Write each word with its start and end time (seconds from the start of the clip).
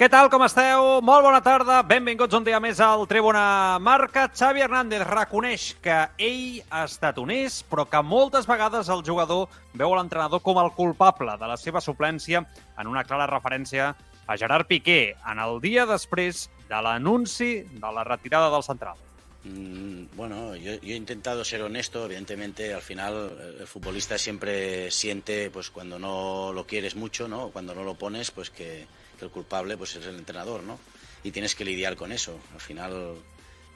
Què 0.00 0.06
tal, 0.08 0.30
com 0.32 0.40
esteu? 0.40 0.86
Molt 1.04 1.26
bona 1.26 1.42
tarda, 1.44 1.82
benvinguts 1.84 2.32
un 2.32 2.44
dia 2.46 2.56
més 2.64 2.78
al 2.80 3.02
Tribuna 3.04 3.76
Marca. 3.84 4.22
Xavi 4.32 4.62
Hernández 4.64 5.02
reconeix 5.04 5.66
que 5.84 5.96
ell 6.16 6.62
ha 6.72 6.86
estat 6.88 7.18
honest, 7.20 7.66
però 7.68 7.84
que 7.84 8.00
moltes 8.00 8.48
vegades 8.48 8.88
el 8.88 9.04
jugador 9.04 9.52
veu 9.76 9.92
l'entrenador 9.92 10.40
com 10.40 10.56
el 10.62 10.72
culpable 10.78 11.34
de 11.36 11.50
la 11.52 11.58
seva 11.60 11.84
suplència 11.84 12.40
en 12.80 12.88
una 12.88 13.04
clara 13.04 13.28
referència 13.28 13.90
a 14.24 14.38
Gerard 14.40 14.70
Piqué 14.72 15.18
en 15.34 15.44
el 15.44 15.60
dia 15.60 15.84
després 15.84 16.46
de 16.72 16.80
l'anunci 16.80 17.50
de 17.68 17.92
la 17.92 18.08
retirada 18.08 18.48
del 18.56 18.64
central. 18.64 18.96
Mm, 19.44 20.16
bueno, 20.16 20.56
yo, 20.56 20.80
yo, 20.80 20.94
he 20.94 20.96
intentado 20.96 21.44
ser 21.44 21.60
honesto. 21.60 22.06
Evidentemente, 22.06 22.72
al 22.72 22.80
final, 22.80 23.36
el 23.60 23.66
futbolista 23.66 24.16
siempre 24.16 24.90
siente, 24.90 25.50
pues 25.50 25.68
cuando 25.68 25.98
no 25.98 26.54
lo 26.54 26.66
quieres 26.66 26.96
mucho, 26.96 27.28
¿no? 27.28 27.50
Cuando 27.50 27.74
no 27.74 27.84
lo 27.84 27.96
pones, 27.96 28.30
pues 28.30 28.48
que 28.48 28.86
el 29.24 29.30
culpable 29.30 29.76
pues 29.76 29.96
es 29.96 30.06
el 30.06 30.16
entrenador, 30.16 30.62
¿no? 30.62 30.78
Y 31.22 31.30
tienes 31.30 31.54
que 31.54 31.64
lidiar 31.64 31.96
con 31.96 32.12
eso. 32.12 32.38
Al 32.54 32.60
final 32.60 33.16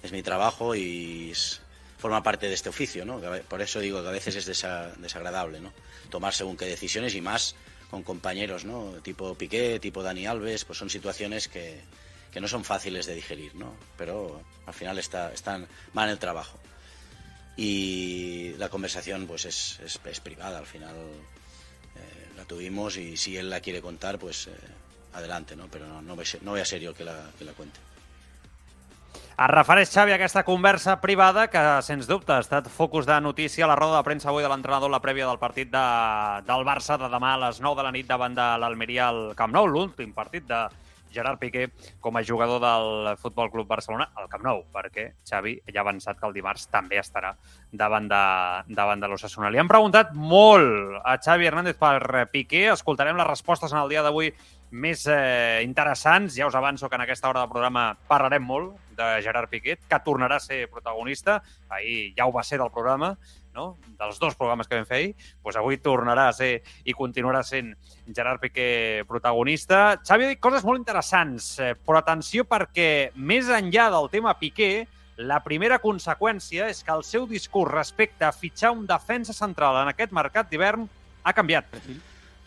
es 0.03 0.13
mi 0.13 0.23
trabajo 0.23 0.75
y 0.75 1.31
es, 1.31 1.61
forma 1.99 2.23
parte 2.23 2.49
de 2.49 2.55
este 2.55 2.69
oficio, 2.69 3.05
¿no? 3.05 3.21
Por 3.49 3.63
eso 3.63 3.81
digo 3.81 4.03
que 4.03 4.09
a 4.09 4.13
veces 4.13 4.37
es 4.37 4.47
desa, 4.47 4.93
desagradable, 4.99 5.61
¿no? 5.61 5.73
Tomar 6.11 6.35
según 6.35 6.57
qué 6.57 6.67
decisiones 6.67 7.15
y 7.15 7.21
más 7.21 7.55
con 7.91 8.03
compañeros, 8.03 8.65
¿no? 8.65 8.93
Tipo 9.03 9.35
Piqué, 9.35 9.79
tipo 9.81 10.03
Dani 10.03 10.27
Alves, 10.27 10.65
pues 10.65 10.79
son 10.79 10.91
situaciones 10.91 11.49
que, 11.49 11.81
que 12.31 12.41
no 12.41 12.49
son 12.49 12.65
fáciles 12.65 13.07
de 13.07 13.15
digerir, 13.15 13.55
¿no? 13.55 13.75
Pero 13.97 14.43
al 14.67 14.75
final 14.75 14.99
está, 14.99 15.33
están, 15.33 15.67
van 15.93 16.09
el 16.09 16.19
trabajo. 16.19 16.59
Y 17.57 18.55
la 18.59 18.69
conversación 18.69 19.27
pues 19.27 19.45
es, 19.45 19.79
es, 19.85 20.01
es 20.05 20.21
privada, 20.21 20.59
al 20.59 20.67
final 20.67 20.97
eh, 20.97 22.29
la 22.37 22.45
tuvimos 22.45 22.97
y 22.97 23.17
si 23.17 23.37
él 23.37 23.49
la 23.49 23.61
quiere 23.61 23.81
contar, 23.81 24.19
pues 24.19 24.49
eh, 24.49 24.51
adelante, 25.15 25.57
¿no? 25.57 25.67
Pero 25.71 25.87
no, 25.87 26.03
no, 26.03 26.15
voy, 26.15 26.23
a 26.23 26.27
ser, 26.27 26.43
no 26.43 26.53
voy 26.53 26.61
a 26.61 26.65
ser 26.65 26.81
yo 26.81 26.95
que 26.95 27.05
la, 27.05 27.17
que 27.39 27.45
la 27.45 27.53
cuente. 27.53 27.81
Es 29.35 29.51
refereix, 29.51 29.91
Xavi, 29.91 30.13
a 30.13 30.15
aquesta 30.15 30.45
conversa 30.47 31.01
privada 31.03 31.49
que, 31.51 31.63
sens 31.83 32.07
dubte, 32.07 32.31
ha 32.37 32.43
estat 32.45 32.69
focus 32.71 33.07
de 33.09 33.17
notícia 33.21 33.65
a 33.67 33.69
la 33.69 33.75
roda 33.75 33.97
de 33.99 34.07
premsa 34.07 34.29
avui 34.31 34.47
de 34.47 34.51
l'entrenador 34.53 34.93
la 34.93 35.03
prèvia 35.03 35.27
del 35.27 35.41
partit 35.43 35.73
de, 35.73 35.83
del 36.47 36.63
Barça 36.63 36.95
de 37.03 37.11
demà 37.11 37.33
a 37.35 37.41
les 37.49 37.59
9 37.59 37.81
de 37.81 37.87
la 37.89 37.91
nit 37.97 38.07
davant 38.07 38.37
de 38.37 38.47
l'Almeria 38.63 39.09
al 39.11 39.23
Camp 39.35 39.51
Nou, 39.51 39.67
l'últim 39.67 40.15
partit 40.15 40.47
de 40.47 40.61
Gerard 41.15 41.39
Piqué 41.39 41.69
com 42.03 42.17
a 42.17 42.23
jugador 42.23 42.63
del 42.63 43.17
Futbol 43.17 43.51
Club 43.51 43.69
Barcelona 43.71 44.09
al 44.15 44.31
Camp 44.31 44.43
Nou, 44.47 44.65
perquè 44.75 45.13
Xavi 45.27 45.57
ja 45.67 45.81
ha 45.81 45.85
avançat 45.87 46.19
que 46.19 46.27
el 46.31 46.35
dimarts 46.35 46.67
també 46.71 46.99
estarà 47.03 47.33
davant 47.73 48.07
de, 48.11 48.25
davant 48.75 49.03
de 49.03 49.11
l'Ossassuna. 49.11 49.51
Li 49.51 49.63
han 49.63 49.71
preguntat 49.71 50.13
molt 50.15 50.99
a 51.03 51.17
Xavi 51.19 51.51
Hernández 51.51 51.79
per 51.79 52.27
Piqué. 52.31 52.67
Escoltarem 52.75 53.19
les 53.19 53.31
respostes 53.31 53.73
en 53.73 53.83
el 53.83 53.95
dia 53.95 54.03
d'avui 54.07 54.35
més 54.75 55.05
eh, 55.07 55.63
interessants. 55.63 56.35
Ja 56.35 56.49
us 56.51 56.57
avanço 56.59 56.89
que 56.91 56.99
en 56.99 57.05
aquesta 57.05 57.29
hora 57.31 57.45
del 57.45 57.53
programa 57.53 57.93
parlarem 58.09 58.43
molt 58.43 58.75
de 58.99 59.07
Gerard 59.23 59.51
Piqué, 59.51 59.77
que 59.79 60.01
tornarà 60.03 60.41
a 60.41 60.43
ser 60.43 60.67
protagonista. 60.71 61.41
Ahir 61.71 62.13
ja 62.17 62.27
ho 62.27 62.33
va 62.35 62.43
ser 62.43 62.59
del 62.59 62.73
programa, 62.75 63.13
no? 63.55 63.77
dels 63.99 64.19
dos 64.19 64.35
programes 64.35 64.67
que 64.67 64.77
vam 64.77 64.89
fer 64.89 64.99
ahir, 64.99 65.13
doncs 65.45 65.59
avui 65.61 65.79
tornarà 65.83 66.27
a 66.29 66.35
ser 66.35 66.51
i 66.85 66.95
continuarà 66.97 67.45
sent 67.47 67.71
Gerard 68.11 68.43
Piqué 68.43 69.05
protagonista. 69.09 70.01
Xavi 70.03 70.27
ha 70.27 70.33
dit 70.35 70.43
coses 70.43 70.67
molt 70.67 70.83
interessants, 70.83 71.53
eh, 71.63 71.75
però 71.79 72.01
atenció 72.03 72.47
perquè 72.51 73.13
més 73.15 73.51
enllà 73.55 73.89
del 73.95 74.11
tema 74.11 74.35
Piqué, 74.41 74.89
la 75.17 75.39
primera 75.45 75.79
conseqüència 75.79 76.67
és 76.67 76.83
que 76.83 76.91
el 76.91 77.07
seu 77.07 77.29
discurs 77.31 77.71
respecte 77.71 78.27
a 78.27 78.33
fitxar 78.35 78.73
un 78.75 78.83
defensa 78.91 79.33
central 79.37 79.79
en 79.85 79.93
aquest 79.93 80.11
mercat 80.11 80.51
d'hivern 80.51 80.89
ha 81.23 81.33
canviat. 81.33 81.71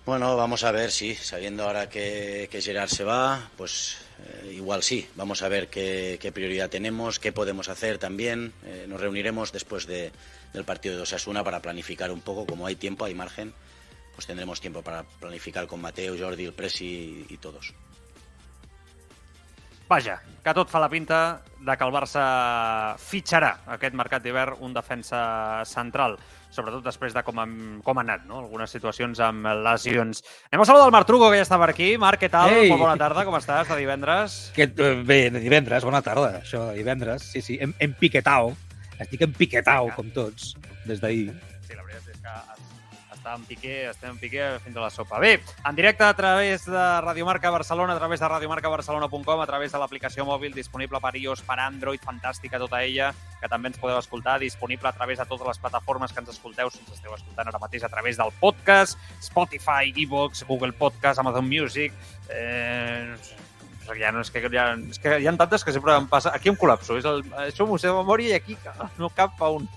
Bueno, 0.08 0.38
vamos 0.38 0.64
a 0.64 0.72
ver, 0.72 0.90
sí, 0.90 1.16
sabiendo 1.16 1.66
ahora 1.66 1.90
que, 1.90 2.48
que 2.50 2.62
Gerard 2.62 2.88
se 2.88 3.04
va, 3.04 3.50
pues 3.58 3.98
eh, 4.20 4.54
igual 4.54 4.82
sí. 4.82 5.06
Vamos 5.16 5.42
a 5.42 5.50
ver 5.50 5.68
qué, 5.68 6.18
qué, 6.22 6.32
prioridad 6.32 6.70
tenemos, 6.70 7.20
qué 7.20 7.34
podemos 7.34 7.68
hacer 7.68 7.98
también. 7.98 8.54
Eh, 8.64 8.86
nos 8.88 9.02
reuniremos 9.02 9.52
después 9.52 9.86
de, 9.86 10.14
del 10.54 10.64
partido 10.64 10.96
de 10.96 11.02
Osasuna 11.02 11.44
para 11.44 11.62
planificar 11.62 12.10
un 12.10 12.22
poco, 12.22 12.46
como 12.46 12.66
hay 12.66 12.78
tiempo, 12.78 13.04
hay 13.04 13.16
margen, 13.16 13.54
pues 14.16 14.26
tendremos 14.26 14.62
tiempo 14.62 14.82
para 14.82 15.04
planificar 15.04 15.68
con 15.68 15.82
Mateo, 15.82 16.16
Jordi, 16.18 16.46
el 16.46 16.54
Presi 16.54 17.26
y, 17.28 17.36
todos. 17.36 17.74
Vaja, 19.90 20.22
que 20.42 20.54
tot 20.56 20.72
fa 20.72 20.80
la 20.80 20.88
pinta 20.88 21.44
de 21.60 21.76
que 21.76 21.84
el 21.84 21.92
Barça 21.92 22.96
fitxarà 22.96 23.58
aquest 23.76 23.96
mercat 23.96 24.24
d'hivern 24.24 24.56
un 24.64 24.72
defensa 24.72 25.66
central, 25.68 26.16
sobretot 26.54 26.86
després 26.86 27.16
de 27.16 27.24
com, 27.26 27.40
hem, 27.44 27.56
com 27.86 28.00
ha 28.00 28.04
anat, 28.06 28.26
no? 28.30 28.42
algunes 28.44 28.72
situacions 28.74 29.20
amb 29.24 29.50
lesions. 29.66 30.24
Anem 30.52 30.64
a 30.64 30.68
saludar 30.70 30.88
el 30.90 30.96
Marc 30.96 31.10
Truco, 31.10 31.32
que 31.32 31.40
ja 31.42 31.48
està 31.48 31.60
per 31.62 31.72
aquí. 31.74 31.94
Marc, 32.02 32.22
què 32.24 32.32
tal? 32.34 32.54
Ei! 32.54 32.72
Molt 32.72 32.86
bona 32.86 32.98
tarda, 33.00 33.26
com 33.28 33.38
estàs, 33.40 33.68
de 33.72 33.80
divendres? 33.80 34.38
Que, 34.56 34.70
eh, 34.70 34.94
bé, 35.08 35.22
de 35.34 35.44
divendres, 35.44 35.86
bona 35.88 36.04
tarda, 36.06 36.38
això 36.42 36.68
de 36.70 36.78
divendres. 36.80 37.28
Sí, 37.34 37.44
sí, 37.46 37.60
hem, 37.62 37.76
hem 37.80 37.98
piquetao. 38.00 38.56
Estic 38.98 39.28
en 39.28 39.36
piquetao, 39.38 39.92
com 39.96 40.10
tots, 40.16 40.56
des 40.90 41.04
d'ahir. 41.04 41.30
Sí, 41.68 41.76
la 41.76 41.84
veritat 41.84 42.16
és 42.16 42.24
que 42.24 42.57
està 43.28 43.36
en 43.36 43.44
Piqué, 43.46 43.90
estem 43.90 44.14
en 44.14 44.20
Piqué 44.22 44.46
fins 44.64 44.78
a 44.78 44.84
la 44.86 44.90
sopa. 44.90 45.20
Bé, 45.20 45.42
en 45.68 45.76
directe 45.76 46.04
a 46.04 46.14
través 46.16 46.66
de 46.66 46.84
Radio 47.02 47.26
Marca 47.26 47.50
Barcelona, 47.50 47.94
a 47.94 47.98
través 47.98 48.20
de 48.20 48.28
radiomarcabarcelona.com, 48.28 49.42
a 49.42 49.48
través 49.48 49.72
de 49.72 49.80
l'aplicació 49.82 50.26
mòbil 50.26 50.56
disponible 50.56 51.02
per 51.04 51.16
iOS, 51.20 51.44
per 51.44 51.60
Android, 51.60 52.00
fantàstica 52.00 52.60
tota 52.60 52.82
ella, 52.84 53.12
que 53.42 53.50
també 53.52 53.72
ens 53.74 53.80
podeu 53.82 54.00
escoltar, 54.00 54.40
disponible 54.40 54.88
a 54.88 54.96
través 54.96 55.20
de 55.20 55.26
totes 55.26 55.48
les 55.48 55.60
plataformes 55.60 56.14
que 56.14 56.24
ens 56.24 56.32
escolteu, 56.32 56.72
si 56.72 56.80
ens 56.86 56.96
esteu 56.96 57.16
escoltant 57.18 57.52
ara 57.52 57.60
mateix 57.60 57.84
a 57.84 57.92
través 57.92 58.18
del 58.18 58.32
podcast, 58.40 58.98
Spotify, 59.22 59.92
Evox, 59.96 60.46
Google 60.48 60.72
Podcast, 60.74 61.20
Amazon 61.20 61.50
Music, 61.50 61.94
eh, 62.30 63.16
ja 63.96 64.12
no, 64.12 64.22
és 64.26 64.32
que, 64.34 64.42
ja, 64.52 64.66
és 64.76 65.00
que 65.00 65.20
hi 65.22 65.28
ha 65.30 65.36
tantes 65.40 65.64
que 65.64 65.72
sempre 65.72 65.96
em 65.96 66.08
passa... 66.12 66.34
Aquí 66.36 66.50
em 66.52 66.58
col·lapso. 66.60 66.98
És 67.00 67.06
el, 67.08 67.24
això 67.46 67.68
m'ho 67.70 67.78
sé 67.80 67.88
de 67.88 67.94
memòria 67.96 68.34
i 68.34 68.38
aquí 68.42 68.58
no 68.98 69.10
cap 69.16 69.40
a 69.42 69.50
un. 69.56 69.70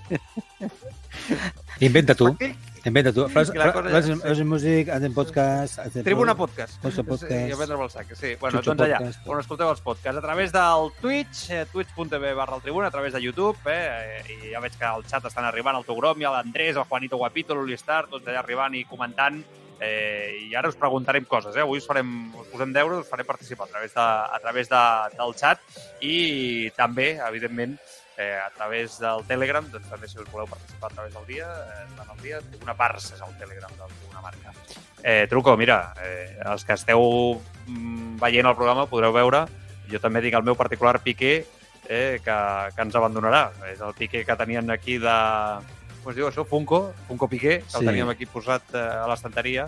Inventa 1.79 2.15
tu. 2.15 2.27
Aquell- 2.33 2.55
Inventa 2.83 3.11
tu. 3.13 3.27
Fas, 3.29 3.51
fas, 3.53 4.07
és- 4.09 4.21
fas 4.23 4.39
músic, 4.41 4.89
hacen 4.89 5.13
podcast... 5.13 5.77
Hacen 5.83 6.03
Tribuna 6.03 6.33
Podcast. 6.35 6.79
Posa 6.81 7.03
podcast. 7.05 7.49
I 7.49 7.53
a 7.53 7.57
prendre 7.59 7.77
el 7.77 7.89
sac, 7.93 8.15
sí. 8.17 8.31
Bueno, 8.41 8.57
Chucho 8.57 8.73
doncs 8.73 8.87
allà, 8.87 8.97
Podcast. 8.97 9.27
on 9.29 9.39
escolteu 9.43 9.69
els 9.69 9.81
podcasts. 9.85 10.17
A 10.17 10.23
través 10.25 10.51
del 10.51 10.89
Twitch, 10.99 11.43
eh, 11.53 11.65
twitch.tv 11.71 12.33
barra 12.33 12.55
el 12.57 12.63
Tribuna, 12.65 12.87
a 12.87 12.91
través 12.91 13.13
de 13.13 13.21
YouTube, 13.21 13.57
eh, 13.69 14.23
i 14.33 14.51
ja 14.55 14.59
veig 14.63 14.73
que 14.79 14.85
al 14.89 15.05
xat 15.05 15.29
estan 15.29 15.45
arribant 15.45 15.77
el 15.77 15.85
Togrom, 15.85 16.17
i 16.21 16.25
l'Andrés, 16.25 16.75
el 16.75 16.83
Juanito 16.89 17.17
Guapito, 17.21 17.53
l'Ulistar, 17.53 18.07
tots 18.09 18.25
allà 18.27 18.41
arribant 18.41 18.73
i 18.73 18.83
comentant. 18.89 19.43
Eh, 19.81 20.45
I 20.45 20.55
ara 20.55 20.69
us 20.69 20.77
preguntarem 20.77 21.25
coses, 21.25 21.55
eh? 21.55 21.63
Avui 21.65 21.81
us, 21.81 21.87
farem, 21.89 22.29
us 22.37 22.51
posem 22.51 22.73
deures, 22.75 23.01
us 23.01 23.09
farem 23.09 23.25
participar 23.25 23.65
a 23.65 23.71
través, 23.73 23.95
de, 23.95 24.03
a 24.05 24.39
través 24.43 24.69
de, 24.69 24.81
del 25.17 25.33
xat 25.39 25.81
i 26.05 26.69
també, 26.77 27.15
evidentment, 27.25 27.73
eh, 28.21 28.37
a 28.37 28.51
través 28.53 28.99
del 29.01 29.25
Telegram, 29.25 29.65
doncs 29.73 29.89
també 29.89 30.07
si 30.07 30.19
us 30.21 30.29
voleu 30.29 30.45
participar 30.51 30.91
a 30.91 30.95
través 30.99 31.15
del 31.17 31.25
dia, 31.25 31.49
eh, 31.49 31.87
durant 31.97 32.21
dia, 32.21 32.41
una 32.61 32.77
Barça 32.77 33.15
és 33.17 33.23
el 33.25 33.33
Telegram 33.41 33.73
del 33.79 33.95
Tribuna 33.97 34.21
Marca. 34.21 34.53
Eh, 35.01 35.25
Truco, 35.27 35.57
mira, 35.57 35.95
eh, 36.05 36.37
els 36.45 36.63
que 36.63 36.77
esteu 36.77 37.01
mm, 37.65 38.19
veient 38.21 38.45
el 38.45 38.55
programa 38.55 38.85
podreu 38.85 39.15
veure, 39.15 39.47
jo 39.89 39.99
també 39.99 40.21
dic 40.21 40.37
el 40.37 40.45
meu 40.45 40.55
particular 40.55 40.99
Piqué, 41.01 41.39
eh, 41.89 42.21
que, 42.23 42.37
que 42.75 42.85
ens 42.85 42.95
abandonarà. 42.95 43.47
És 43.73 43.81
el 43.81 43.97
Piqué 43.97 44.23
que 44.25 44.37
tenien 44.37 44.69
aquí 44.71 44.99
de... 45.01 45.17
Com 46.03 46.11
es 46.11 46.17
diu 46.17 46.27
això? 46.27 46.45
Funko, 46.47 46.93
Funko 47.07 47.27
Piqué, 47.29 47.59
que 47.61 47.77
el 47.77 47.81
Sí. 47.83 47.85
teníem 47.85 48.09
aquí 48.09 48.25
posat 48.25 48.63
eh, 48.73 48.77
a 48.79 49.07
l'estanteria, 49.07 49.67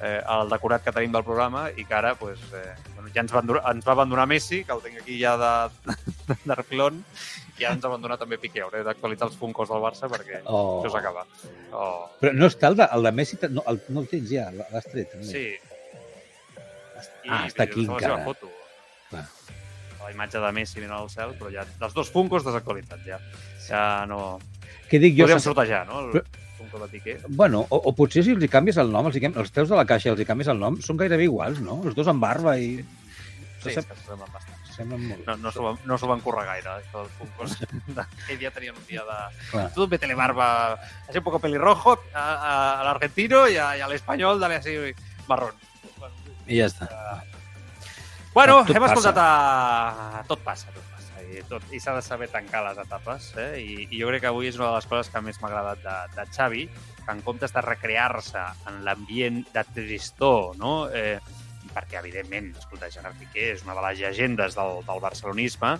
eh, 0.00 0.22
el 0.22 0.48
decorat 0.48 0.82
que 0.84 0.92
tenim 0.92 1.12
del 1.12 1.24
programa, 1.24 1.68
i 1.76 1.84
que 1.84 1.94
ara 1.94 2.14
pues, 2.14 2.38
eh, 2.54 2.74
bueno, 2.94 3.10
ja 3.14 3.20
ens 3.20 3.32
va, 3.34 3.38
abandonar, 3.40 3.62
ens 3.74 3.86
va 3.86 3.92
abandonar 3.92 4.26
Messi, 4.26 4.62
que 4.64 4.72
el 4.72 4.80
tinc 4.80 5.00
aquí 5.02 5.18
ja 5.20 5.36
de, 5.36 5.52
de 6.44 6.54
reflon, 6.54 7.02
i 7.58 7.64
ara 7.66 7.74
ens 7.74 7.84
abandona 7.84 8.16
també 8.16 8.38
Piqué. 8.38 8.62
Hauré 8.62 8.84
d'actualitzar 8.86 9.28
els 9.28 9.36
Funkos 9.36 9.68
del 9.68 9.82
Barça 9.82 10.08
perquè 10.08 10.40
Oh. 10.46 10.80
això 10.80 10.92
s'acaba. 10.94 11.26
Oh. 11.72 12.08
Però 12.20 12.32
no 12.32 12.46
està 12.46 12.68
el 12.70 12.76
de, 12.76 12.86
el 12.94 13.02
de 13.02 13.12
Messi, 13.12 13.38
no 13.50 13.64
el, 13.66 13.82
no 13.88 14.00
el 14.00 14.08
tens 14.08 14.30
ja, 14.30 14.48
l'has 14.54 14.86
tret. 14.88 15.10
També. 15.12 15.26
Sí. 15.26 15.48
Ah, 17.28 17.44
està 17.46 17.66
aquí 17.66 17.82
és 17.82 17.88
la 17.90 17.98
seva 18.00 18.14
encara. 18.16 18.24
foto. 18.24 18.48
Clar. 19.10 19.26
La 20.04 20.12
imatge 20.14 20.40
de 20.40 20.52
Messi 20.56 20.80
mirant 20.80 20.96
al 21.02 21.10
cel, 21.12 21.34
però 21.38 21.50
ja 21.52 21.66
dels 21.78 21.92
dos 21.94 22.08
Funkos 22.14 22.46
desactualitzats 22.46 23.04
ja. 23.04 23.18
Ja 23.68 23.82
no... 24.08 24.38
Què 24.88 25.00
dic 25.02 25.16
jo? 25.16 25.26
Podríem 25.26 25.42
sortejar, 25.44 25.86
no? 25.88 26.04
El 26.06 26.12
Però-. 26.16 26.44
Bueno, 27.28 27.64
o, 27.70 27.78
o 27.88 27.92
potser 27.96 28.22
si 28.26 28.34
els 28.34 28.44
hi 28.44 28.50
canvies 28.52 28.76
el 28.82 28.90
nom, 28.92 29.06
els, 29.08 29.16
hi 29.16 29.22
canvies, 29.24 29.40
els 29.44 29.54
teus 29.54 29.70
de 29.70 29.76
la 29.78 29.86
caixa 29.88 30.10
els 30.12 30.20
hi 30.20 30.26
canvies 30.28 30.50
el 30.52 30.60
nom, 30.60 30.76
són 30.84 30.98
gairebé 31.00 31.24
iguals, 31.28 31.60
no? 31.64 31.80
Els 31.88 31.96
dos 31.96 32.10
amb 32.10 32.22
barba 32.22 32.58
i... 32.60 32.76
Sí, 33.62 33.72
és 33.72 33.86
que 33.86 33.96
semblen 34.04 34.30
bastants. 34.30 34.74
semblen 34.76 35.06
molt. 35.08 35.24
No, 35.26 35.36
no 35.42 35.52
s'ho 35.54 35.64
van, 35.64 35.78
no 35.88 35.98
van 36.12 36.20
currar 36.22 36.44
gaire, 36.46 36.76
això 36.78 37.02
del 37.02 37.14
concurs. 37.18 37.56
Aquell 38.04 38.38
dia 38.42 38.52
tenien 38.54 38.76
un 38.76 38.84
dia 38.90 39.02
de... 39.08 39.16
Clar. 39.50 39.64
Tú 39.74 39.88
métele 39.90 40.14
barba, 40.18 40.50
así 41.08 41.18
un 41.18 41.24
poco 41.24 41.40
pelirrojo, 41.42 41.96
a, 42.14 42.26
a, 42.34 42.52
al 42.82 42.92
argentino 42.94 43.48
y, 43.48 43.56
a, 43.56 43.76
y 43.76 43.80
al 43.80 43.92
español 43.92 44.38
dale 44.38 44.60
así 44.60 44.76
marrón. 45.26 45.56
I 46.48 46.62
ja 46.62 46.68
està. 46.70 46.86
Bueno, 48.32 48.62
Tot 48.64 48.76
hem 48.76 48.84
passa. 48.84 48.94
escoltat 48.94 49.18
a... 49.20 50.22
Tot 50.28 50.40
passa, 50.46 50.70
tot 50.72 50.84
passa. 50.92 50.97
I, 51.28 51.42
tot... 51.48 51.64
I 51.74 51.80
s'ha 51.82 51.94
de 51.96 52.02
saber 52.04 52.30
tancar 52.32 52.64
les 52.66 52.80
etapes. 52.82 53.32
Eh? 53.38 53.50
I, 53.62 53.88
I 53.88 54.00
jo 54.00 54.10
crec 54.12 54.24
que 54.24 54.30
avui 54.32 54.50
és 54.50 54.58
una 54.60 54.70
de 54.70 54.78
les 54.78 54.88
coses 54.90 55.10
que 55.12 55.22
més 55.24 55.40
m'ha 55.42 55.50
agradat 55.50 55.82
de, 55.84 55.96
de 56.16 56.26
Xavi, 56.34 56.68
que 57.04 57.10
en 57.14 57.24
comptes 57.26 57.54
de 57.54 57.64
recrear-se 57.64 58.44
en 58.70 58.82
l'ambient 58.86 59.44
de 59.54 59.64
tristor, 59.74 60.56
no? 60.60 60.74
Eh, 60.92 61.18
perquè, 61.68 61.98
evidentment, 62.00 62.52
escolta, 62.56 62.90
Gerard 62.92 63.18
Piqué 63.20 63.52
és 63.54 63.64
una 63.66 63.76
de 63.76 63.84
les 63.84 63.98
llegendes 64.00 64.56
del, 64.56 64.80
del 64.86 65.02
barcelonisme, 65.04 65.74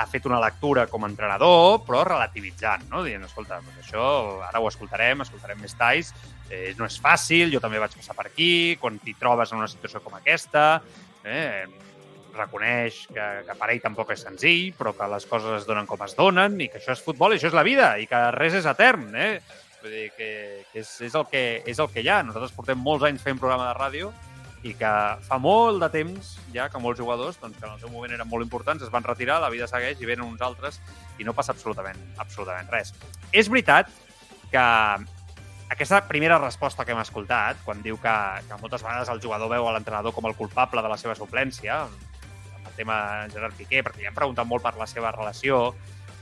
ha 0.00 0.06
fet 0.08 0.26
una 0.26 0.40
lectura 0.40 0.86
com 0.88 1.04
a 1.04 1.10
entrenador, 1.10 1.80
però 1.86 2.02
relativitzant, 2.06 2.86
no? 2.90 3.02
dient, 3.04 3.24
escolta, 3.26 3.60
doncs 3.64 3.82
això 3.84 4.04
ara 4.46 4.62
ho 4.62 4.68
escoltarem, 4.70 5.24
escoltarem 5.24 5.60
més 5.60 5.76
talls, 5.78 6.12
eh, 6.48 6.72
no 6.78 6.88
és 6.88 6.98
fàcil, 7.02 7.50
jo 7.52 7.60
també 7.62 7.82
vaig 7.82 7.94
passar 7.98 8.16
per 8.16 8.28
aquí, 8.30 8.76
quan 8.80 8.98
t'hi 9.02 9.16
trobes 9.18 9.52
en 9.52 9.60
una 9.60 9.70
situació 9.70 10.02
com 10.04 10.16
aquesta, 10.18 10.66
eh, 11.24 11.66
reconeix 12.36 13.02
que, 13.10 13.26
que 13.46 13.56
per 13.58 13.70
ell 13.72 13.82
tampoc 13.82 14.12
és 14.14 14.24
senzill, 14.26 14.70
però 14.78 14.94
que 14.96 15.08
les 15.12 15.26
coses 15.30 15.60
es 15.60 15.66
donen 15.68 15.88
com 15.88 16.02
es 16.06 16.16
donen 16.18 16.58
i 16.60 16.70
que 16.70 16.80
això 16.80 16.94
és 16.94 17.04
futbol 17.04 17.34
i 17.34 17.40
això 17.40 17.50
és 17.50 17.56
la 17.56 17.66
vida 17.66 17.92
i 17.98 18.08
que 18.10 18.22
res 18.36 18.56
és 18.60 18.68
etern. 18.70 19.10
Eh? 19.14 19.32
Vull 19.80 19.94
dir 19.94 20.08
que, 20.16 20.30
que 20.72 20.82
és, 20.82 20.90
és, 21.06 21.14
el 21.14 21.24
que 21.30 21.44
és 21.66 21.78
el 21.80 21.88
que 21.92 22.04
hi 22.04 22.10
ha. 22.12 22.20
Nosaltres 22.26 22.56
portem 22.56 22.80
molts 22.80 23.06
anys 23.08 23.24
fent 23.24 23.40
programa 23.40 23.70
de 23.70 23.78
ràdio 23.78 24.12
i 24.62 24.74
que 24.76 24.90
fa 25.24 25.38
molt 25.40 25.80
de 25.80 25.88
temps 25.92 26.34
ja 26.52 26.66
que 26.68 26.80
molts 26.82 27.00
jugadors, 27.00 27.38
doncs, 27.40 27.56
que 27.56 27.64
en 27.64 27.72
el 27.72 27.80
seu 27.80 27.88
moment 27.92 28.12
eren 28.12 28.28
molt 28.28 28.44
importants, 28.44 28.82
es 28.84 28.92
van 28.92 29.06
retirar, 29.06 29.38
la 29.40 29.48
vida 29.52 29.68
segueix 29.70 30.02
i 30.02 30.08
venen 30.08 30.26
uns 30.26 30.42
altres 30.44 30.82
i 31.18 31.24
no 31.24 31.32
passa 31.36 31.54
absolutament, 31.56 31.96
absolutament 32.20 32.68
res. 32.72 32.92
És 33.32 33.48
veritat 33.48 33.88
que 34.52 34.66
aquesta 35.70 36.02
primera 36.08 36.36
resposta 36.42 36.84
que 36.84 36.92
hem 36.92 37.00
escoltat, 37.00 37.60
quan 37.64 37.80
diu 37.80 37.96
que, 38.02 38.14
que 38.48 38.60
moltes 38.60 38.82
vegades 38.84 39.08
el 39.08 39.20
jugador 39.22 39.52
veu 39.52 39.68
a 39.68 39.74
l'entrenador 39.76 40.12
com 40.12 40.26
el 40.28 40.36
culpable 40.36 40.82
de 40.82 40.90
la 40.92 40.98
seva 41.00 41.14
suplència, 41.16 41.84
tema 42.80 43.28
Gerard 43.32 43.56
Piqué, 43.58 43.84
perquè 43.84 44.06
ja 44.06 44.10
hem 44.10 44.16
preguntat 44.16 44.48
molt 44.48 44.64
per 44.64 44.74
la 44.80 44.88
seva 44.88 45.12
relació 45.14 45.70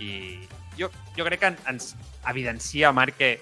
i 0.03 0.43
jo, 0.79 0.91
jo 1.17 1.27
crec 1.27 1.43
que 1.43 1.55
ens 1.71 1.95
evidencia, 2.29 2.93
Marc, 2.93 3.17
que, 3.19 3.33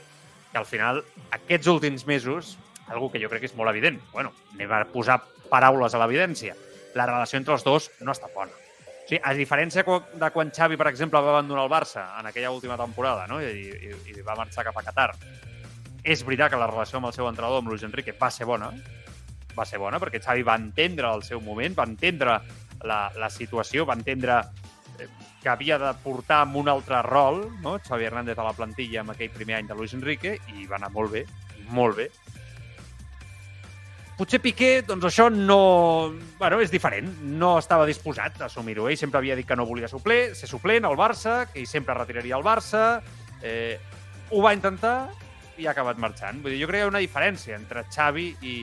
que 0.52 0.60
al 0.60 0.68
final 0.68 1.02
aquests 1.36 1.72
últims 1.72 2.06
mesos 2.08 2.56
algo 2.88 3.10
que 3.10 3.20
jo 3.22 3.28
crec 3.28 3.42
que 3.42 3.50
és 3.50 3.56
molt 3.58 3.70
evident. 3.72 3.98
Bueno, 4.12 4.32
anem 4.54 4.72
a 4.72 4.84
posar 4.92 5.18
paraules 5.50 5.94
a 5.94 6.00
l'evidència. 6.02 6.54
La 6.94 7.06
relació 7.08 7.38
entre 7.40 7.56
els 7.56 7.66
dos 7.66 7.90
no 8.00 8.14
està 8.14 8.30
bona. 8.34 8.54
O 9.06 9.08
sigui, 9.08 9.20
a 9.22 9.32
diferència 9.38 9.84
de 9.86 10.30
quan 10.34 10.52
Xavi, 10.54 10.78
per 10.78 10.88
exemple, 10.90 11.20
va 11.22 11.36
abandonar 11.36 11.66
el 11.66 11.70
Barça 11.70 12.08
en 12.18 12.26
aquella 12.26 12.50
última 12.50 12.78
temporada 12.78 13.26
no? 13.30 13.38
I, 13.42 13.68
i, 13.70 13.92
i 14.10 14.22
va 14.26 14.34
marxar 14.38 14.64
cap 14.66 14.78
a 14.80 14.82
Qatar, 14.86 15.12
és 16.02 16.24
veritat 16.26 16.50
que 16.52 16.58
la 16.58 16.66
relació 16.70 16.98
amb 16.98 17.10
el 17.10 17.14
seu 17.14 17.28
entrenador, 17.28 17.62
amb 17.62 17.70
Luis 17.70 17.84
Enrique, 17.86 18.14
va 18.18 18.30
ser 18.34 18.46
bona, 18.46 18.72
va 19.56 19.66
ser 19.66 19.78
bona, 19.82 20.00
perquè 20.02 20.22
Xavi 20.22 20.42
va 20.46 20.58
entendre 20.58 21.10
el 21.14 21.22
seu 21.26 21.42
moment, 21.42 21.74
va 21.78 21.86
entendre 21.86 22.40
la, 22.84 23.11
la 23.17 23.31
situació, 23.32 23.87
va 23.88 23.96
entendre 23.96 24.40
eh, 24.99 25.08
que 25.43 25.52
havia 25.52 25.78
de 25.78 25.93
portar 26.02 26.43
amb 26.44 26.61
un 26.62 26.69
altre 26.69 27.00
rol, 27.06 27.44
no? 27.62 27.78
Xavi 27.87 28.08
Hernández 28.08 28.38
a 28.38 28.46
la 28.46 28.56
plantilla 28.56 29.02
amb 29.02 29.14
aquell 29.14 29.32
primer 29.34 29.61
any 29.61 29.70
de 29.70 29.76
Luis 29.78 29.94
Enrique, 29.94 30.37
i 30.55 30.67
va 30.67 30.81
anar 30.81 30.93
molt 30.94 31.14
bé, 31.14 31.26
molt 31.70 31.96
bé. 32.02 32.11
Potser 34.17 34.40
Piqué, 34.40 34.81
doncs 34.88 35.05
això 35.11 35.26
no... 35.28 35.58
Bueno, 36.38 36.62
és 36.64 36.70
diferent. 36.73 37.11
No 37.37 37.58
estava 37.61 37.84
disposat 37.84 38.40
a 38.40 38.46
assumir-ho. 38.46 38.87
Ell 38.88 38.96
sempre 38.96 39.20
havia 39.20 39.37
dit 39.37 39.44
que 39.44 39.58
no 39.61 39.67
volia 39.69 39.90
supler, 39.93 40.31
ser 40.34 40.49
suplent 40.49 40.88
al 40.88 40.96
Barça, 40.96 41.43
que 41.52 41.61
ell 41.61 41.69
sempre 41.69 41.94
retiraria 41.99 42.38
el 42.38 42.46
Barça. 42.46 43.02
Eh, 43.44 43.76
ho 44.32 44.40
va 44.40 44.55
intentar 44.56 45.11
i 45.61 45.67
ha 45.67 45.75
acabat 45.75 46.00
marxant. 46.00 46.40
Vull 46.40 46.55
dir, 46.55 46.62
jo 46.62 46.69
crec 46.70 46.81
que 46.81 46.87
hi 46.87 46.88
ha 46.88 46.94
una 46.94 47.05
diferència 47.05 47.58
entre 47.61 47.84
Xavi 47.93 48.31
i, 48.40 48.56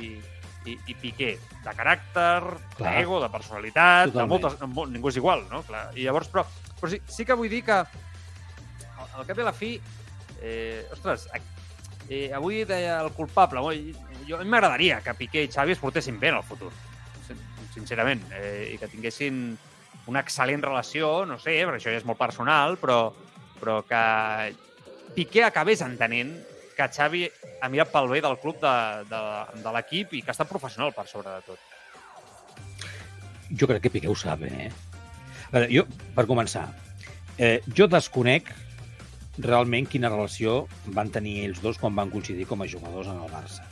i, 0.66 0.78
i 0.88 0.96
Piqué. 0.96 1.34
De 1.64 1.74
caràcter, 1.76 2.44
d'ego, 2.80 3.20
de 3.24 3.30
personalitat, 3.34 4.08
de 4.10 4.14
Totalment. 4.14 4.30
moltes... 4.30 4.68
mo- 4.76 4.86
Ningú 4.88 5.10
és 5.12 5.18
igual, 5.22 5.46
no? 5.52 5.62
Clar. 5.68 5.90
I 5.96 6.06
llavors, 6.08 6.30
però, 6.32 6.46
però 6.80 6.92
sí, 6.92 7.02
sí 7.08 7.26
que 7.26 7.34
vull 7.40 7.50
dir 7.52 7.64
que 7.68 7.74
al, 7.82 9.10
al 9.20 9.26
cap 9.28 9.38
i 9.38 9.42
a 9.44 9.48
la 9.50 9.54
fi, 9.56 9.74
eh, 10.42 10.86
ostres, 10.92 11.28
eh, 12.10 12.30
avui 12.36 12.64
deia 12.68 13.02
el 13.04 13.12
culpable, 13.16 13.62
jo, 14.28 14.40
a 14.40 14.44
mi 14.44 14.50
m'agradaria 14.52 15.02
que 15.04 15.14
Piqué 15.20 15.44
i 15.48 15.52
Xavi 15.52 15.72
es 15.76 15.80
portessin 15.84 16.20
bé 16.20 16.30
en 16.34 16.40
el 16.42 16.44
futur, 16.48 16.72
sin- 17.28 17.40
sincerament, 17.74 18.24
eh, 18.36 18.72
i 18.74 18.78
que 18.78 18.88
tinguessin 18.92 19.58
una 20.08 20.20
excel·lent 20.24 20.62
relació, 20.64 21.26
no 21.26 21.38
sé, 21.40 21.62
perquè 21.64 21.80
això 21.80 21.92
ja 21.94 22.00
és 22.02 22.06
molt 22.08 22.20
personal, 22.20 22.76
però, 22.82 23.14
però 23.60 23.82
que 23.88 24.02
Piqué 25.16 25.44
acabés 25.46 25.80
entenent 25.86 26.34
que 26.84 26.98
Xavi 26.98 27.24
ha 27.62 27.70
mirat 27.72 27.92
pel 27.94 28.10
bé 28.12 28.22
del 28.24 28.38
club 28.42 28.60
de, 28.62 28.74
de, 29.10 29.22
de 29.64 29.74
l'equip 29.76 30.18
i 30.18 30.22
que 30.22 30.32
ha 30.32 30.36
estat 30.36 30.50
professional 30.50 30.94
per 30.96 31.08
sobre 31.08 31.32
de 31.32 31.42
tot. 31.48 31.60
Jo 33.54 33.70
crec 33.70 33.86
que 33.86 33.94
Piqué 33.94 34.10
ho 34.10 34.18
sap, 34.18 34.44
eh? 34.48 34.70
Veure, 35.54 35.68
jo, 35.70 35.86
per 36.16 36.26
començar, 36.30 36.66
eh, 37.38 37.60
jo 37.78 37.88
desconec 37.88 38.50
realment 39.44 39.88
quina 39.90 40.12
relació 40.12 40.64
van 40.98 41.12
tenir 41.14 41.40
ells 41.46 41.62
dos 41.62 41.80
quan 41.82 41.96
van 41.98 42.12
coincidir 42.14 42.48
com 42.50 42.62
a 42.62 42.70
jugadors 42.70 43.10
en 43.10 43.22
el 43.22 43.32
Barça. 43.32 43.66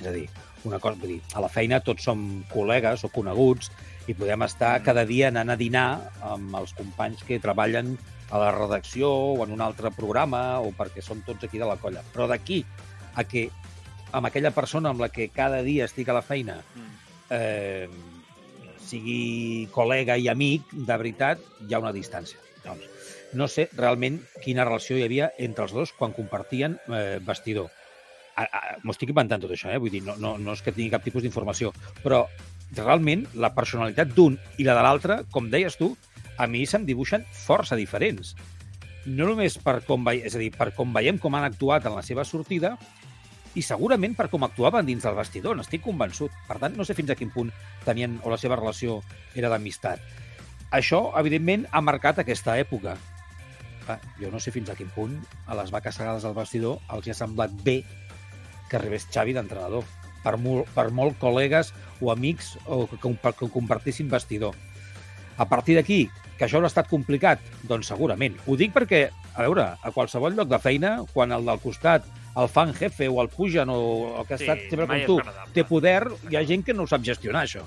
És 0.00 0.06
a 0.08 0.12
dir, 0.12 0.26
una 0.68 0.78
cosa, 0.78 0.98
vull 1.00 1.16
dir, 1.16 1.22
a 1.34 1.42
la 1.44 1.50
feina 1.52 1.80
tots 1.84 2.04
som 2.08 2.44
col·legues 2.52 3.04
o 3.04 3.10
coneguts 3.12 3.72
i 4.08 4.14
podem 4.14 4.42
estar 4.42 4.80
Mm. 4.80 4.84
cada 4.84 5.04
dia 5.06 5.28
anant 5.28 5.50
a 5.50 5.56
dinar 5.56 6.10
amb 6.22 6.56
els 6.56 6.72
companys 6.74 7.22
que 7.22 7.40
treballen 7.40 7.96
a 8.30 8.38
la 8.38 8.52
redacció 8.52 9.10
o 9.10 9.44
en 9.44 9.52
un 9.52 9.60
altre 9.60 9.90
programa 9.90 10.60
o 10.60 10.72
perquè 10.72 11.02
som 11.02 11.20
tots 11.22 11.44
aquí 11.44 11.58
de 11.58 11.68
la 11.68 11.76
colla. 11.76 12.02
Però 12.12 12.26
d'aquí 12.26 12.64
a 13.14 13.24
que 13.24 13.50
amb 14.12 14.26
aquella 14.26 14.50
persona 14.50 14.90
amb 14.90 15.00
la 15.00 15.08
que 15.08 15.28
cada 15.28 15.62
dia 15.62 15.84
estic 15.84 16.08
a 16.08 16.16
la 16.16 16.22
feina 16.22 16.62
eh, 17.30 17.88
sigui 18.82 19.68
col·lega 19.72 20.18
i 20.18 20.28
amic, 20.28 20.72
de 20.72 20.96
veritat, 20.96 21.44
hi 21.68 21.74
ha 21.74 21.80
una 21.80 21.92
distància. 21.92 22.40
Doncs, 22.64 22.88
no 23.34 23.48
sé 23.48 23.68
realment 23.72 24.20
quina 24.42 24.64
relació 24.64 24.98
hi 24.98 25.06
havia 25.06 25.30
entre 25.38 25.64
els 25.64 25.72
dos 25.72 25.92
quan 25.96 26.12
compartien 26.12 26.78
eh, 26.88 27.18
vestidor. 27.24 27.70
M'ho 28.82 28.92
estic 28.94 29.12
inventant 29.12 29.42
tot 29.44 29.52
això, 29.52 29.68
eh? 29.68 29.78
vull 29.80 29.92
dir, 29.92 30.02
no, 30.06 30.16
no, 30.16 30.36
no 30.40 30.54
és 30.56 30.62
que 30.64 30.72
tingui 30.72 30.92
cap 30.92 31.04
tipus 31.04 31.24
d'informació, 31.24 31.72
però 32.02 32.24
realment 32.76 33.26
la 33.34 33.52
personalitat 33.54 34.14
d'un 34.16 34.38
i 34.58 34.66
la 34.66 34.76
de 34.78 34.82
l'altre, 34.86 35.20
com 35.30 35.50
deies 35.52 35.76
tu, 35.76 35.92
a 36.38 36.48
mi 36.48 36.64
se'm 36.66 36.86
dibuixen 36.88 37.26
força 37.44 37.76
diferents. 37.76 38.34
No 39.06 39.26
només 39.28 39.58
per 39.58 39.80
com, 39.86 40.04
ve... 40.06 40.20
és 40.24 40.36
a 40.36 40.40
dir, 40.40 40.52
per 40.54 40.70
com 40.76 40.92
veiem 40.94 41.18
com 41.18 41.34
han 41.34 41.48
actuat 41.48 41.86
en 41.86 41.96
la 41.96 42.04
seva 42.06 42.24
sortida, 42.24 42.76
i 43.54 43.62
segurament 43.64 44.14
per 44.16 44.30
com 44.32 44.44
actuaven 44.46 44.86
dins 44.88 45.04
del 45.04 45.16
vestidor, 45.18 45.56
n'estic 45.58 45.82
convençut. 45.84 46.32
Per 46.48 46.56
tant, 46.62 46.76
no 46.76 46.86
sé 46.88 46.96
fins 46.96 47.12
a 47.12 47.16
quin 47.18 47.32
punt 47.34 47.50
tenien 47.84 48.18
o 48.24 48.32
la 48.32 48.40
seva 48.40 48.56
relació 48.56 49.02
era 49.36 49.50
d'amistat. 49.52 50.00
Això, 50.72 51.10
evidentment, 51.20 51.66
ha 51.70 51.82
marcat 51.84 52.22
aquesta 52.22 52.56
època. 52.60 52.96
Clar, 53.82 53.98
jo 54.20 54.30
no 54.32 54.40
sé 54.40 54.54
fins 54.54 54.70
a 54.72 54.76
quin 54.78 54.88
punt 54.94 55.18
a 55.50 55.58
les 55.58 55.72
vaques 55.74 55.98
sagades 55.98 56.24
del 56.24 56.36
vestidor 56.38 56.78
els 56.94 57.06
hi 57.06 57.12
ha 57.12 57.18
semblat 57.18 57.52
bé 57.66 57.82
que 58.70 58.78
arribés 58.78 59.08
Xavi 59.12 59.34
d'entrenador. 59.36 59.84
Per, 60.22 60.36
molt, 60.38 60.68
per 60.74 60.90
molt 60.94 61.18
col·legues 61.18 61.72
o 62.00 62.12
amics 62.12 62.56
o 62.66 62.86
que, 62.86 62.96
compa- 63.02 63.32
que 63.34 63.48
compartissin 63.50 64.08
vestidor. 64.10 64.54
A 65.38 65.46
partir 65.48 65.74
d'aquí, 65.78 66.08
que 66.38 66.44
això 66.46 66.58
haurà 66.60 66.68
estat 66.70 66.88
complicat? 66.90 67.40
Doncs 67.66 67.88
segurament. 67.90 68.36
Ho 68.46 68.56
dic 68.56 68.72
perquè, 68.74 69.08
a 69.34 69.42
veure, 69.46 69.64
a 69.82 69.90
qualsevol 69.94 70.34
lloc 70.36 70.48
de 70.50 70.58
feina, 70.62 70.98
quan 71.12 71.32
el 71.32 71.44
del 71.48 71.58
costat 71.62 72.04
el 72.36 72.48
fan 72.48 72.70
jefe 72.72 73.08
o 73.12 73.18
el 73.20 73.28
pugen 73.28 73.68
o 73.68 73.78
el 74.20 74.26
que 74.26 74.34
ha 74.34 74.38
Sí, 74.40 74.46
estat 74.46 74.62
sempre 74.70 74.86
mai 74.88 75.02
com 75.04 75.18
tu 75.20 75.52
té 75.52 75.64
poder, 75.68 76.06
hi 76.30 76.36
ha 76.38 76.44
gent 76.48 76.62
que 76.64 76.72
no 76.72 76.86
sap 76.86 77.02
gestionar, 77.04 77.42
això. 77.44 77.66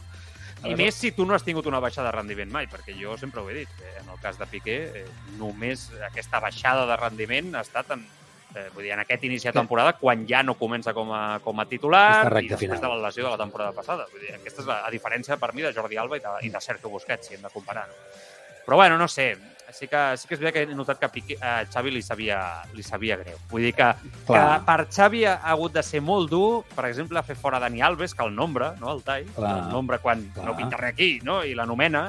I 0.65 0.73
més 0.73 0.95
si 0.97 1.11
tu 1.13 1.27
no 1.29 1.35
has 1.35 1.43
tingut 1.45 1.67
una 1.69 1.77
baixada 1.83 2.09
de 2.09 2.15
rendiment 2.15 2.49
mai, 2.49 2.65
perquè 2.65 2.95
jo 2.97 3.13
sempre 3.21 3.41
ho 3.43 3.49
he 3.51 3.59
dit, 3.59 3.69
que 3.77 3.91
en 4.01 4.09
el 4.09 4.17
cas 4.23 4.39
de 4.39 4.47
Piqué, 4.49 4.77
eh, 5.03 5.05
només 5.37 5.91
aquesta 6.07 6.39
baixada 6.41 6.87
de 6.89 6.95
rendiment 6.97 7.53
ha 7.53 7.61
estat 7.61 7.91
en, 7.93 8.01
eh, 8.55 8.69
vull 8.73 8.85
dir, 8.87 8.93
en 8.95 9.03
aquest 9.03 9.25
inici 9.27 9.49
de 9.49 9.55
temporada, 9.55 9.95
quan 9.99 10.25
ja 10.27 10.41
no 10.43 10.57
comença 10.59 10.93
com 10.93 11.11
a, 11.13 11.39
com 11.43 11.59
a 11.59 11.67
titular 11.69 12.05
i 12.41 12.47
després 12.47 12.77
final. 12.77 12.81
de 12.81 12.93
la 12.93 13.07
lesió 13.07 13.25
de 13.25 13.33
la 13.33 13.41
temporada 13.41 13.75
passada. 13.75 14.07
Vull 14.11 14.23
dir, 14.23 14.35
aquesta 14.37 14.63
és 14.63 14.69
la, 14.69 14.81
la 14.85 14.93
diferència 14.93 15.39
per 15.41 15.53
mi 15.53 15.65
de 15.65 15.73
Jordi 15.75 15.99
Alba 16.01 16.19
i 16.19 16.23
de, 16.23 16.37
i 16.47 16.53
de 16.53 16.63
Sergio 16.63 16.93
Busquets, 16.93 17.27
si 17.27 17.37
hem 17.37 17.43
de 17.45 17.53
comparar. 17.53 17.87
Però 18.65 18.79
bueno, 18.79 18.97
no 18.97 19.07
sé, 19.07 19.35
sí 19.71 19.87
que, 19.87 20.17
sí 20.17 20.27
que 20.27 20.35
és 20.35 20.41
veritat 20.41 20.55
que 20.55 20.63
he 20.65 20.77
notat 20.77 20.99
que 20.99 21.05
a, 21.05 21.11
Piqué, 21.11 21.37
a 21.41 21.65
Xavi 21.69 21.91
li 21.93 22.01
sabia, 22.01 22.39
li 22.73 22.83
sabia 22.85 23.17
greu. 23.19 23.37
Vull 23.51 23.67
dir 23.67 23.73
que, 23.77 23.91
que 24.27 24.43
per 24.65 24.77
Xavi 24.89 25.25
ha 25.29 25.35
hagut 25.51 25.75
de 25.75 25.83
ser 25.85 26.01
molt 26.01 26.31
dur, 26.31 26.63
per 26.75 26.87
exemple, 26.89 27.21
fer 27.27 27.37
fora 27.37 27.59
Dani 27.61 27.83
Alves, 27.85 28.15
que 28.15 28.25
el 28.25 28.33
nombre, 28.35 28.71
no, 28.81 28.93
el 28.93 29.03
tall, 29.05 29.27
Clar. 29.35 29.57
el 29.59 29.69
nombre 29.73 29.99
quan 30.03 30.23
Clar. 30.33 30.47
no 30.47 30.55
pinta 30.57 30.81
res 30.81 30.95
aquí, 30.95 31.19
no? 31.23 31.43
i 31.43 31.53
l'anomena. 31.57 32.07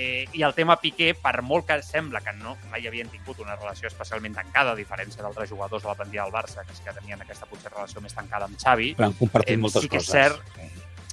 Eh, 0.00 0.28
I 0.32 0.42
el 0.46 0.54
tema 0.54 0.76
Piqué, 0.78 1.08
per 1.18 1.40
molt 1.42 1.66
que 1.66 1.80
sembla 1.82 2.20
que 2.22 2.30
no 2.38 2.52
mai 2.70 2.84
havien 2.86 3.08
tingut 3.10 3.40
una 3.42 3.56
relació 3.56 3.88
especialment 3.90 4.36
tancada, 4.36 4.70
a 4.76 4.78
diferència 4.78 5.24
d'altres 5.24 5.50
jugadors 5.50 5.82
de 5.82 5.88
la 5.90 5.94
plantilla 5.98 6.22
del 6.28 6.32
Barça, 6.36 6.62
que 6.66 6.76
sí 6.76 6.84
que 6.86 6.92
tenien 6.94 7.20
aquesta 7.24 7.46
potser 7.50 7.72
relació 7.72 8.00
més 8.04 8.14
tancada 8.14 8.46
amb 8.46 8.54
Xavi, 8.62 8.92
Però 8.94 9.08
han 9.08 9.16
compartit 9.18 9.56
Eh, 9.56 9.58
moltes 9.58 9.82
sí 9.82 9.88
que 9.88 9.96
és 9.98 10.06
coses. 10.06 10.38
cert. 10.38 10.58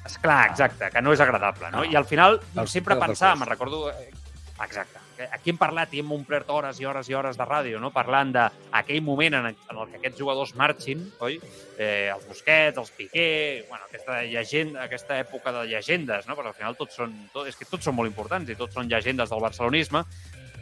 és 0.06 0.18
clar, 0.22 0.52
exacte, 0.52 0.92
que 0.94 1.02
no 1.02 1.14
és 1.14 1.20
agradable, 1.20 1.72
no? 1.72 1.80
Ah. 1.82 1.86
I 1.90 1.96
al 1.96 2.06
final 2.06 2.40
Cal- 2.54 2.68
sempre 2.70 2.94
recurs. 2.94 3.20
me'n 3.22 3.50
recordo 3.50 3.90
eh, 3.90 4.12
Exacte. 4.64 5.00
Aquí 5.32 5.54
hem 5.54 5.60
parlat 5.60 5.94
i 5.96 6.02
hem 6.02 6.12
omplert 6.12 6.50
hores 6.52 6.80
i 6.82 6.86
hores 6.86 7.10
i 7.10 7.16
hores 7.16 7.38
de 7.40 7.48
ràdio, 7.48 7.80
no? 7.80 7.92
parlant 7.96 8.34
d'aquell 8.36 9.04
moment 9.06 9.38
en, 9.40 9.50
en 9.54 9.78
el 9.78 9.92
que 9.92 10.00
aquests 10.02 10.20
jugadors 10.20 10.56
marxin, 10.60 11.06
oi? 11.24 11.38
Eh, 11.78 12.12
els 12.14 12.26
Busquets, 12.28 12.80
els 12.82 12.92
Piqué, 12.96 13.28
bueno, 13.70 13.86
aquesta, 13.88 14.22
llegenda, 14.28 14.84
aquesta 14.84 15.20
època 15.24 15.54
de 15.56 15.66
llegendes, 15.72 16.28
no? 16.28 16.36
perquè 16.36 16.52
al 16.52 16.58
final 16.58 16.80
tots 16.80 17.00
són, 17.00 17.16
tot, 17.34 17.48
és 17.48 17.56
que 17.60 17.68
tots 17.70 17.88
són 17.88 17.96
molt 17.96 18.12
importants 18.12 18.52
i 18.52 18.58
tots 18.60 18.76
són 18.76 18.92
llegendes 18.92 19.32
del 19.32 19.44
barcelonisme, 19.44 20.04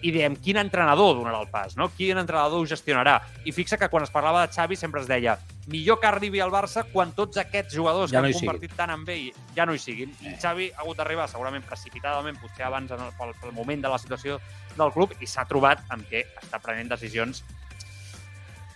i 0.03 0.11
dèiem 0.11 0.35
quin 0.43 0.59
entrenador 0.59 1.15
donarà 1.17 1.39
el 1.41 1.49
pas, 1.51 1.77
no? 1.79 1.89
quin 1.97 2.19
entrenador 2.19 2.61
ho 2.61 2.69
gestionarà. 2.69 3.19
I 3.47 3.55
fixa 3.55 3.79
que 3.79 3.89
quan 3.89 4.05
es 4.05 4.11
parlava 4.13 4.45
de 4.45 4.53
Xavi 4.53 4.77
sempre 4.77 5.01
es 5.01 5.09
deia 5.09 5.37
millor 5.67 5.99
que 5.99 6.07
arribi 6.07 6.41
al 6.43 6.51
Barça 6.51 6.83
quan 6.91 7.13
tots 7.15 7.37
aquests 7.39 7.73
jugadors 7.75 8.11
Ja 8.11 8.19
que 8.19 8.27
no 8.27 8.33
han 8.33 8.39
convertit 8.39 8.75
tant 8.75 8.91
en 8.91 9.03
ell 9.07 9.31
ja 9.55 9.65
no 9.65 9.73
hi 9.73 9.79
siguin. 9.79 10.11
I 10.21 10.33
Eh. 10.33 10.37
Xavi 10.41 10.71
ha 10.75 10.81
hagut 10.81 10.97
d'arribar 10.97 11.29
segurament 11.29 11.63
precipitadament, 11.63 12.39
potser 12.41 12.65
abans 12.65 12.91
en 12.91 12.99
el, 12.99 13.11
pel, 13.17 13.33
pel 13.41 13.53
moment 13.53 13.81
de 13.81 13.89
la 13.89 13.97
situació 13.97 14.39
del 14.75 14.91
club, 14.91 15.13
i 15.21 15.27
s'ha 15.27 15.45
trobat 15.45 15.83
amb 15.89 16.03
què 16.09 16.25
està 16.41 16.59
prenent 16.59 16.89
decisions 16.89 17.43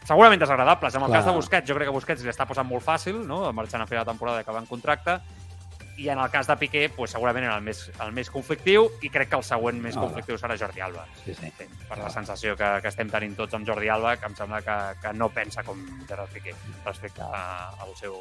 segurament 0.08 0.39
desagradables. 0.39 0.96
En 0.96 1.01
el 1.03 1.10
Clar. 1.10 1.20
cas 1.20 1.25
de 1.25 1.36
Busquets, 1.36 1.67
jo 1.67 1.75
crec 1.75 1.89
que 1.89 1.94
Busquets 1.94 2.24
li 2.24 2.32
està 2.32 2.46
posant 2.48 2.67
molt 2.67 2.84
fàcil, 2.86 3.20
no? 3.27 3.51
marxant 3.51 3.82
a 3.84 3.88
fer 3.89 3.98
la 4.00 4.06
temporada 4.08 4.39
i 4.39 4.46
acabant 4.46 4.65
contracte, 4.70 5.17
i 5.98 6.10
en 6.10 6.20
el 6.20 6.30
cas 6.30 6.46
de 6.48 6.56
Piqué, 6.58 6.89
pues, 6.96 7.12
segurament 7.12 7.46
era 7.46 7.56
el 7.58 7.63
més, 7.66 7.88
el 8.04 8.12
més 8.13 8.30
conflictiu 8.30 8.88
i 9.01 9.10
crec 9.10 9.30
que 9.32 9.36
el 9.39 9.44
següent 9.44 9.80
més 9.82 9.96
No. 9.96 10.04
conflictiu 10.06 10.38
serà 10.38 10.56
Jordi 10.58 10.82
Alba. 10.82 11.08
Sí, 11.25 11.34
sí. 11.34 11.50
Per 11.58 11.68
la 11.98 12.04
Clar. 12.04 12.12
sensació 12.12 12.56
que, 12.56 12.70
que 12.82 12.88
estem 12.88 13.10
tenint 13.10 13.36
tots 13.36 13.54
amb 13.58 13.66
Jordi 13.68 13.89
Alba, 13.89 14.16
que 14.18 14.25
em 14.30 14.36
sembla 14.36 14.62
que, 14.62 14.77
que 15.01 15.13
no 15.13 15.30
pensa 15.30 15.63
com 15.63 15.82
Gerard 16.08 16.30
Piqué 16.32 16.54
respecte 16.86 17.22
a- 17.22 17.74
al 17.82 17.96
seu, 17.98 18.16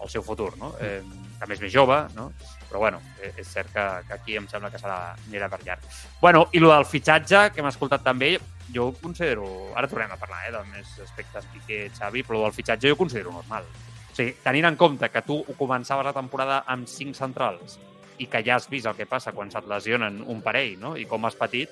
al 0.00 0.10
seu 0.10 0.22
futur, 0.22 0.56
no? 0.58 0.74
Eh, 0.80 1.00
també 1.38 1.54
és 1.54 1.60
més 1.62 1.72
jove, 1.72 1.96
no? 2.14 2.32
Però, 2.68 2.78
bueno, 2.78 3.00
eh, 3.22 3.32
és 3.38 3.46
cert 3.48 3.72
que, 3.72 3.86
que 4.08 4.12
aquí 4.14 4.36
em 4.36 4.48
sembla 4.48 4.70
que 4.70 4.78
serà, 4.78 5.14
anirà 5.28 5.48
per 5.48 5.62
llarg. 5.64 5.80
Bueno, 6.20 6.48
i 6.52 6.58
el 6.58 6.68
del 6.68 6.84
fitxatge, 6.84 7.52
que 7.54 7.60
hem 7.62 7.68
escoltat 7.70 8.02
també, 8.04 8.34
jo 8.74 8.88
ho 8.88 8.92
considero... 9.00 9.46
Ara 9.76 9.88
tornem 9.88 10.12
a 10.12 10.16
parlar, 10.20 10.42
eh, 10.48 10.52
de 10.52 10.62
més 10.72 10.92
aspectes 11.06 11.46
Piqué, 11.54 11.88
Xavi, 11.96 12.22
però 12.22 12.36
el 12.42 12.44
del 12.50 12.52
fitxatge 12.60 12.88
jo 12.88 12.94
ho 12.94 12.98
considero 13.00 13.32
normal. 13.32 13.64
O 14.12 14.16
sigui, 14.16 14.34
tenint 14.44 14.68
en 14.68 14.76
compte 14.76 15.08
que 15.08 15.22
tu 15.24 15.38
començaves 15.56 16.04
la 16.04 16.12
temporada 16.12 16.62
amb 16.68 16.88
cinc 16.90 17.16
centrals 17.16 17.78
i 18.20 18.26
que 18.28 18.42
ja 18.44 18.58
has 18.58 18.68
vist 18.68 18.86
el 18.86 18.96
que 18.98 19.08
passa 19.08 19.32
quan 19.32 19.48
se't 19.50 19.64
lesionen 19.70 20.20
un 20.28 20.42
parell, 20.44 20.76
no? 20.78 20.92
I 21.00 21.06
com 21.08 21.24
has 21.24 21.38
patit, 21.38 21.70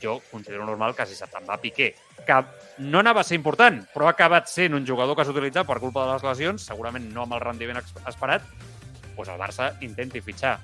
jo 0.00 0.20
considero 0.30 0.64
normal 0.64 0.94
que 0.96 1.04
si 1.06 1.14
se 1.14 1.28
te'n 1.28 1.44
va 1.44 1.58
Piqué, 1.60 1.90
que 2.24 2.38
no 2.78 3.02
anava 3.02 3.20
a 3.20 3.24
ser 3.28 3.36
important, 3.36 3.82
però 3.92 4.08
ha 4.08 4.14
acabat 4.14 4.48
sent 4.48 4.72
un 4.74 4.86
jugador 4.88 5.16
que 5.16 5.26
s'ha 5.26 5.34
utilitzat 5.34 5.68
per 5.68 5.76
culpa 5.82 6.06
de 6.06 6.14
les 6.14 6.24
lesions, 6.24 6.64
segurament 6.64 7.10
no 7.12 7.26
amb 7.26 7.36
el 7.36 7.44
rendiment 7.44 7.82
esperat, 7.82 8.48
doncs 9.14 9.28
el 9.28 9.38
Barça 9.40 9.74
intenti 9.84 10.24
fitxar. 10.24 10.56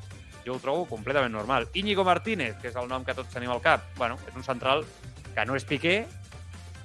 Jo 0.47 0.57
ho 0.57 0.63
trobo 0.63 0.87
completament 0.89 1.37
normal. 1.37 1.69
Íñigo 1.77 2.05
Martínez, 2.05 2.57
que 2.63 2.73
és 2.73 2.81
el 2.81 2.89
nom 2.89 3.05
que 3.05 3.15
tots 3.15 3.29
tenim 3.35 3.53
al 3.53 3.61
cap, 3.61 3.85
bueno, 4.01 4.17
és 4.27 4.35
un 4.35 4.47
central 4.47 4.87
que 5.35 5.45
no 5.45 5.55
és 5.55 5.69
Piqué, 5.69 6.07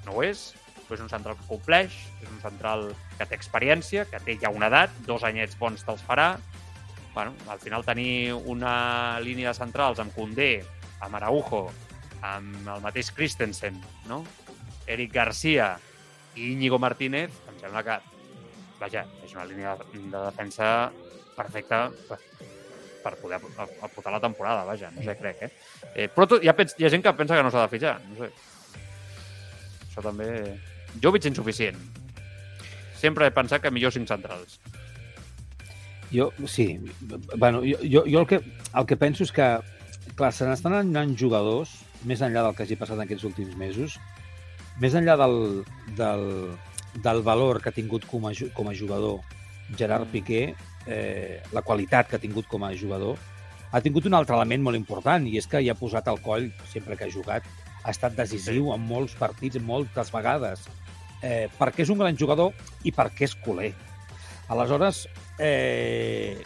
no 0.06 0.20
ho 0.20 0.28
és, 0.28 0.52
però 0.86 0.98
és 1.00 1.04
un 1.06 1.12
central 1.12 1.38
que 1.40 1.48
compleix, 1.50 1.96
és 2.22 2.30
un 2.30 2.42
central 2.44 2.88
que 3.18 3.26
té 3.26 3.38
experiència, 3.38 4.06
que 4.10 4.22
té 4.24 4.38
ja 4.42 4.52
una 4.54 4.70
edat, 4.72 4.94
dos 5.08 5.26
anyets 5.28 5.58
bons 5.60 5.84
te'ls 5.86 6.04
farà. 6.06 6.36
Bueno, 7.16 7.34
al 7.50 7.62
final 7.64 7.86
tenir 7.88 8.34
una 8.36 9.20
línia 9.24 9.52
de 9.52 9.58
centrals 9.58 10.02
amb 10.04 10.14
Condé, 10.16 10.60
amb 11.02 11.16
Araujo, 11.18 11.66
amb 12.26 12.68
el 12.68 12.84
mateix 12.84 13.12
Christensen, 13.16 13.80
no? 14.10 14.24
Eric 14.88 15.14
Garcia 15.14 15.76
i 16.36 16.52
Íñigo 16.54 16.80
Martínez, 16.80 17.34
em 17.50 17.62
sembla 17.62 17.84
que, 17.86 17.98
vaja, 18.82 19.06
és 19.24 19.34
una 19.34 19.48
línia 19.48 19.78
de 19.80 20.12
defensa 20.18 20.92
perfecta 21.36 21.88
per, 22.10 22.20
per 23.04 23.16
poder 23.22 23.40
aportar 23.40 24.14
la 24.14 24.22
temporada, 24.22 24.68
vaja, 24.68 24.92
no 24.94 25.04
sé, 25.06 25.18
crec, 25.18 25.48
eh? 25.48 25.52
eh 25.96 26.08
però 26.12 26.28
tot, 26.30 26.44
hi, 26.44 26.52
ha, 26.52 26.56
hi 26.56 26.86
ha 26.86 26.94
gent 26.94 27.04
que 27.06 27.16
pensa 27.18 27.40
que 27.40 27.48
no 27.48 27.54
s'ha 27.54 27.66
de 27.66 27.74
fitxar, 27.74 27.98
no 28.12 28.20
sé. 28.22 28.32
Això 29.88 30.04
també... 30.04 30.30
Jo 31.04 31.12
veig 31.16 31.28
insuficient. 31.30 31.78
Sempre 33.00 33.28
he 33.28 33.36
pensat 33.36 33.64
que 33.64 33.72
millor 33.74 33.94
cinc 33.94 34.10
centrals. 34.10 34.60
Jo, 36.12 36.32
sí. 36.48 36.80
Bueno, 37.36 37.62
jo, 37.66 37.78
jo, 37.84 38.06
jo 38.08 38.22
el, 38.22 38.28
que, 38.28 38.42
el 38.74 38.86
que 38.86 38.98
penso 38.98 39.26
és 39.26 39.34
que, 39.36 39.48
clar, 40.16 40.32
se 40.34 40.48
n'estan 40.48 40.78
anant 40.78 41.16
jugadors, 41.20 41.74
més 42.06 42.22
enllà 42.24 42.46
del 42.46 42.56
que 42.56 42.64
hagi 42.64 42.78
passat 42.80 43.00
en 43.00 43.06
aquests 43.06 43.26
últims 43.28 43.58
mesos, 43.60 43.98
més 44.82 44.96
enllà 44.96 45.18
del, 45.20 45.64
del, 45.98 46.26
del 47.04 47.22
valor 47.26 47.62
que 47.62 47.72
ha 47.72 47.76
tingut 47.76 48.06
com 48.08 48.28
a, 48.30 48.34
com 48.56 48.70
a 48.70 48.76
jugador 48.78 49.22
Gerard 49.78 50.08
Piqué, 50.12 50.48
eh, 50.86 51.42
la 51.52 51.64
qualitat 51.66 52.10
que 52.10 52.20
ha 52.20 52.24
tingut 52.24 52.48
com 52.48 52.64
a 52.64 52.74
jugador, 52.78 53.18
ha 53.72 53.82
tingut 53.82 54.06
un 54.08 54.16
altre 54.16 54.38
element 54.38 54.64
molt 54.64 54.78
important, 54.80 55.26
i 55.28 55.40
és 55.42 55.48
que 55.50 55.60
hi 55.60 55.72
ha 55.72 55.78
posat 55.80 56.08
al 56.08 56.22
coll, 56.24 56.52
sempre 56.72 56.96
que 56.96 57.08
ha 57.08 57.12
jugat, 57.12 57.48
ha 57.86 57.94
estat 57.94 58.16
decisiu 58.18 58.72
en 58.74 58.82
molts 58.90 59.14
partits, 59.20 59.62
moltes 59.62 60.10
vegades, 60.14 60.66
eh, 61.22 61.46
perquè 61.60 61.86
és 61.86 61.92
un 61.94 62.02
gran 62.02 62.18
jugador 62.18 62.54
i 62.84 62.92
perquè 62.92 63.28
és 63.30 63.36
culer. 63.46 63.72
Aleshores, 64.50 65.06
eh, 65.38 66.42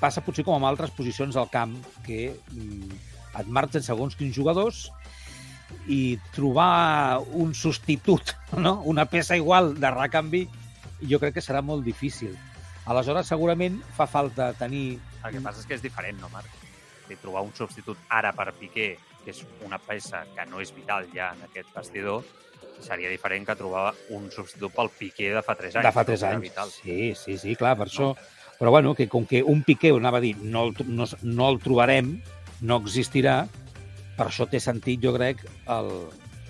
passa 0.00 0.24
potser 0.24 0.46
com 0.46 0.56
amb 0.56 0.68
altres 0.68 0.94
posicions 0.96 1.36
al 1.36 1.50
camp, 1.52 1.76
que 2.06 2.32
mm, 2.32 3.00
et 3.42 3.50
marxen 3.52 3.84
segons 3.84 4.16
quins 4.16 4.34
jugadors 4.34 4.86
i 5.92 6.16
trobar 6.32 7.20
un 7.36 7.52
substitut, 7.54 8.32
no? 8.64 8.78
una 8.88 9.04
peça 9.04 9.36
igual 9.36 9.74
de 9.76 9.92
recanvi, 9.92 10.46
jo 11.04 11.20
crec 11.20 11.36
que 11.36 11.44
serà 11.44 11.60
molt 11.62 11.84
difícil. 11.84 12.32
Aleshores, 12.88 13.28
segurament 13.28 13.76
fa 13.96 14.08
falta 14.08 14.54
tenir... 14.56 14.96
El 15.20 15.36
que 15.36 15.44
passa 15.44 15.60
és 15.60 15.68
que 15.68 15.76
és 15.76 15.84
diferent, 15.84 16.16
no, 16.22 16.32
Marc? 16.32 16.48
De 17.08 17.16
trobar 17.20 17.44
un 17.44 17.52
substitut 17.56 18.00
ara 18.08 18.32
per 18.36 18.54
Piqué, 18.56 18.94
que 19.24 19.32
és 19.34 19.44
una 19.66 19.78
peça 19.78 20.24
que 20.36 20.46
no 20.50 20.62
és 20.64 20.72
vital 20.74 21.08
ja 21.14 21.32
en 21.36 21.44
aquest 21.48 21.70
vestidor, 21.74 22.24
seria 22.80 23.10
diferent 23.10 23.46
que 23.46 23.56
trobar 23.58 23.92
un 24.14 24.30
substitut 24.30 24.74
pel 24.74 24.90
Piqué 24.94 25.32
de 25.34 25.42
fa 25.42 25.56
3 25.58 25.78
anys. 25.80 25.86
de 25.88 25.92
fa 25.94 26.04
no? 26.04 26.10
3 26.10 26.20
Que 26.20 26.26
era 26.26 26.36
anys. 26.36 26.42
Vital. 26.48 26.74
Sí, 26.74 27.14
sí, 27.18 27.38
sí, 27.38 27.56
clar, 27.58 27.76
per 27.78 27.88
això... 27.90 28.14
Però 28.58 28.72
bueno, 28.74 28.90
que 28.98 29.06
com 29.06 29.22
que 29.24 29.44
un 29.46 29.62
Piqué, 29.62 29.92
anava 29.94 30.18
a 30.18 30.20
dir, 30.20 30.34
no 30.42 30.64
el, 30.66 30.72
no, 30.86 31.06
no 31.22 31.48
el 31.48 31.60
trobarem, 31.62 32.16
no 32.60 32.80
existirà, 32.82 33.44
per 34.18 34.26
això 34.26 34.48
té 34.50 34.58
sentit, 34.58 34.98
jo 34.98 35.12
crec, 35.14 35.44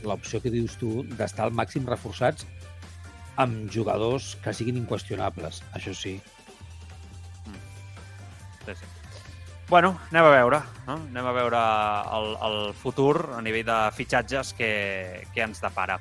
l'opció 0.09 0.41
que 0.41 0.49
dius 0.49 0.79
tu 0.81 1.03
d'estar 1.19 1.45
al 1.45 1.53
màxim 1.53 1.85
reforçats 1.85 2.47
amb 3.37 3.69
jugadors 3.71 4.37
que 4.43 4.55
siguin 4.57 4.81
inqüestionables, 4.81 5.61
això 5.77 5.93
sí. 5.95 6.17
Sí, 8.65 8.73
sí. 8.73 8.98
Bueno, 9.69 9.99
anem 10.09 10.25
a 10.25 10.31
veure, 10.33 10.63
no? 10.87 10.95
Anem 10.97 11.27
a 11.29 11.33
veure 11.37 11.59
el, 12.17 12.31
el 12.47 12.59
futur 12.73 13.35
a 13.37 13.43
nivell 13.45 13.67
de 13.69 13.77
fitxatges 13.93 14.55
que, 14.57 14.71
que 15.35 15.45
ens 15.45 15.61
depara. 15.61 15.99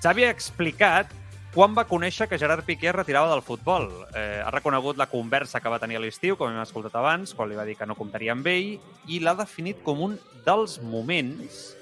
Xavi 0.00 0.24
ha 0.24 0.32
explicat 0.32 1.12
quan 1.52 1.76
va 1.76 1.84
conèixer 1.88 2.24
que 2.28 2.38
Gerard 2.40 2.64
Piqué 2.64 2.88
es 2.88 2.96
retirava 2.96 3.28
del 3.34 3.44
futbol. 3.44 3.90
Eh, 4.16 4.40
ha 4.40 4.48
reconegut 4.48 4.96
la 4.96 5.10
conversa 5.12 5.60
que 5.60 5.72
va 5.72 5.80
tenir 5.80 6.00
a 6.00 6.04
l'estiu, 6.06 6.40
com 6.40 6.48
hem 6.48 6.64
escoltat 6.64 6.96
abans, 6.96 7.36
quan 7.36 7.52
li 7.52 7.60
va 7.60 7.68
dir 7.68 7.76
que 7.76 7.84
no 7.84 8.00
comptaria 8.00 8.32
amb 8.32 8.48
ell, 8.48 8.78
i 9.12 9.20
l'ha 9.20 9.36
definit 9.36 9.84
com 9.84 10.00
un 10.08 10.16
dels 10.48 10.80
moments 10.80 11.75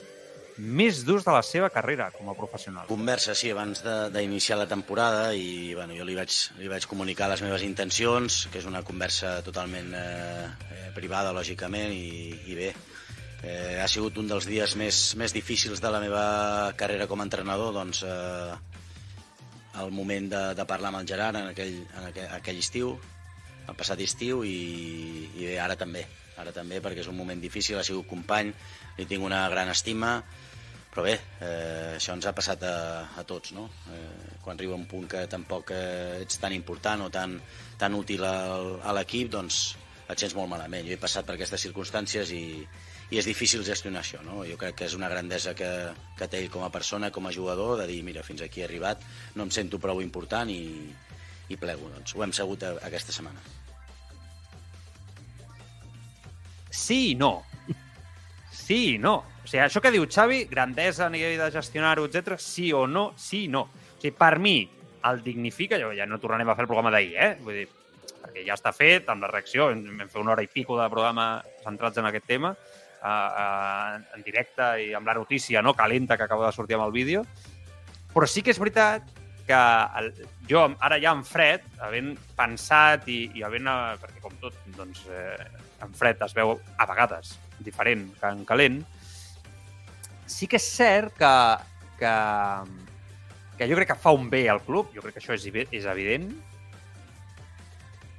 més 0.58 1.02
durs 1.04 1.24
de 1.26 1.32
la 1.34 1.42
seva 1.42 1.68
carrera 1.72 2.10
com 2.14 2.28
a 2.30 2.34
professional. 2.38 2.86
Conversa, 2.86 3.34
sí, 3.34 3.50
abans 3.50 3.82
d'iniciar 3.84 4.58
la 4.60 4.68
temporada 4.70 5.32
i 5.34 5.74
bueno, 5.74 5.96
jo 5.98 6.06
li 6.06 6.14
vaig, 6.14 6.34
li 6.60 6.70
vaig 6.70 6.86
comunicar 6.90 7.28
les 7.32 7.42
meves 7.42 7.64
intencions, 7.66 8.44
que 8.52 8.60
és 8.62 8.68
una 8.70 8.84
conversa 8.86 9.40
totalment 9.46 9.90
eh, 9.98 10.46
eh, 10.70 10.90
privada, 10.94 11.34
lògicament, 11.34 11.90
i, 11.90 12.38
i 12.52 12.58
bé, 12.58 12.70
eh, 13.42 13.80
ha 13.82 13.88
sigut 13.90 14.18
un 14.22 14.30
dels 14.30 14.46
dies 14.46 14.76
més, 14.80 15.02
més 15.20 15.34
difícils 15.34 15.82
de 15.82 15.90
la 15.90 16.02
meva 16.02 16.24
carrera 16.78 17.08
com 17.10 17.20
a 17.20 17.26
entrenador, 17.26 17.74
doncs 17.74 18.04
eh, 18.06 18.54
el 19.82 19.90
moment 19.90 20.30
de, 20.30 20.44
de 20.54 20.68
parlar 20.70 20.92
amb 20.92 21.02
el 21.02 21.10
Gerard 21.10 21.40
en 21.40 21.50
aquell, 21.50 21.80
en 21.98 22.10
aquell, 22.12 22.30
aquell 22.38 22.62
estiu, 22.62 22.94
el 23.64 23.74
passat 23.74 24.00
estiu, 24.04 24.44
i, 24.46 25.26
i 25.34 25.48
bé, 25.48 25.58
ara 25.58 25.74
també, 25.80 26.04
ara 26.38 26.52
també, 26.54 26.80
perquè 26.84 27.02
és 27.02 27.10
un 27.10 27.18
moment 27.18 27.40
difícil, 27.40 27.78
ha 27.78 27.86
sigut 27.86 28.06
company, 28.06 28.52
li 28.98 29.06
tinc 29.10 29.24
una 29.26 29.44
gran 29.50 29.70
estima, 29.72 30.18
però 30.94 31.02
bé, 31.08 31.14
eh, 31.42 31.96
això 31.96 32.14
ens 32.14 32.26
ha 32.30 32.32
passat 32.36 32.62
a, 32.62 32.74
a 33.18 33.24
tots, 33.26 33.50
no? 33.56 33.66
Eh, 33.90 34.36
quan 34.44 34.54
arriba 34.54 34.76
un 34.78 34.86
punt 34.86 35.08
que 35.10 35.24
tampoc 35.30 35.72
eh, 35.74 36.20
ets 36.22 36.38
tan 36.38 36.54
important 36.54 37.02
o 37.02 37.08
tan, 37.10 37.34
tan 37.80 37.96
útil 37.98 38.22
al, 38.28 38.76
a 38.78 38.94
l'equip, 38.94 39.32
doncs 39.32 39.64
et 40.06 40.20
sents 40.20 40.36
molt 40.38 40.52
malament. 40.52 40.86
Jo 40.86 40.94
he 40.94 41.00
passat 41.00 41.26
per 41.26 41.34
aquestes 41.34 41.64
circumstàncies 41.66 42.30
i, 42.36 42.44
i 43.10 43.18
és 43.18 43.26
difícil 43.26 43.64
gestionar 43.66 44.04
això, 44.04 44.20
no? 44.22 44.44
Jo 44.46 44.58
crec 44.60 44.78
que 44.78 44.86
és 44.86 44.94
una 44.94 45.10
grandesa 45.10 45.56
que, 45.58 45.70
que 46.18 46.28
té 46.30 46.44
ell 46.44 46.52
com 46.54 46.62
a 46.62 46.70
persona, 46.70 47.10
com 47.10 47.26
a 47.26 47.32
jugador, 47.34 47.74
de 47.80 47.88
dir, 47.90 47.98
mira, 48.06 48.22
fins 48.22 48.44
aquí 48.46 48.62
he 48.62 48.68
arribat, 48.68 49.02
no 49.34 49.48
em 49.48 49.50
sento 49.54 49.82
prou 49.82 50.02
important 50.04 50.52
i, 50.52 50.62
i 51.50 51.58
plego. 51.58 51.90
Doncs 51.96 52.14
ho 52.14 52.22
hem 52.22 52.36
segut 52.36 52.62
a, 52.62 52.76
aquesta 52.86 53.16
setmana. 53.16 53.42
Sí 56.74 57.00
i 57.10 57.18
no. 57.18 57.34
Sí 58.64 58.94
i 58.94 58.98
no. 58.98 59.18
O 59.44 59.46
sigui, 59.46 59.60
això 59.66 59.82
que 59.84 59.92
diu 59.92 60.06
Xavi, 60.08 60.44
grandesa 60.48 61.06
a 61.06 61.12
nivell 61.12 61.36
de 61.36 61.50
gestionar-ho, 61.52 62.06
etc. 62.08 62.38
sí 62.40 62.70
o 62.72 62.86
no, 62.88 63.10
sí 63.20 63.44
i 63.44 63.50
no. 63.52 63.66
O 63.68 63.98
sigui, 64.00 64.14
per 64.16 64.38
mi, 64.40 64.56
el 65.04 65.20
dignifica, 65.24 65.76
jo 65.80 65.90
ja 65.92 66.06
no 66.08 66.20
tornarem 66.20 66.48
a 66.48 66.56
fer 66.56 66.64
el 66.64 66.70
programa 66.70 66.92
d'ahir, 66.94 67.12
eh? 67.20 67.34
Vull 67.44 67.58
dir, 67.60 67.66
perquè 68.22 68.46
ja 68.46 68.56
està 68.56 68.72
fet, 68.72 69.10
amb 69.12 69.26
la 69.26 69.28
reacció, 69.28 69.68
vam 69.68 70.08
fer 70.08 70.22
una 70.22 70.32
hora 70.32 70.46
i 70.46 70.48
pico 70.48 70.78
de 70.80 70.88
programa 70.92 71.26
centrats 71.64 72.00
en 72.00 72.08
aquest 72.08 72.26
tema, 72.30 72.54
uh, 72.54 74.00
en 74.16 74.24
directe 74.24 74.70
i 74.86 74.94
amb 74.96 75.12
la 75.12 75.18
notícia 75.20 75.62
no 75.62 75.76
calenta 75.76 76.16
que 76.16 76.24
acaba 76.24 76.48
de 76.48 76.56
sortir 76.56 76.78
amb 76.78 76.88
el 76.88 76.96
vídeo. 76.96 77.26
Però 78.14 78.26
sí 78.30 78.40
que 78.42 78.54
és 78.54 78.62
veritat 78.62 79.04
que 79.44 79.60
el, 80.00 80.12
jo 80.48 80.64
ara 80.80 80.96
ja 81.02 81.12
en 81.12 81.20
fred, 81.28 81.66
havent 81.84 82.14
pensat 82.36 83.08
i, 83.12 83.26
i 83.36 83.44
havent... 83.44 83.68
eh, 83.68 83.96
Perquè 84.00 84.22
com 84.24 84.36
tot, 84.40 84.56
doncs, 84.78 85.04
eh, 85.12 85.50
en 85.84 85.92
fred 85.92 86.22
es 86.24 86.32
veu 86.32 86.56
a 86.78 86.86
vegades 86.88 87.34
diferent 87.64 88.08
que 88.20 88.30
en 88.30 88.44
calent, 88.48 88.80
sí 90.26 90.48
que 90.48 90.60
és 90.60 90.66
cert 90.76 91.14
que, 91.18 91.34
que, 92.00 92.16
que 93.58 93.68
jo 93.70 93.78
crec 93.78 93.92
que 93.92 94.00
fa 94.00 94.14
un 94.16 94.28
bé 94.32 94.46
al 94.48 94.62
club, 94.64 94.92
jo 94.94 95.04
crec 95.04 95.18
que 95.18 95.24
això 95.24 95.36
és, 95.36 95.46
és 95.70 95.88
evident, 95.90 96.30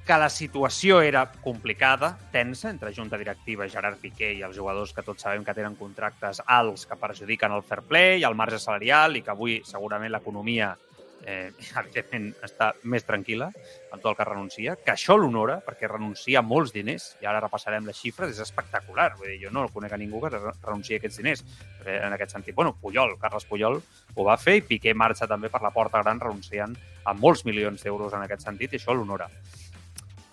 que 0.06 0.16
la 0.22 0.30
situació 0.30 1.00
era 1.02 1.24
complicada, 1.42 2.12
tensa, 2.30 2.70
entre 2.70 2.92
junta 2.94 3.18
directiva, 3.18 3.66
Gerard 3.68 3.98
Piqué 3.98 4.30
i 4.36 4.42
els 4.46 4.54
jugadors 4.54 4.92
que 4.94 5.02
tots 5.02 5.26
sabem 5.26 5.42
que 5.44 5.54
tenen 5.54 5.74
contractes 5.74 6.40
alts 6.46 6.86
que 6.86 6.98
perjudiquen 7.00 7.52
el 7.56 7.64
fair 7.66 7.82
play, 7.82 8.22
el 8.22 8.38
marge 8.38 8.60
salarial 8.62 9.18
i 9.18 9.24
que 9.26 9.34
avui 9.34 9.58
segurament 9.66 10.14
l'economia 10.14 10.76
eh, 11.26 11.50
evidentment 11.82 12.30
està 12.46 12.70
més 12.88 13.04
tranquil·la 13.04 13.50
amb 13.50 14.00
tot 14.00 14.12
el 14.12 14.16
que 14.20 14.24
renuncia, 14.28 14.76
que 14.80 14.92
això 14.94 15.16
l'honora, 15.18 15.58
perquè 15.66 15.88
renuncia 15.90 16.38
a 16.40 16.42
molts 16.46 16.72
diners, 16.72 17.10
i 17.20 17.26
ara 17.26 17.40
repassarem 17.42 17.84
les 17.86 17.98
xifres, 17.98 18.30
és 18.32 18.40
espectacular. 18.44 19.10
Vull 19.18 19.32
dir, 19.34 19.40
jo 19.44 19.50
no 19.52 19.66
conec 19.74 19.92
a 19.92 19.98
ningú 20.00 20.20
que 20.22 20.30
re- 20.36 20.54
renunciï 20.62 20.96
a 20.96 21.02
aquests 21.02 21.18
diners. 21.20 21.44
Eh, 21.84 21.98
En 22.06 22.12
aquest 22.12 22.32
sentit, 22.32 22.54
bueno, 22.54 22.74
Puyol, 22.80 23.18
Carles 23.18 23.44
Puyol, 23.44 23.80
ho 24.14 24.24
va 24.24 24.36
fer 24.38 24.56
i 24.58 24.62
Piqué 24.62 24.94
marxa 24.94 25.26
també 25.26 25.48
per 25.50 25.62
la 25.62 25.70
porta 25.74 26.02
gran 26.02 26.20
renunciant 26.20 26.74
a 27.04 27.12
molts 27.14 27.44
milions 27.44 27.82
d'euros 27.82 28.12
en 28.14 28.22
aquest 28.22 28.42
sentit, 28.46 28.72
i 28.72 28.76
això 28.80 28.94
l'honora. 28.94 29.28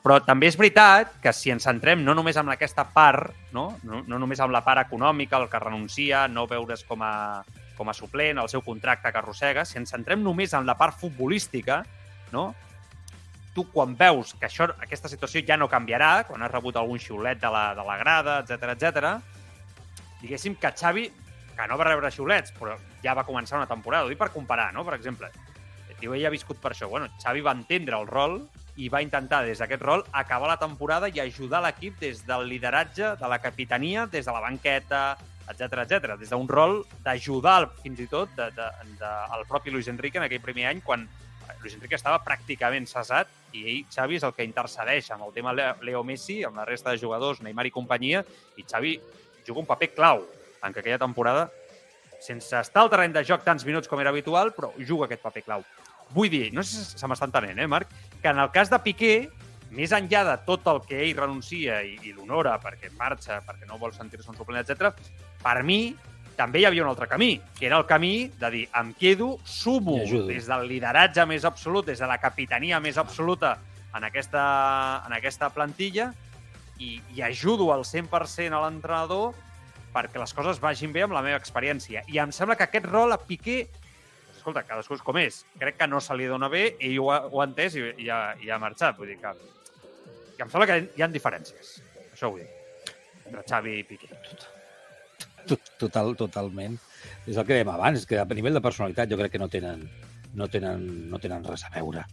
Però 0.04 0.18
també 0.20 0.50
és 0.52 0.58
veritat 0.60 1.14
que 1.24 1.32
si 1.32 1.50
ens 1.54 1.64
centrem 1.64 2.02
no 2.04 2.12
només 2.14 2.36
en 2.36 2.50
aquesta 2.52 2.84
part, 2.92 3.32
no, 3.56 3.78
no, 3.88 4.02
no 4.04 4.18
només 4.20 4.42
en 4.44 4.52
la 4.52 4.60
part 4.66 4.82
econòmica, 4.84 5.38
el 5.40 5.48
que 5.50 5.62
renuncia, 5.64 6.26
no 6.28 6.44
veure's 6.46 6.84
com 6.84 7.02
a, 7.08 7.14
com 7.84 7.92
a 7.92 7.98
suplent, 7.98 8.40
el 8.40 8.50
seu 8.50 8.64
contracte 8.64 9.12
que 9.12 9.20
arrossega, 9.20 9.68
si 9.68 9.78
ens 9.82 9.92
centrem 9.92 10.24
només 10.24 10.56
en 10.56 10.66
la 10.66 10.78
part 10.80 10.96
futbolística, 11.00 11.84
no? 12.32 12.54
tu 13.54 13.68
quan 13.70 13.94
veus 13.94 14.32
que 14.40 14.48
això, 14.48 14.66
aquesta 14.82 15.12
situació 15.12 15.44
ja 15.46 15.60
no 15.60 15.70
canviarà, 15.70 16.24
quan 16.26 16.42
has 16.42 16.52
rebut 16.52 16.80
algun 16.80 16.98
xiulet 16.98 17.42
de 17.42 17.52
la, 17.54 17.68
de 17.78 17.86
la 17.86 18.00
grada, 18.00 18.40
etc 18.42 18.72
etc, 18.74 19.12
diguéssim 20.24 20.56
que 20.58 20.72
Xavi, 20.74 21.06
que 21.54 21.68
no 21.70 21.78
va 21.78 21.92
rebre 21.92 22.10
xiulets, 22.10 22.56
però 22.58 22.80
ja 23.04 23.14
va 23.14 23.28
començar 23.28 23.60
una 23.60 23.70
temporada, 23.70 24.08
ho 24.08 24.10
dic 24.10 24.18
per 24.18 24.32
comparar, 24.34 24.72
no? 24.74 24.88
per 24.88 24.96
exemple, 24.98 25.30
jo 26.02 26.16
ell 26.16 26.26
ha 26.26 26.34
viscut 26.34 26.58
per 26.64 26.74
això. 26.74 26.90
Bueno, 26.90 27.12
Xavi 27.22 27.44
va 27.46 27.54
entendre 27.54 28.00
el 28.00 28.10
rol 28.10 28.40
i 28.82 28.90
va 28.90 29.04
intentar 29.06 29.44
des 29.46 29.62
d'aquest 29.62 29.84
rol 29.86 30.02
acabar 30.12 30.50
la 30.50 30.58
temporada 30.58 31.12
i 31.14 31.22
ajudar 31.22 31.62
l'equip 31.62 32.00
des 32.02 32.24
del 32.26 32.48
lideratge, 32.50 33.14
de 33.20 33.30
la 33.30 33.40
capitania, 33.40 34.08
des 34.08 34.26
de 34.26 34.34
la 34.34 34.42
banqueta, 34.42 35.04
etc 35.50 35.84
etc. 35.84 36.16
des 36.20 36.30
d'un 36.32 36.48
rol 36.48 36.84
d'ajudar 37.04 37.70
fins 37.82 38.00
i 38.00 38.08
tot 38.08 38.30
de, 38.38 38.50
de, 38.56 38.68
de, 39.00 39.12
el 39.38 39.46
propi 39.50 39.72
Luis 39.72 39.88
Enrique 39.92 40.18
en 40.18 40.24
aquell 40.28 40.42
primer 40.42 40.68
any 40.72 40.82
quan 40.82 41.08
Luis 41.62 41.74
Enrique 41.76 41.96
estava 41.96 42.22
pràcticament 42.24 42.86
cessat 42.88 43.28
i 43.54 43.64
ell, 43.68 43.82
Xavi, 43.92 44.16
és 44.16 44.24
el 44.24 44.32
que 44.34 44.46
intercedeix 44.48 45.10
amb 45.12 45.26
el 45.28 45.34
tema 45.36 45.52
Le- 45.54 45.74
Leo 45.84 46.04
Messi, 46.04 46.42
amb 46.48 46.56
la 46.58 46.66
resta 46.66 46.92
de 46.92 46.98
jugadors, 47.02 47.42
Neymar 47.44 47.66
i 47.68 47.72
companyia, 47.72 48.24
i 48.58 48.64
Xavi 48.64 48.96
juga 49.46 49.60
un 49.60 49.68
paper 49.68 49.90
clau 49.94 50.24
en 50.64 50.74
que 50.74 50.80
aquella 50.80 50.98
temporada, 50.98 51.50
sense 52.24 52.56
estar 52.56 52.82
al 52.86 52.90
terreny 52.90 53.12
de 53.14 53.24
joc 53.28 53.44
tants 53.44 53.66
minuts 53.68 53.90
com 53.92 54.00
era 54.00 54.10
habitual, 54.16 54.54
però 54.56 54.72
juga 54.80 55.06
aquest 55.10 55.22
paper 55.22 55.44
clau. 55.44 55.66
Vull 56.16 56.30
dir, 56.32 56.46
no 56.56 56.64
sé 56.64 56.80
si 56.80 56.98
se 56.98 57.08
m'està 57.12 57.28
entenent, 57.28 57.60
eh, 57.60 57.68
Marc, 57.68 57.92
que 58.22 58.32
en 58.32 58.40
el 58.40 58.50
cas 58.56 58.70
de 58.72 58.80
Piqué, 58.80 59.30
més 59.76 59.94
enllà 59.96 60.24
de 60.28 60.38
tot 60.48 60.68
el 60.72 60.82
que 60.88 61.00
ell 61.06 61.18
renuncia 61.18 61.82
i, 61.86 61.98
i 62.06 62.14
l'honora 62.16 62.56
perquè 62.62 62.92
marxa, 62.98 63.42
perquè 63.46 63.68
no 63.70 63.80
vol 63.82 63.94
sentir-se 63.96 64.30
un 64.32 64.38
suplent, 64.38 64.62
etc, 64.64 64.94
per 65.44 65.62
mi 65.68 65.96
també 66.38 66.64
hi 66.64 66.66
havia 66.66 66.82
un 66.84 66.90
altre 66.90 67.08
camí, 67.08 67.36
que 67.60 67.68
era 67.68 67.78
el 67.78 67.86
camí 67.86 68.30
de 68.40 68.50
dir, 68.54 68.64
em 68.80 68.94
quedo, 68.98 69.38
sumo 69.46 70.00
des 70.30 70.50
del 70.50 70.68
lideratge 70.70 71.26
més 71.30 71.46
absolut, 71.46 71.86
des 71.86 72.02
de 72.02 72.10
la 72.10 72.18
capitania 72.22 72.80
més 72.82 72.98
absoluta 72.98 73.58
en 73.94 74.08
aquesta, 74.08 74.44
en 75.06 75.14
aquesta 75.14 75.52
plantilla 75.54 76.12
i, 76.80 76.98
i 77.14 77.22
ajudo 77.22 77.70
al 77.74 77.86
100% 77.86 78.50
a 78.50 78.64
l'entrenador 78.66 79.34
perquè 79.94 80.18
les 80.18 80.34
coses 80.34 80.58
vagin 80.62 80.94
bé 80.94 81.04
amb 81.06 81.14
la 81.14 81.22
meva 81.22 81.38
experiència. 81.38 82.02
I 82.10 82.18
em 82.24 82.34
sembla 82.34 82.58
que 82.58 82.66
aquest 82.66 82.88
rol 82.90 83.14
a 83.14 83.20
Piqué 83.22 83.68
escolta, 84.44 84.66
cadascú 84.68 84.98
és 84.98 85.04
com 85.06 85.18
és. 85.22 85.44
Crec 85.60 85.78
que 85.80 85.88
no 85.88 86.02
se 86.04 86.16
li 86.20 86.28
dona 86.28 86.50
bé, 86.52 86.74
ell 86.84 86.98
ho 87.00 87.12
ha, 87.14 87.22
ho 87.30 87.40
ha 87.40 87.48
entès 87.48 87.78
i, 87.80 87.86
i, 88.04 88.10
ha, 88.12 88.34
i 88.44 88.50
ha 88.52 88.60
marxat. 88.60 88.98
Vull 88.98 89.14
dir 89.14 89.20
que, 89.22 89.32
que 90.38 90.44
em 90.44 90.50
sembla 90.52 90.68
que 90.70 90.78
hi 90.98 91.02
ha 91.06 91.08
diferències. 91.14 91.76
Això 92.14 92.28
ho 92.30 92.36
vull 92.36 92.42
dir. 92.42 92.50
Entre 93.26 93.44
Xavi 93.50 93.78
i 93.80 93.84
Piqué. 93.88 94.10
Tot, 95.48 95.60
total, 95.80 96.14
totalment. 96.16 96.78
És 97.28 97.36
el 97.38 97.46
que 97.46 97.56
dèiem 97.58 97.70
abans, 97.74 98.06
que 98.08 98.20
a 98.20 98.26
nivell 98.26 98.56
de 98.56 98.62
personalitat 98.64 99.10
jo 99.12 99.18
crec 99.20 99.34
que 99.34 99.42
no 99.42 99.50
tenen, 99.52 99.84
no 100.34 100.48
tenen, 100.48 100.86
no 101.12 101.20
tenen 101.20 101.44
res 101.48 101.66
a 101.68 101.72
veure. 101.74 102.06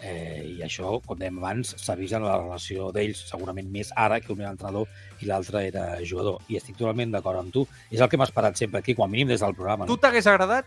Eh, 0.00 0.56
I 0.56 0.62
això, 0.64 0.94
com 1.04 1.18
dèiem 1.20 1.36
abans, 1.42 1.74
s'ha 1.76 1.94
vist 1.98 2.14
en 2.16 2.24
la 2.24 2.38
relació 2.40 2.88
d'ells, 2.96 3.20
segurament 3.28 3.68
més 3.68 3.90
ara 4.00 4.16
que 4.24 4.32
un 4.32 4.40
era 4.40 4.52
entrenador 4.54 4.88
i 5.20 5.28
l'altre 5.28 5.66
era 5.68 5.98
jugador. 6.08 6.38
I 6.48 6.56
estic 6.56 6.78
totalment 6.78 7.12
d'acord 7.12 7.42
amb 7.42 7.52
tu. 7.52 7.66
És 7.90 8.00
el 8.00 8.08
que 8.08 8.16
hem 8.16 8.24
esperat 8.24 8.56
sempre 8.56 8.80
aquí, 8.80 8.94
com 8.96 9.04
a 9.04 9.12
mínim 9.12 9.28
des 9.28 9.40
del 9.44 9.54
programa. 9.54 9.84
Tu 9.86 9.92
No? 9.92 10.00
t'hagués 10.00 10.26
agradat 10.26 10.64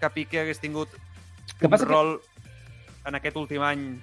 que 0.00 0.10
Piqué 0.10 0.40
hagués 0.40 0.58
tingut 0.58 0.88
Que 1.60 1.66
un 1.66 1.70
passa 1.70 1.86
que- 1.86 1.92
rol 1.92 2.20
en 3.06 3.14
aquest 3.14 3.36
últim 3.36 3.62
any 3.62 4.00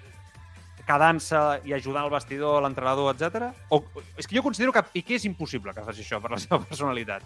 quedant-se 0.88 1.40
i 1.68 1.74
ajudant 1.74 2.06
el 2.06 2.12
vestidor, 2.14 2.62
l'entrenador, 2.64 3.14
etc. 3.16 3.52
O, 3.70 3.84
és 4.18 4.28
que 4.28 4.36
jo 4.38 4.44
considero 4.44 4.74
que 4.76 4.84
Piqué 4.94 5.16
és 5.20 5.26
impossible 5.26 5.74
que 5.74 5.84
faci 5.86 6.02
això 6.06 6.22
per 6.22 6.32
la 6.32 6.40
seva 6.42 6.60
personalitat. 6.64 7.24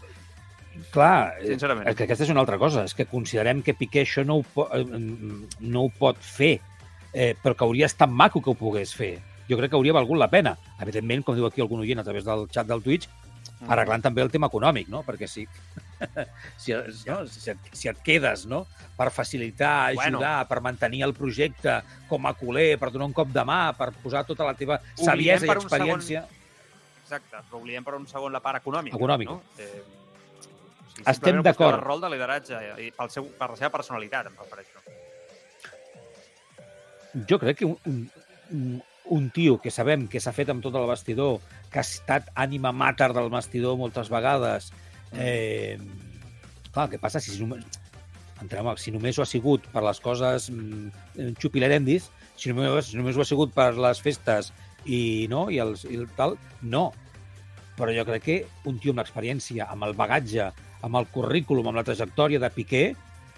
Clar, 0.91 1.35
eh, 1.39 1.47
Sincerament. 1.53 1.87
és 1.87 1.95
que 1.95 2.03
aquesta 2.03 2.25
és 2.25 2.29
una 2.33 2.41
altra 2.43 2.57
cosa. 2.59 2.83
És 2.83 2.93
que 2.93 3.05
considerem 3.07 3.61
que 3.63 3.73
Piqué 3.73 4.01
això 4.03 4.25
no 4.25 4.37
ho, 4.41 4.43
po 4.43 4.67
eh, 4.75 4.83
no 4.85 5.85
ho 5.85 5.89
pot 5.89 6.17
fer, 6.19 6.59
eh, 7.13 7.33
però 7.41 7.55
que 7.55 7.63
hauria 7.63 7.85
estat 7.87 8.09
maco 8.09 8.41
que 8.41 8.51
ho 8.51 8.55
pogués 8.59 8.93
fer. 8.93 9.21
Jo 9.49 9.57
crec 9.57 9.69
que 9.71 9.77
hauria 9.77 9.93
valgut 9.93 10.17
la 10.17 10.27
pena. 10.29 10.57
Evidentment, 10.81 11.23
com 11.23 11.35
diu 11.37 11.45
aquí 11.47 11.61
algun 11.61 11.79
oient 11.85 11.99
a 11.99 12.03
través 12.03 12.25
del 12.25 12.47
xat 12.51 12.67
del 12.67 12.81
Twitch, 12.83 13.07
Mm. 13.55 13.69
arreglant 13.71 14.01
també 14.01 14.21
el 14.21 14.31
tema 14.31 14.47
econòmic, 14.49 14.89
no? 14.89 15.03
Perquè 15.03 15.27
si, 15.29 15.47
si, 16.61 16.73
no? 17.07 17.25
si, 17.27 17.49
et, 17.53 17.69
si 17.73 17.89
et 17.91 17.99
quedes 18.05 18.45
no? 18.51 18.65
per 18.97 19.09
facilitar, 19.11 19.93
Bueno. 19.95 20.19
ajudar, 20.19 20.47
per 20.47 20.61
mantenir 20.61 21.03
el 21.03 21.13
projecte 21.13 21.81
com 22.09 22.25
a 22.25 22.33
culer, 22.33 22.77
per 22.79 22.91
donar 22.91 23.07
un 23.09 23.13
cop 23.13 23.29
de 23.33 23.43
mà, 23.47 23.59
per 23.77 23.91
posar 24.03 24.25
tota 24.27 24.45
la 24.47 24.53
teva 24.55 24.79
Oblidem 24.79 25.05
saviesa 25.05 25.45
i 25.45 25.49
per 25.51 25.57
un 25.57 25.69
segon- 25.69 25.79
experiència... 25.79 26.25
Exacte, 27.05 27.37
però 27.49 27.59
oblidem 27.61 27.83
per 27.85 27.93
un 27.99 28.07
segon 28.09 28.33
la 28.33 28.39
part 28.41 28.57
econòmica. 28.63 28.97
Econòmica. 28.97 29.35
No? 29.35 29.43
Eh, 29.61 29.83
o 29.83 30.87
sigui, 30.95 31.03
Estem 31.11 31.41
d'acord. 31.45 31.75
El 31.77 31.83
rol 31.85 32.01
de 32.01 32.09
lideratge 32.15 32.61
i 32.81 32.89
pel 32.95 33.11
seu, 33.13 33.27
per 33.37 33.51
la 33.51 33.57
seva 33.59 33.69
personalitat, 33.75 34.31
em 34.31 34.39
refereixo. 34.39 34.81
jo 37.29 37.37
crec 37.39 37.59
que 37.61 37.65
un, 37.65 37.77
un, 38.51 38.81
un, 39.05 39.29
tio 39.31 39.59
que 39.61 39.71
sabem 39.71 40.07
que 40.11 40.19
s'ha 40.19 40.33
fet 40.35 40.49
amb 40.51 40.63
tot 40.63 40.75
el 40.75 40.87
vestidor, 40.89 41.37
que 41.71 41.79
ha 41.79 41.85
estat 41.85 42.27
ànima 42.35 42.73
mater 42.75 43.11
del 43.15 43.29
vestidor 43.31 43.77
moltes 43.79 44.09
vegades, 44.11 44.71
eh, 45.19 45.77
clar, 46.73 46.89
què 46.91 46.99
passa 47.01 47.19
si 47.23 47.37
només, 47.41 47.63
entrem, 48.41 48.67
si 48.77 48.91
només 48.91 49.17
ho 49.17 49.23
ha 49.23 49.29
sigut 49.29 49.65
per 49.73 49.83
les 49.85 49.99
coses 50.03 50.49
mm, 50.51 51.33
xupilerendis, 51.41 52.09
si 52.35 52.51
només, 52.51 52.91
si 52.91 52.97
només 52.99 53.15
ho 53.17 53.21
ha 53.23 53.29
sigut 53.29 53.53
per 53.55 53.73
les 53.79 54.01
festes 54.03 54.51
i, 54.85 55.27
no, 55.31 55.47
i, 55.49 55.59
els, 55.63 55.85
i 55.89 55.95
el 55.95 56.07
tal, 56.17 56.37
no. 56.61 56.91
Però 57.75 57.91
jo 57.91 58.05
crec 58.07 58.23
que 58.23 58.35
un 58.69 58.77
tio 58.79 58.93
amb 58.93 59.01
l'experiència, 59.03 59.65
amb 59.71 59.83
el 59.87 59.95
bagatge, 59.97 60.51
amb 60.85 60.95
el 60.99 61.07
currículum, 61.11 61.67
amb 61.67 61.81
la 61.81 61.87
trajectòria 61.87 62.39
de 62.43 62.51
Piqué, 62.53 62.85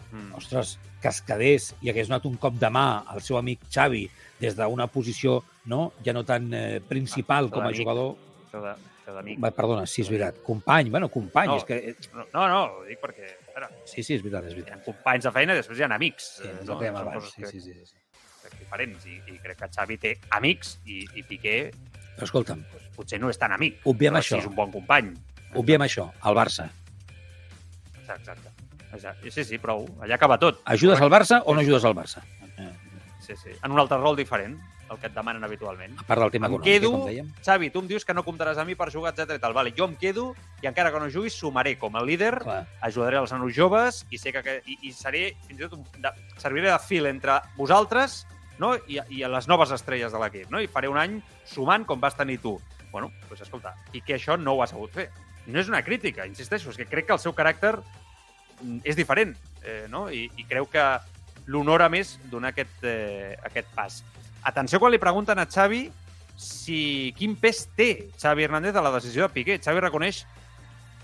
Mm. 0.08 0.38
ostres, 0.40 0.78
que 1.02 1.10
es 1.12 1.18
quedés 1.28 1.66
i 1.84 1.90
hagués 1.92 2.08
donat 2.08 2.24
un 2.30 2.38
cop 2.40 2.54
de 2.56 2.70
mà 2.72 3.04
al 3.12 3.20
seu 3.20 3.36
amic 3.36 3.66
Xavi 3.68 4.06
des 4.40 4.56
d'una 4.56 4.86
posició 4.88 5.42
no, 5.68 5.92
ja 6.06 6.13
no 6.16 6.22
tan 6.24 6.48
eh, 6.56 6.80
principal 6.80 7.50
Ah, 7.50 7.52
com 7.52 7.66
a 7.68 7.74
jugador... 7.76 8.13
De- 8.54 8.72
això 9.08 9.15
d'amic. 9.15 9.39
Va, 9.43 9.52
perdona, 9.56 9.86
sí, 9.88 10.02
és 10.04 10.10
veritat. 10.12 10.41
Company, 10.43 10.89
bueno, 10.91 11.08
company, 11.10 11.48
No. 11.48 11.58
és 11.58 11.63
que... 11.63 11.96
No, 12.13 12.26
no, 12.34 12.48
no, 12.48 12.63
ho 12.80 12.84
dic 12.86 13.00
perquè 13.00 13.30
a 13.56 13.60
veure, 13.60 13.70
Sí, 13.86 14.04
sí, 14.04 14.15
és 14.15 14.22
veritat, 14.24 14.46
és 14.46 14.54
hi 14.54 14.62
veritat. 14.62 14.80
ha 14.82 14.84
companys 14.84 15.24
de 15.24 15.32
feina 15.32 15.54
i 15.54 15.56
després 15.62 15.80
hi 15.80 15.84
ha 15.84 15.89
amics. 15.96 16.28
Sí, 16.41 16.43
dèiem 16.43 16.96
Són 16.98 17.08
abans. 17.08 17.32
Sí, 17.32 17.41
que- 17.41 17.48
sí, 17.52 17.62
sí, 17.62 17.74
sí, 17.86 17.96
diferents 18.60 19.06
i, 19.06 19.22
i 19.28 19.38
crec 19.43 19.58
que 19.60 19.67
Xavi 19.76 19.98
té 19.98 20.17
amics 20.32 20.78
i, 20.86 21.06
i 21.15 21.24
Piqué 21.24 21.72
Però 22.17 22.24
escolta'm, 22.26 22.62
doncs, 22.72 22.86
potser 22.96 23.20
no 23.20 23.30
és 23.30 23.38
tan 23.38 23.52
amic, 23.52 23.80
Obviem 23.86 24.13
però 24.13 24.20
això. 24.24 24.36
sí 24.38 24.39
és 24.39 24.48
un 24.48 24.56
bon 24.56 24.72
company. 24.72 25.13
obviem 25.54 25.82
això, 25.82 26.12
el 26.26 26.36
Barça. 26.36 26.70
Exacte, 28.00 28.32
exacte. 28.32 28.52
Exacte. 28.93 29.32
Sí, 29.32 29.43
sí, 29.43 29.58
prou. 29.60 29.86
Allà 30.02 30.15
acaba 30.15 30.38
tot. 30.39 30.62
Ajudes 30.65 31.00
al 31.02 31.10
Barça 31.12 31.41
o 31.46 31.54
no 31.54 31.60
ajudes 31.62 31.84
al 31.86 31.93
Barça? 31.93 32.24
Sí, 33.20 33.36
sí. 33.36 33.50
En 33.63 33.72
un 33.72 33.80
altre 33.80 33.98
rol 33.98 34.15
diferent, 34.15 34.58
el 34.89 35.00
que 35.00 35.08
et 35.08 35.15
demanen 35.15 35.43
habitualment. 35.43 35.97
a 36.00 36.04
part 36.08 36.21
del 36.21 36.32
tema 36.32 36.47
Em 36.47 36.54
econòmic, 36.54 36.73
quedo, 36.73 36.91
com 36.91 37.06
dèiem. 37.10 37.34
Xavi, 37.43 37.69
tu 37.69 37.80
em 37.84 37.88
dius 37.88 38.06
que 38.06 38.13
no 38.13 38.23
comptaràs 38.23 38.58
a 38.58 38.65
mi 38.65 38.76
per 38.76 38.91
jugar, 38.91 39.13
etc 39.13 39.39
tal. 39.41 39.54
Vale, 39.54 39.73
jo 39.78 39.86
em 39.86 39.95
quedo 39.95 40.36
i 40.62 40.67
encara 40.67 40.91
que 40.91 41.00
no 41.00 41.10
juguis, 41.10 41.34
sumaré 41.34 41.78
com 41.78 41.95
a 41.95 42.04
líder, 42.04 42.39
Clar, 42.43 42.65
ajudaré 42.82 43.17
els 43.17 43.32
nanos 43.32 43.54
joves 43.54 44.06
i 44.10 44.17
sé 44.17 44.32
que, 44.32 44.62
i, 44.65 44.80
i 44.88 44.91
seré, 44.95 45.36
fins 45.47 45.60
i 45.60 45.67
tot, 45.67 45.80
de, 45.97 46.12
serviré 46.38 46.71
de 46.71 46.80
fil 46.80 47.06
entre 47.06 47.41
vosaltres 47.58 48.26
no? 48.58 48.76
I, 48.88 49.00
i 49.10 49.23
a 49.23 49.30
les 49.30 49.47
noves 49.47 49.71
estrelles 49.71 50.12
de 50.12 50.21
l'equip, 50.21 50.50
no? 50.54 50.62
I 50.62 50.69
faré 50.71 50.89
un 50.89 50.97
any 50.97 51.19
sumant 51.45 51.86
com 51.86 52.02
vas 52.02 52.17
tenir 52.17 52.39
tu. 52.43 52.58
Bueno, 52.91 53.12
doncs 53.28 53.43
escolta, 53.45 53.76
i 53.93 54.02
que 54.02 54.15
això 54.17 54.38
no 54.39 54.56
ho 54.56 54.63
ha 54.63 54.67
sabut 54.67 54.93
fer. 54.93 55.10
no 55.47 55.62
és 55.62 55.69
una 55.69 55.80
crítica, 55.82 56.26
insisteixo, 56.28 56.73
és 56.73 56.78
que 56.78 56.86
crec 56.86 57.06
que 57.08 57.13
el 57.15 57.21
seu 57.23 57.32
caràcter 57.32 57.78
mm, 57.78 58.82
és 58.84 58.97
diferent, 59.00 59.32
eh, 59.63 59.86
no? 59.88 60.10
I, 60.12 60.26
i 60.36 60.43
creu 60.43 60.67
que 60.67 60.84
l'honora 61.47 61.88
més 61.88 62.17
donar 62.28 62.52
aquest, 62.52 62.84
eh, 62.84 63.38
aquest 63.47 63.69
pas. 63.76 64.02
Atenció 64.48 64.80
quan 64.80 64.94
li 64.94 65.00
pregunten 65.02 65.40
a 65.42 65.48
Xavi 65.50 65.88
si 66.40 67.12
quin 67.18 67.34
pes 67.36 67.66
té 67.76 67.90
Xavi 68.16 68.46
Hernández 68.46 68.78
a 68.78 68.84
la 68.86 68.94
decisió 68.94 69.26
de 69.26 69.34
Piqué. 69.36 69.58
Xavi 69.60 69.82
reconeix 69.84 70.22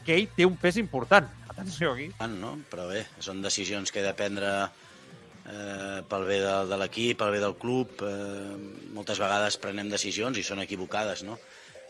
que 0.05 0.15
ell 0.15 0.29
té 0.35 0.47
un 0.47 0.55
pes 0.59 0.77
important. 0.79 1.27
Atenció 1.51 1.91
aquí. 1.91 2.07
No? 2.37 2.55
Però 2.71 2.87
bé, 2.87 3.03
són 3.23 3.41
decisions 3.43 3.91
que 3.91 3.99
he 3.99 4.05
de 4.05 4.13
prendre 4.15 4.53
eh, 4.63 5.99
pel 6.09 6.27
bé 6.29 6.39
de, 6.43 6.55
de 6.71 6.79
l'equip, 6.79 7.19
pel 7.19 7.35
bé 7.35 7.43
del 7.43 7.57
club. 7.59 7.99
Eh, 8.07 8.55
moltes 8.95 9.19
vegades 9.19 9.59
prenem 9.59 9.91
decisions 9.91 10.39
i 10.39 10.45
són 10.47 10.63
equivocades, 10.63 11.25
no? 11.27 11.37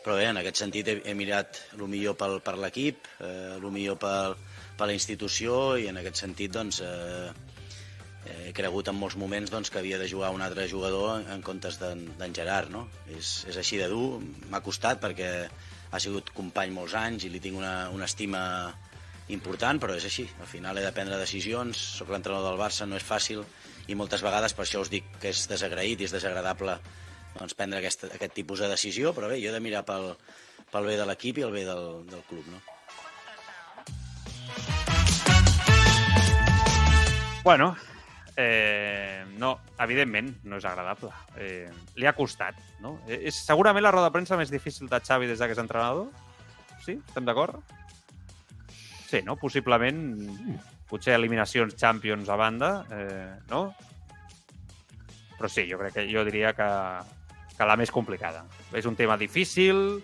Però 0.04 0.18
bé, 0.18 0.26
en 0.28 0.42
aquest 0.42 0.60
sentit 0.60 0.90
he, 0.90 0.98
he 1.06 1.14
mirat 1.16 1.62
el 1.78 1.86
millor 1.88 2.18
pel, 2.20 2.40
per 2.44 2.58
l'equip, 2.60 3.06
eh, 3.24 3.54
el 3.56 3.70
millor 3.70 3.96
pel, 4.02 4.34
per 4.76 4.90
la 4.90 4.96
institució 4.96 5.78
i 5.80 5.86
en 5.88 6.02
aquest 6.02 6.20
sentit 6.26 6.52
doncs, 6.52 6.82
eh, 6.84 7.53
he 8.24 8.52
cregut 8.56 8.88
en 8.88 8.96
molts 8.96 9.16
moments 9.20 9.52
doncs, 9.52 9.70
que 9.70 9.80
havia 9.80 9.98
de 10.00 10.08
jugar 10.08 10.32
un 10.34 10.42
altre 10.44 10.66
jugador 10.70 11.22
en 11.30 11.42
comptes 11.44 11.78
d'en 11.80 12.34
Gerard. 12.36 12.72
No? 12.72 12.86
És, 13.12 13.44
és 13.50 13.58
així 13.60 13.80
de 13.80 13.88
dur, 13.92 14.20
m'ha 14.50 14.62
costat 14.64 15.02
perquè 15.02 15.30
ha 15.94 16.00
sigut 16.02 16.32
company 16.34 16.72
molts 16.74 16.96
anys 16.98 17.26
i 17.26 17.30
li 17.30 17.40
tinc 17.42 17.60
una, 17.60 17.90
una 17.94 18.08
estima 18.08 18.42
important, 19.32 19.78
però 19.80 19.94
és 19.96 20.04
així. 20.08 20.26
Al 20.40 20.48
final 20.50 20.78
he 20.78 20.84
de 20.84 20.92
prendre 20.92 21.20
decisions, 21.20 21.78
sóc 22.00 22.10
l'entrenador 22.12 22.52
del 22.52 22.60
Barça, 22.60 22.88
no 22.88 22.98
és 22.98 23.06
fàcil, 23.06 23.44
i 23.88 23.96
moltes 23.96 24.24
vegades 24.24 24.56
per 24.56 24.64
això 24.64 24.82
us 24.84 24.90
dic 24.92 25.06
que 25.20 25.32
és 25.32 25.46
desagraït 25.48 26.00
i 26.00 26.08
és 26.08 26.14
desagradable 26.14 26.78
doncs, 27.38 27.54
prendre 27.56 27.80
aquest, 27.80 28.06
aquest 28.12 28.34
tipus 28.36 28.62
de 28.62 28.70
decisió, 28.70 29.14
però 29.14 29.30
bé, 29.30 29.40
jo 29.42 29.50
he 29.50 29.54
de 29.54 29.62
mirar 29.64 29.84
pel, 29.86 30.12
pel 30.72 30.88
bé 30.90 30.98
de 31.00 31.08
l'equip 31.08 31.40
i 31.40 31.46
el 31.46 31.54
bé 31.54 31.64
del, 31.68 32.04
del 32.10 32.22
club. 32.28 32.46
No? 32.52 32.62
Bueno, 37.44 37.74
eh, 38.36 39.24
no, 39.38 39.58
evidentment, 39.78 40.30
no 40.44 40.58
és 40.58 40.66
agradable. 40.68 41.10
Eh, 41.38 41.70
li 41.96 42.06
ha 42.06 42.14
costat, 42.16 42.58
no? 42.82 42.98
Eh, 43.08 43.24
és 43.30 43.38
segurament 43.46 43.84
la 43.84 43.92
roda 43.94 44.10
de 44.10 44.16
premsa 44.16 44.38
més 44.40 44.52
difícil 44.52 44.90
de 44.90 45.00
Xavi 45.00 45.30
des 45.30 45.40
que 45.40 45.54
és 45.54 45.62
entrenador? 45.62 46.10
Sí? 46.84 46.98
Estem 46.98 47.26
d'acord? 47.26 47.60
Sí, 49.08 49.22
no? 49.22 49.36
Possiblement, 49.40 50.00
potser 50.90 51.14
eliminacions 51.14 51.76
Champions 51.78 52.28
a 52.28 52.38
banda, 52.40 52.72
eh, 52.90 53.34
no? 53.50 53.66
Però 55.38 55.50
sí, 55.50 55.66
jo 55.70 55.78
crec 55.78 55.98
que 55.98 56.08
jo 56.10 56.24
diria 56.26 56.54
que, 56.54 56.70
que 57.54 57.68
la 57.68 57.78
més 57.78 57.92
complicada. 57.94 58.44
És 58.74 58.86
un 58.86 58.96
tema 58.98 59.16
difícil, 59.20 60.02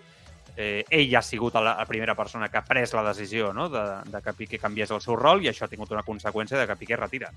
eh, 0.55 0.83
ell 0.89 1.15
ha 1.15 1.21
sigut 1.23 1.55
la, 1.55 1.75
la 1.79 1.87
primera 1.87 2.15
persona 2.15 2.49
que 2.49 2.59
ha 2.59 2.65
pres 2.67 2.93
la 2.93 3.03
decisió 3.07 3.51
no? 3.53 3.69
de, 3.69 3.83
de 4.11 4.21
que 4.21 4.33
Piqué 4.33 4.59
canviés 4.59 4.91
el 4.91 5.01
seu 5.03 5.15
rol 5.15 5.43
i 5.43 5.51
això 5.51 5.65
ha 5.65 5.71
tingut 5.71 5.91
una 5.91 6.05
conseqüència 6.07 6.59
de 6.59 6.67
que 6.67 6.79
Piqué 6.83 6.99
retira. 6.99 7.31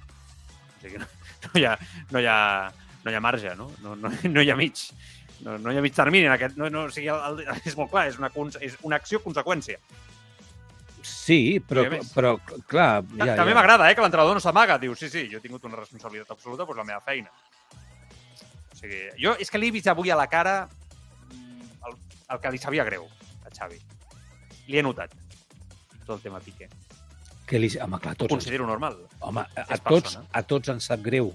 Sigui, 0.85 1.01
no, 1.01 1.09
no, 1.49 1.53
hi, 1.57 1.67
ha, 1.67 1.75
no, 2.13 2.21
hi, 2.21 2.29
ha, 2.29 2.39
no 3.05 3.13
hi 3.13 3.19
ha 3.19 3.25
marge, 3.25 3.55
no? 3.57 3.71
No, 3.83 3.97
no, 3.97 4.13
no 4.37 4.45
hi 4.45 4.53
ha 4.53 4.57
mig. 4.61 4.85
No, 5.45 5.57
no 5.59 5.73
hi 5.73 5.81
ha 5.81 5.85
mig 5.85 5.97
termini 5.97 6.29
en 6.29 6.35
aquest... 6.37 6.59
No, 6.61 6.69
no, 6.73 6.87
o 6.91 6.93
sigui, 6.93 7.09
el, 7.13 7.41
el, 7.45 7.63
és 7.65 7.77
molt 7.79 7.93
clar, 7.93 8.07
és 8.13 8.21
una, 8.21 8.31
és 8.65 8.77
una 8.85 9.01
acció-conseqüència. 9.01 9.81
Sí, 11.05 11.61
però, 11.65 11.85
però 12.15 12.35
clar... 12.69 13.03
Ja, 13.17 13.35
També 13.37 13.53
ja. 13.53 13.57
m'agrada, 13.57 13.89
eh, 13.89 13.97
que 13.97 14.05
l'entrenador 14.05 14.37
no 14.37 14.45
s'amaga. 14.45 14.79
Diu, 14.81 14.95
sí, 14.97 15.11
sí, 15.13 15.27
jo 15.33 15.41
he 15.41 15.45
tingut 15.45 15.65
una 15.69 15.81
responsabilitat 15.81 16.37
absoluta, 16.37 16.65
doncs 16.65 16.81
la 16.81 16.89
meva 16.93 17.01
feina. 17.05 17.33
O 18.73 18.79
sigui, 18.79 19.03
jo 19.21 19.35
és 19.41 19.53
que 19.53 19.61
l'he 19.61 19.73
vist 19.73 19.89
avui 19.93 20.13
a 20.13 20.21
la 20.21 20.29
cara 20.33 20.57
el, 21.89 21.97
el 22.29 22.41
que 22.41 22.53
li 22.53 22.61
sabia 22.61 22.85
greu 22.89 23.09
a 23.45 23.53
Xavi. 23.53 23.81
Li 24.69 24.81
he 24.81 24.85
notat 24.85 25.13
tot 26.05 26.17
el 26.19 26.25
tema 26.25 26.41
Piqué. 26.45 26.69
Que 27.49 27.61
li... 27.61 27.71
Home, 27.83 28.01
clar, 28.01 28.15
tots 28.17 28.33
Ho 28.33 28.37
considero 28.37 28.65
ens... 28.65 28.73
normal. 28.73 28.99
Home, 29.21 29.45
a, 29.45 29.65
a 29.77 29.81
tots, 29.85 30.19
a 30.33 30.45
tots 30.49 30.73
ens 30.73 30.91
sap 30.91 31.03
greu. 31.05 31.33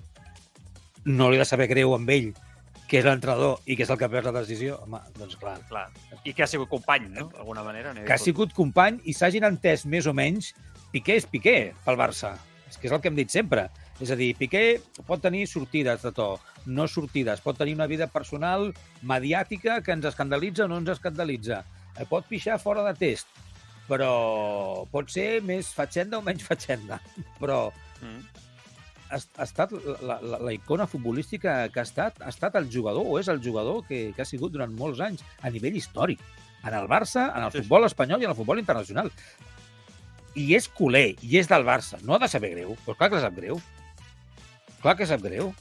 No 1.06 1.30
li 1.30 1.40
ha 1.40 1.46
de 1.46 1.50
saber 1.50 1.70
greu 1.72 1.94
amb 1.96 2.10
ell, 2.14 2.32
que 2.90 2.98
és 3.00 3.06
l'entrenador 3.06 3.60
i 3.70 3.78
que 3.78 3.86
és 3.86 3.92
el 3.94 4.00
que 4.02 4.10
pres 4.10 4.26
la 4.26 4.34
decisió. 4.40 4.80
Home, 4.86 5.02
doncs 5.20 5.38
clar. 5.42 5.60
clar. 5.70 5.88
I 6.24 6.34
que 6.34 6.44
ha 6.44 6.50
sigut 6.50 6.72
company, 6.72 7.08
no? 7.14 7.30
D'alguna 7.36 7.64
manera. 7.68 7.94
Que 8.02 8.16
ha 8.16 8.22
sigut 8.22 8.56
company 8.58 8.98
i 9.06 9.14
s'hagin 9.14 9.46
entès 9.48 9.86
més 9.86 10.10
o 10.10 10.16
menys 10.18 10.54
Piqué 10.90 11.20
és 11.20 11.28
Piqué 11.30 11.58
pel 11.86 12.00
Barça. 12.00 12.34
És 12.70 12.78
que 12.78 12.90
és 12.90 12.94
el 12.94 13.02
que 13.02 13.10
hem 13.12 13.18
dit 13.18 13.30
sempre. 13.30 13.68
És 14.02 14.10
a 14.10 14.18
dir, 14.18 14.32
Piqué 14.40 14.80
pot 15.06 15.22
tenir 15.22 15.44
sortides 15.50 16.02
de 16.06 16.12
to, 16.16 16.32
no 16.66 16.88
sortides, 16.88 17.42
pot 17.46 17.58
tenir 17.60 17.76
una 17.78 17.88
vida 17.92 18.08
personal 18.10 18.72
mediàtica 19.04 19.82
que 19.86 19.94
ens 19.94 20.08
escandalitza 20.10 20.66
o 20.66 20.72
no 20.72 20.80
ens 20.82 20.94
escandalitza. 20.96 21.62
Eh, 21.98 22.08
pot 22.10 22.26
pixar 22.30 22.58
fora 22.64 22.86
de 22.88 22.96
test, 22.98 23.30
però 23.90 24.86
pot 24.94 25.10
ser 25.12 25.40
més 25.46 25.72
fatxenda 25.76 26.20
o 26.20 26.26
menys 26.26 26.46
fatxenda. 26.46 27.00
Però 27.40 27.62
mm. 28.04 28.20
ha, 29.10 29.18
ha 29.20 29.48
estat 29.48 29.74
la, 29.74 30.20
la, 30.22 30.42
la 30.46 30.54
icona 30.56 30.88
futbolística 30.90 31.64
que 31.74 31.82
ha 31.82 31.88
estat, 31.88 32.22
ha 32.22 32.30
estat 32.32 32.60
el 32.62 32.70
jugador 32.72 33.08
o 33.08 33.18
és 33.20 33.32
el 33.34 33.42
jugador 33.44 33.82
que, 33.90 34.10
que 34.16 34.24
ha 34.24 34.30
sigut 34.30 34.54
durant 34.56 34.76
molts 34.78 35.02
anys 35.06 35.26
a 35.42 35.52
nivell 35.54 35.80
històric. 35.80 36.22
En 36.60 36.76
el 36.76 36.90
Barça, 36.92 37.30
en 37.36 37.46
el 37.46 37.54
sí, 37.54 37.64
futbol 37.64 37.88
espanyol 37.88 38.22
i 38.22 38.28
en 38.28 38.34
el 38.34 38.38
futbol 38.38 38.60
internacional. 38.60 39.12
I 40.38 40.52
és 40.58 40.68
culer, 40.76 41.16
i 41.26 41.40
és 41.40 41.50
del 41.50 41.66
Barça. 41.68 42.02
No 42.06 42.16
ha 42.16 42.22
de 42.22 42.30
saber 42.32 42.54
greu, 42.54 42.76
però 42.86 42.98
clar 43.00 43.10
que 43.14 43.22
sap 43.24 43.38
greu. 43.40 43.60
Clar 44.84 44.96
que 45.00 45.08
sap 45.08 45.24
greu. 45.24 45.54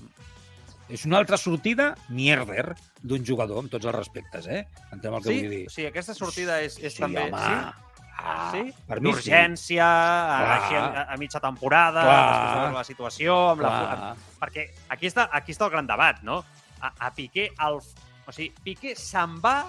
És 0.88 1.04
una 1.04 1.18
altra 1.20 1.36
sortida 1.36 1.92
mierder 2.08 2.72
d'un 3.04 3.24
jugador, 3.24 3.60
amb 3.62 3.70
tots 3.70 3.86
els 3.86 3.94
respectes, 3.94 4.46
eh? 4.48 4.62
Entenem 4.88 5.18
el 5.18 5.24
que 5.24 5.28
sí? 5.28 5.40
vull 5.40 5.54
dir. 5.54 5.64
Sí, 5.72 5.84
aquesta 5.86 6.16
sortida 6.16 6.62
és, 6.64 6.78
és 6.80 6.96
sí, 6.96 7.02
també... 7.04 7.28
Home. 7.28 7.44
Sí? 7.44 7.87
Ah, 8.18 8.50
sí? 8.50 8.64
Per 8.88 8.98
D'urgència, 8.98 9.86
sí. 9.86 10.74
a, 10.74 10.82
a, 10.82 11.02
a 11.14 11.16
mitja 11.20 11.38
temporada, 11.40 12.02
Clar. 12.02 12.22
després 12.26 12.70
de 12.72 12.78
la 12.78 12.84
situació... 12.86 13.36
Amb 13.54 13.62
la, 13.62 13.72
Clar. 13.78 14.12
perquè 14.40 14.64
aquí 14.94 15.10
està, 15.10 15.28
aquí 15.38 15.54
està 15.54 15.68
el 15.68 15.74
gran 15.76 15.86
debat, 15.86 16.22
no? 16.26 16.40
A, 16.82 16.92
a 17.06 17.12
Piqué, 17.14 17.48
el, 17.66 17.78
o 17.78 18.34
sigui, 18.34 18.50
Piqué 18.64 18.96
se'n 18.98 19.38
va 19.44 19.60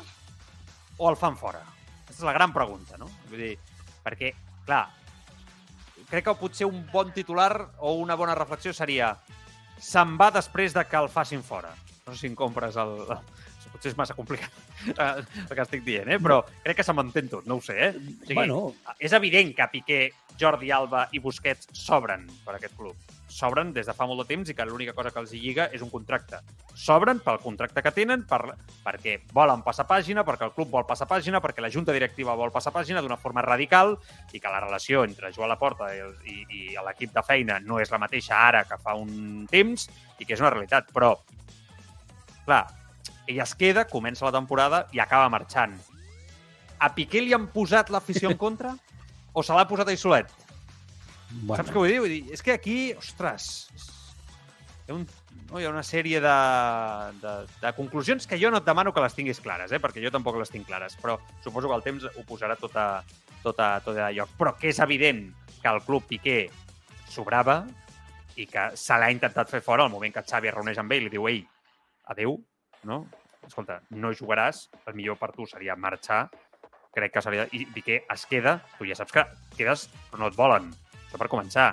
o 0.98 1.10
el 1.12 1.18
fan 1.20 1.38
fora? 1.38 1.62
Aquesta 1.62 2.24
és 2.24 2.26
la 2.26 2.34
gran 2.36 2.56
pregunta, 2.56 2.98
no? 2.98 3.10
Vull 3.30 3.46
dir, 3.46 3.54
perquè, 4.04 4.34
clar, 4.66 4.88
crec 6.10 6.26
que 6.26 6.38
potser 6.42 6.66
un 6.66 6.82
bon 6.92 7.14
titular 7.14 7.52
o 7.86 7.94
una 8.02 8.18
bona 8.18 8.34
reflexió 8.38 8.74
seria 8.74 9.14
se'n 9.80 10.18
va 10.20 10.32
després 10.34 10.74
de 10.76 10.84
que 10.90 10.98
el 11.00 11.08
facin 11.14 11.46
fora. 11.46 11.72
No 12.06 12.14
sé 12.16 12.26
si 12.26 12.32
em 12.32 12.36
compres 12.36 12.76
el... 12.82 12.98
Potser 13.74 13.92
és 13.94 13.98
massa 14.00 14.16
complicat 14.18 14.52
eh, 14.96 15.12
el 15.46 15.54
que 15.54 15.62
estic 15.66 15.86
dient, 15.86 16.10
eh? 16.10 16.18
però 16.22 16.42
crec 16.64 16.80
que 16.82 16.88
se 16.88 16.96
m'entén 16.96 17.30
tot, 17.32 17.46
no 17.50 17.60
ho 17.60 17.64
sé. 17.64 17.78
Eh? 17.90 17.92
O 17.94 18.26
sigui, 18.26 18.40
Bueno. 18.40 18.60
És 19.00 19.14
evident 19.14 19.54
que 19.56 19.68
Piqué, 19.74 20.02
Jordi 20.40 20.72
Alba 20.72 21.08
i 21.12 21.20
Busquets 21.20 21.68
s'obren 21.76 22.24
per 22.46 22.56
aquest 22.56 22.76
club. 22.78 22.96
S'obren 23.30 23.74
des 23.76 23.86
de 23.86 23.94
fa 23.94 24.08
molt 24.10 24.24
de 24.24 24.26
temps 24.32 24.50
i 24.50 24.56
que 24.58 24.66
l'única 24.66 24.96
cosa 24.98 25.12
que 25.14 25.20
els 25.22 25.34
hi 25.36 25.42
lliga 25.44 25.68
és 25.76 25.84
un 25.86 25.92
contracte. 25.92 26.40
S'obren 26.74 27.20
pel 27.22 27.38
contracte 27.44 27.84
que 27.86 27.92
tenen, 27.94 28.24
per, 28.28 28.56
perquè 28.86 29.20
volen 29.36 29.62
passar 29.66 29.86
pàgina, 29.90 30.24
perquè 30.26 30.48
el 30.48 30.56
club 30.56 30.72
vol 30.74 30.88
passar 30.90 31.06
pàgina, 31.12 31.42
perquè 31.44 31.62
la 31.62 31.70
junta 31.70 31.94
directiva 31.94 32.38
vol 32.40 32.54
passar 32.56 32.74
pàgina 32.74 33.04
d'una 33.04 33.20
forma 33.22 33.44
radical 33.46 33.98
i 34.34 34.40
que 34.40 34.50
la 34.50 34.64
relació 34.64 35.04
entre 35.06 35.34
Joan 35.36 35.52
Laporta 35.52 35.92
i, 35.94 36.02
i, 36.26 36.40
i 36.50 36.64
l'equip 36.88 37.14
de 37.14 37.24
feina 37.28 37.60
no 37.60 37.78
és 37.84 37.92
la 37.94 38.02
mateixa 38.02 38.40
ara 38.48 38.66
que 38.66 38.80
fa 38.82 38.96
un 38.98 39.46
temps 39.52 39.90
i 40.18 40.26
que 40.26 40.34
és 40.34 40.42
una 40.42 40.56
realitat. 40.56 40.90
Però, 40.96 41.14
clar, 42.48 42.64
ell 43.30 43.40
es 43.44 43.54
queda, 43.56 43.86
comença 43.90 44.26
la 44.26 44.34
temporada 44.34 44.86
i 44.96 45.02
acaba 45.04 45.30
marxant. 45.32 45.78
A 46.80 46.92
Piqué 46.96 47.22
li 47.22 47.36
han 47.36 47.50
posat 47.54 47.92
l'afició 47.94 48.32
en 48.32 48.38
contra 48.40 48.74
o 49.34 49.44
se 49.46 49.56
l'ha 49.56 49.68
posat 49.70 49.92
ell 49.92 50.00
solet? 50.02 50.32
Bueno, 51.30 51.60
Saps 51.60 51.70
què 51.70 51.78
vull 51.78 51.92
dir? 51.92 52.00
Vull 52.02 52.14
dir? 52.16 52.22
És 52.34 52.42
que 52.42 52.56
aquí, 52.56 52.78
ostres, 52.98 53.50
hi 54.88 54.92
ha, 54.92 54.96
un, 54.96 55.04
no, 55.52 55.60
hi 55.60 55.68
ha 55.68 55.74
una 55.74 55.84
sèrie 55.86 56.22
de, 56.24 56.38
de, 57.22 57.34
de 57.62 57.74
conclusions 57.78 58.26
que 58.26 58.40
jo 58.42 58.50
no 58.50 58.64
et 58.64 58.66
demano 58.66 58.94
que 58.96 59.04
les 59.04 59.18
tinguis 59.18 59.42
clares, 59.44 59.76
eh? 59.76 59.82
perquè 59.84 60.02
jo 60.02 60.14
tampoc 60.16 60.40
les 60.40 60.50
tinc 60.50 60.66
clares, 60.66 60.98
però 60.98 61.20
suposo 61.44 61.70
que 61.70 61.78
el 61.78 61.86
temps 61.86 62.08
ho 62.10 62.26
posarà 62.26 62.58
tot 62.58 62.74
a, 62.80 62.88
tot 63.44 63.62
a, 63.62 63.76
tot 63.86 64.00
a 64.00 64.10
lloc. 64.16 64.34
Però 64.40 64.56
que 64.58 64.72
és 64.74 64.82
evident 64.82 65.28
que 65.60 65.70
el 65.70 65.84
club 65.86 66.10
Piqué 66.10 66.40
sobrava 67.10 67.62
i 68.40 68.48
que 68.50 68.72
se 68.80 68.98
l'ha 68.98 69.12
intentat 69.14 69.52
fer 69.52 69.62
fora 69.62 69.86
al 69.86 69.94
moment 69.94 70.16
que 70.16 70.26
Xavi 70.26 70.50
es 70.50 70.56
reuneix 70.56 70.80
amb 70.82 70.96
ell 70.96 71.04
i 71.04 71.10
li 71.10 71.14
diu 71.14 71.28
ei, 71.30 71.44
adeu, 72.10 72.40
no? 72.84 73.06
Escolta, 73.48 73.80
no 73.90 74.12
jugaràs, 74.14 74.68
el 74.86 74.96
millor 74.98 75.18
per 75.18 75.32
tu 75.34 75.48
seria 75.50 75.76
marxar, 75.80 76.28
crec 76.94 77.14
que 77.14 77.24
seria... 77.24 77.48
I 77.52 77.66
Piqué 77.74 78.04
es 78.12 78.26
queda, 78.30 78.60
tu 78.78 78.88
ja 78.88 78.98
saps 78.98 79.16
que 79.16 79.26
quedes, 79.58 79.88
però 80.10 80.24
no 80.24 80.32
et 80.32 80.38
volen. 80.38 80.72
Això 81.08 81.18
per 81.18 81.30
començar. 81.32 81.72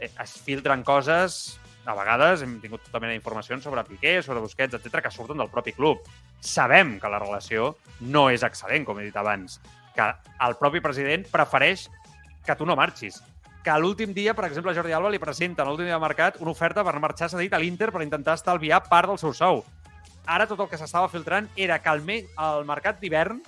Eh, 0.00 0.10
Es 0.22 0.38
filtren 0.42 0.82
coses, 0.82 1.58
a 1.84 1.94
vegades 1.98 2.42
hem 2.42 2.58
tingut 2.62 2.84
tota 2.86 3.00
mena 3.02 3.14
d'informacions 3.14 3.64
sobre 3.64 3.84
Piqué, 3.86 4.20
sobre 4.22 4.42
Busquets, 4.42 4.74
etc 4.78 5.02
que 5.02 5.10
surten 5.10 5.38
del 5.38 5.50
propi 5.50 5.74
club. 5.74 6.02
Sabem 6.40 6.98
que 7.00 7.10
la 7.10 7.20
relació 7.22 7.76
no 8.00 8.28
és 8.30 8.42
excel·lent, 8.46 8.86
com 8.86 8.98
he 8.98 9.08
dit 9.08 9.18
abans, 9.18 9.60
que 9.94 10.08
el 10.46 10.56
propi 10.60 10.80
president 10.80 11.26
prefereix 11.30 11.88
que 12.46 12.56
tu 12.58 12.66
no 12.66 12.78
marxis. 12.78 13.20
Que 13.62 13.74
l'últim 13.78 14.10
dia, 14.14 14.34
per 14.34 14.48
exemple, 14.48 14.74
Jordi 14.74 14.94
Alba 14.94 15.10
li 15.10 15.20
presenten 15.22 15.68
l'últim 15.68 15.86
dia 15.86 15.98
de 15.98 16.02
mercat 16.02 16.40
una 16.42 16.50
oferta 16.50 16.82
per 16.82 16.98
marxar, 16.98 17.28
s'ha 17.30 17.38
dit, 17.38 17.52
a 17.54 17.60
l'Inter 17.62 17.92
per 17.94 18.02
intentar 18.02 18.34
estalviar 18.34 18.82
part 18.88 19.10
del 19.10 19.20
seu 19.22 19.34
sou. 19.34 19.62
Ara 20.26 20.46
tot 20.46 20.60
el 20.60 20.68
que 20.70 20.78
s'estava 20.78 21.10
filtrant 21.10 21.48
era 21.56 21.80
que 21.82 21.90
al, 21.90 22.02
al 22.36 22.64
mercat 22.68 23.00
d'hivern 23.00 23.40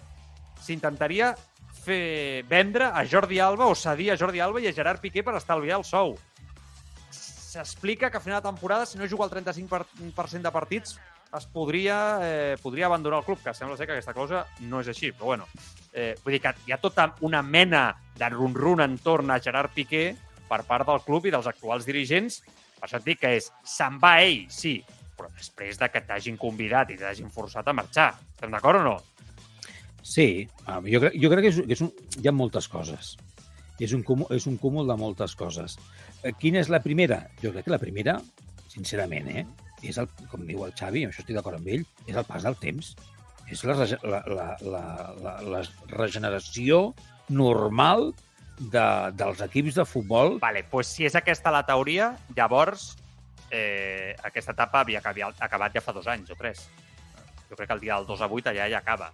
s'intentaria 0.65 1.35
fer 1.85 2.45
vendre 2.49 2.89
a 2.89 3.05
Jordi 3.07 3.39
Alba 3.39 3.67
o 3.69 3.75
cedir 3.75 4.11
a 4.11 4.17
Jordi 4.17 4.41
Alba 4.41 4.63
i 4.63 4.69
a 4.69 4.75
Gerard 4.75 5.03
Piqué 5.03 5.23
per 5.23 5.37
estalviar 5.37 5.79
el 5.79 5.85
sou. 5.85 6.17
S'explica 7.13 8.11
que 8.11 8.19
a 8.19 8.25
final 8.25 8.41
de 8.41 8.49
temporada, 8.49 8.87
si 8.87 8.99
no 8.99 9.07
juga 9.07 9.29
el 9.29 9.31
35% 9.31 10.43
de 10.43 10.51
partits, 10.51 10.97
es 11.37 11.47
podria, 11.47 12.19
eh, 12.23 12.57
podria 12.63 12.87
abandonar 12.87 13.21
el 13.21 13.25
club, 13.25 13.39
que 13.43 13.55
sembla 13.55 13.77
ser 13.77 13.87
que 13.87 13.93
aquesta 13.93 14.15
cosa 14.15 14.47
no 14.61 14.81
és 14.81 14.89
així, 14.89 15.13
però 15.13 15.35
bueno. 15.35 15.47
Eh, 15.93 16.15
vull 16.25 16.35
dir 16.35 16.41
que 16.43 16.55
hi 16.67 16.73
ha 16.73 16.81
tota 16.83 17.13
una 17.21 17.43
mena 17.43 17.97
de 18.19 18.29
run-run 18.31 18.83
entorn 18.83 19.31
a 19.31 19.41
Gerard 19.43 19.75
Piqué 19.75 20.17
per 20.49 20.63
part 20.67 20.87
del 20.87 21.03
club 21.03 21.27
i 21.27 21.35
dels 21.35 21.47
actuals 21.47 21.87
dirigents. 21.87 22.43
Per 22.79 22.89
això 22.89 22.99
et 22.99 23.07
dic 23.07 23.21
que 23.21 23.37
és, 23.39 23.51
se'n 23.63 23.99
va 24.03 24.21
ell, 24.23 24.47
sí, 24.51 24.81
però 25.17 25.31
després 25.35 25.79
de 25.81 25.89
que 25.93 26.03
t'hagin 26.07 26.39
convidat 26.41 26.93
i 26.93 26.99
t'hagin 27.01 27.31
forçat 27.33 27.69
a 27.69 27.75
marxar. 27.77 28.13
Estem 28.35 28.55
d'acord 28.55 28.81
o 28.81 28.87
no? 28.87 28.97
Sí, 30.05 30.47
jo 30.85 31.01
crec, 31.01 31.17
jo 31.17 31.31
crec 31.33 31.47
que, 31.47 31.53
és, 31.53 31.61
que 31.65 31.77
és 31.79 31.83
un, 31.85 31.93
hi 32.21 32.29
ha 32.29 32.35
moltes 32.37 32.69
coses. 32.69 33.15
És 33.83 33.95
un, 33.97 34.05
cúmul, 34.07 34.29
és 34.37 34.47
un 34.47 34.59
cúmul 34.61 34.87
de 34.91 34.97
moltes 35.01 35.35
coses. 35.39 35.79
Eh, 36.23 36.35
quina 36.39 36.61
és 36.61 36.71
la 36.71 36.83
primera? 36.85 37.25
Jo 37.43 37.55
crec 37.55 37.67
que 37.67 37.75
la 37.75 37.81
primera, 37.83 38.19
sincerament, 38.71 39.31
eh, 39.33 39.47
és 39.83 39.99
el, 40.01 40.11
com 40.31 40.45
diu 40.47 40.63
el 40.67 40.75
Xavi, 40.77 41.05
amb 41.05 41.15
això 41.15 41.25
estic 41.25 41.39
d'acord 41.39 41.59
amb 41.59 41.73
ell, 41.73 41.87
és 42.07 42.15
el 42.15 42.29
pas 42.29 42.45
del 42.47 42.59
temps. 42.61 42.93
És 43.51 43.65
la, 43.67 43.75
la, 43.77 44.21
la, 44.29 44.47
la, 44.63 44.85
la, 45.25 45.35
la 45.57 45.65
regeneració 45.91 46.87
normal 47.29 48.13
de, 48.59 48.87
dels 49.19 49.43
equips 49.45 49.81
de 49.81 49.87
futbol. 49.89 50.39
Vale, 50.43 50.65
pues 50.71 50.93
si 50.95 51.09
és 51.09 51.17
aquesta 51.19 51.53
la 51.55 51.65
teoria, 51.67 52.15
llavors 52.37 52.93
eh, 53.55 54.17
aquesta 54.27 54.53
etapa 54.57 54.83
havia 54.83 55.01
acabat 55.01 55.77
ja 55.77 55.83
fa 55.85 55.95
dos 55.95 56.11
anys 56.11 56.35
o 56.35 56.39
tres. 56.39 56.67
Jo 57.49 57.57
crec 57.57 57.71
que 57.71 57.77
el 57.79 57.85
dia 57.85 57.97
del 57.97 58.07
2 58.09 58.25
a 58.25 58.29
8 58.29 58.51
allà 58.51 58.69
ja 58.73 58.83
acaba. 58.83 59.13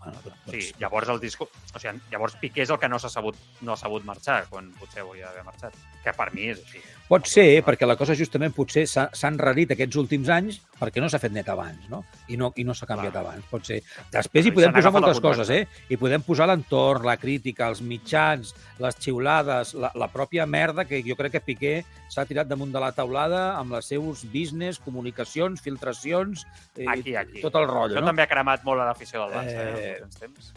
Bueno, 0.00 0.20
doncs... 0.24 0.36
Sí, 0.48 0.72
llavors 0.80 1.10
el 1.12 1.20
disco... 1.20 1.48
O 1.74 1.78
sigui, 1.78 1.98
llavors 2.12 2.36
Piqué 2.40 2.64
és 2.64 2.70
el 2.72 2.78
que 2.80 2.88
no 2.88 2.98
s'ha 3.02 3.10
sabut, 3.12 3.36
no 3.66 3.74
ha 3.74 3.80
sabut 3.80 4.06
marxar, 4.08 4.44
quan 4.48 4.70
potser 4.78 5.02
hauria 5.02 5.28
d'haver 5.28 5.44
marxat. 5.48 5.76
Que 6.04 6.14
per 6.16 6.30
mi 6.32 6.48
és 6.52 6.62
així. 6.62 6.80
Pot 7.10 7.28
ser, 7.28 7.48
perquè 7.66 7.88
la 7.88 7.98
cosa 8.00 8.16
justament 8.16 8.54
potser 8.56 8.86
s'ha 8.88 9.10
enrarit 9.28 9.74
aquests 9.74 10.00
últims 10.00 10.30
anys 10.32 10.60
perquè 10.80 11.02
no 11.02 11.10
s'ha 11.12 11.20
fet 11.20 11.34
net 11.34 11.48
abans, 11.52 11.84
no? 11.92 12.02
I 12.32 12.38
no, 12.40 12.50
i 12.56 12.64
no 12.64 12.74
s'ha 12.76 12.88
canviat 12.88 13.12
Clar. 13.12 13.24
abans, 13.26 13.46
pot 13.50 13.66
ser. 13.68 13.80
Després 14.12 14.48
hi 14.48 14.54
podem 14.56 14.72
posar 14.74 14.92
moltes 14.94 15.20
coses, 15.22 15.52
eh? 15.52 15.62
Hi 15.90 15.98
podem 16.00 16.24
posar 16.24 16.48
l'entorn, 16.50 17.04
la 17.06 17.18
crítica, 17.20 17.68
els 17.68 17.82
mitjans, 17.84 18.54
les 18.80 19.00
xiulades, 19.00 19.74
la, 19.76 19.92
la 20.00 20.08
pròpia 20.12 20.46
merda 20.48 20.86
que 20.88 21.02
jo 21.06 21.16
crec 21.18 21.36
que 21.36 21.44
Piqué 21.50 21.74
s'ha 22.10 22.24
tirat 22.26 22.48
damunt 22.50 22.72
de 22.74 22.80
la 22.82 22.90
taulada 22.96 23.42
amb 23.58 23.76
les 23.76 23.90
seus 23.92 24.24
business, 24.32 24.80
comunicacions, 24.82 25.62
filtracions, 25.62 26.46
eh, 26.76 26.88
aquí, 26.88 27.14
aquí. 27.16 27.44
tot 27.44 27.60
el 27.60 27.68
rotllo. 27.68 27.94
Això 27.94 28.04
no? 28.04 28.10
també 28.10 28.24
ha 28.24 28.30
cremat 28.30 28.64
molt 28.66 28.82
a 28.82 28.88
l'afició 28.88 29.22
del 29.22 29.36
Barça, 29.36 29.66
eh, 29.68 29.92
eh 30.00 30.20
temps. 30.20 30.52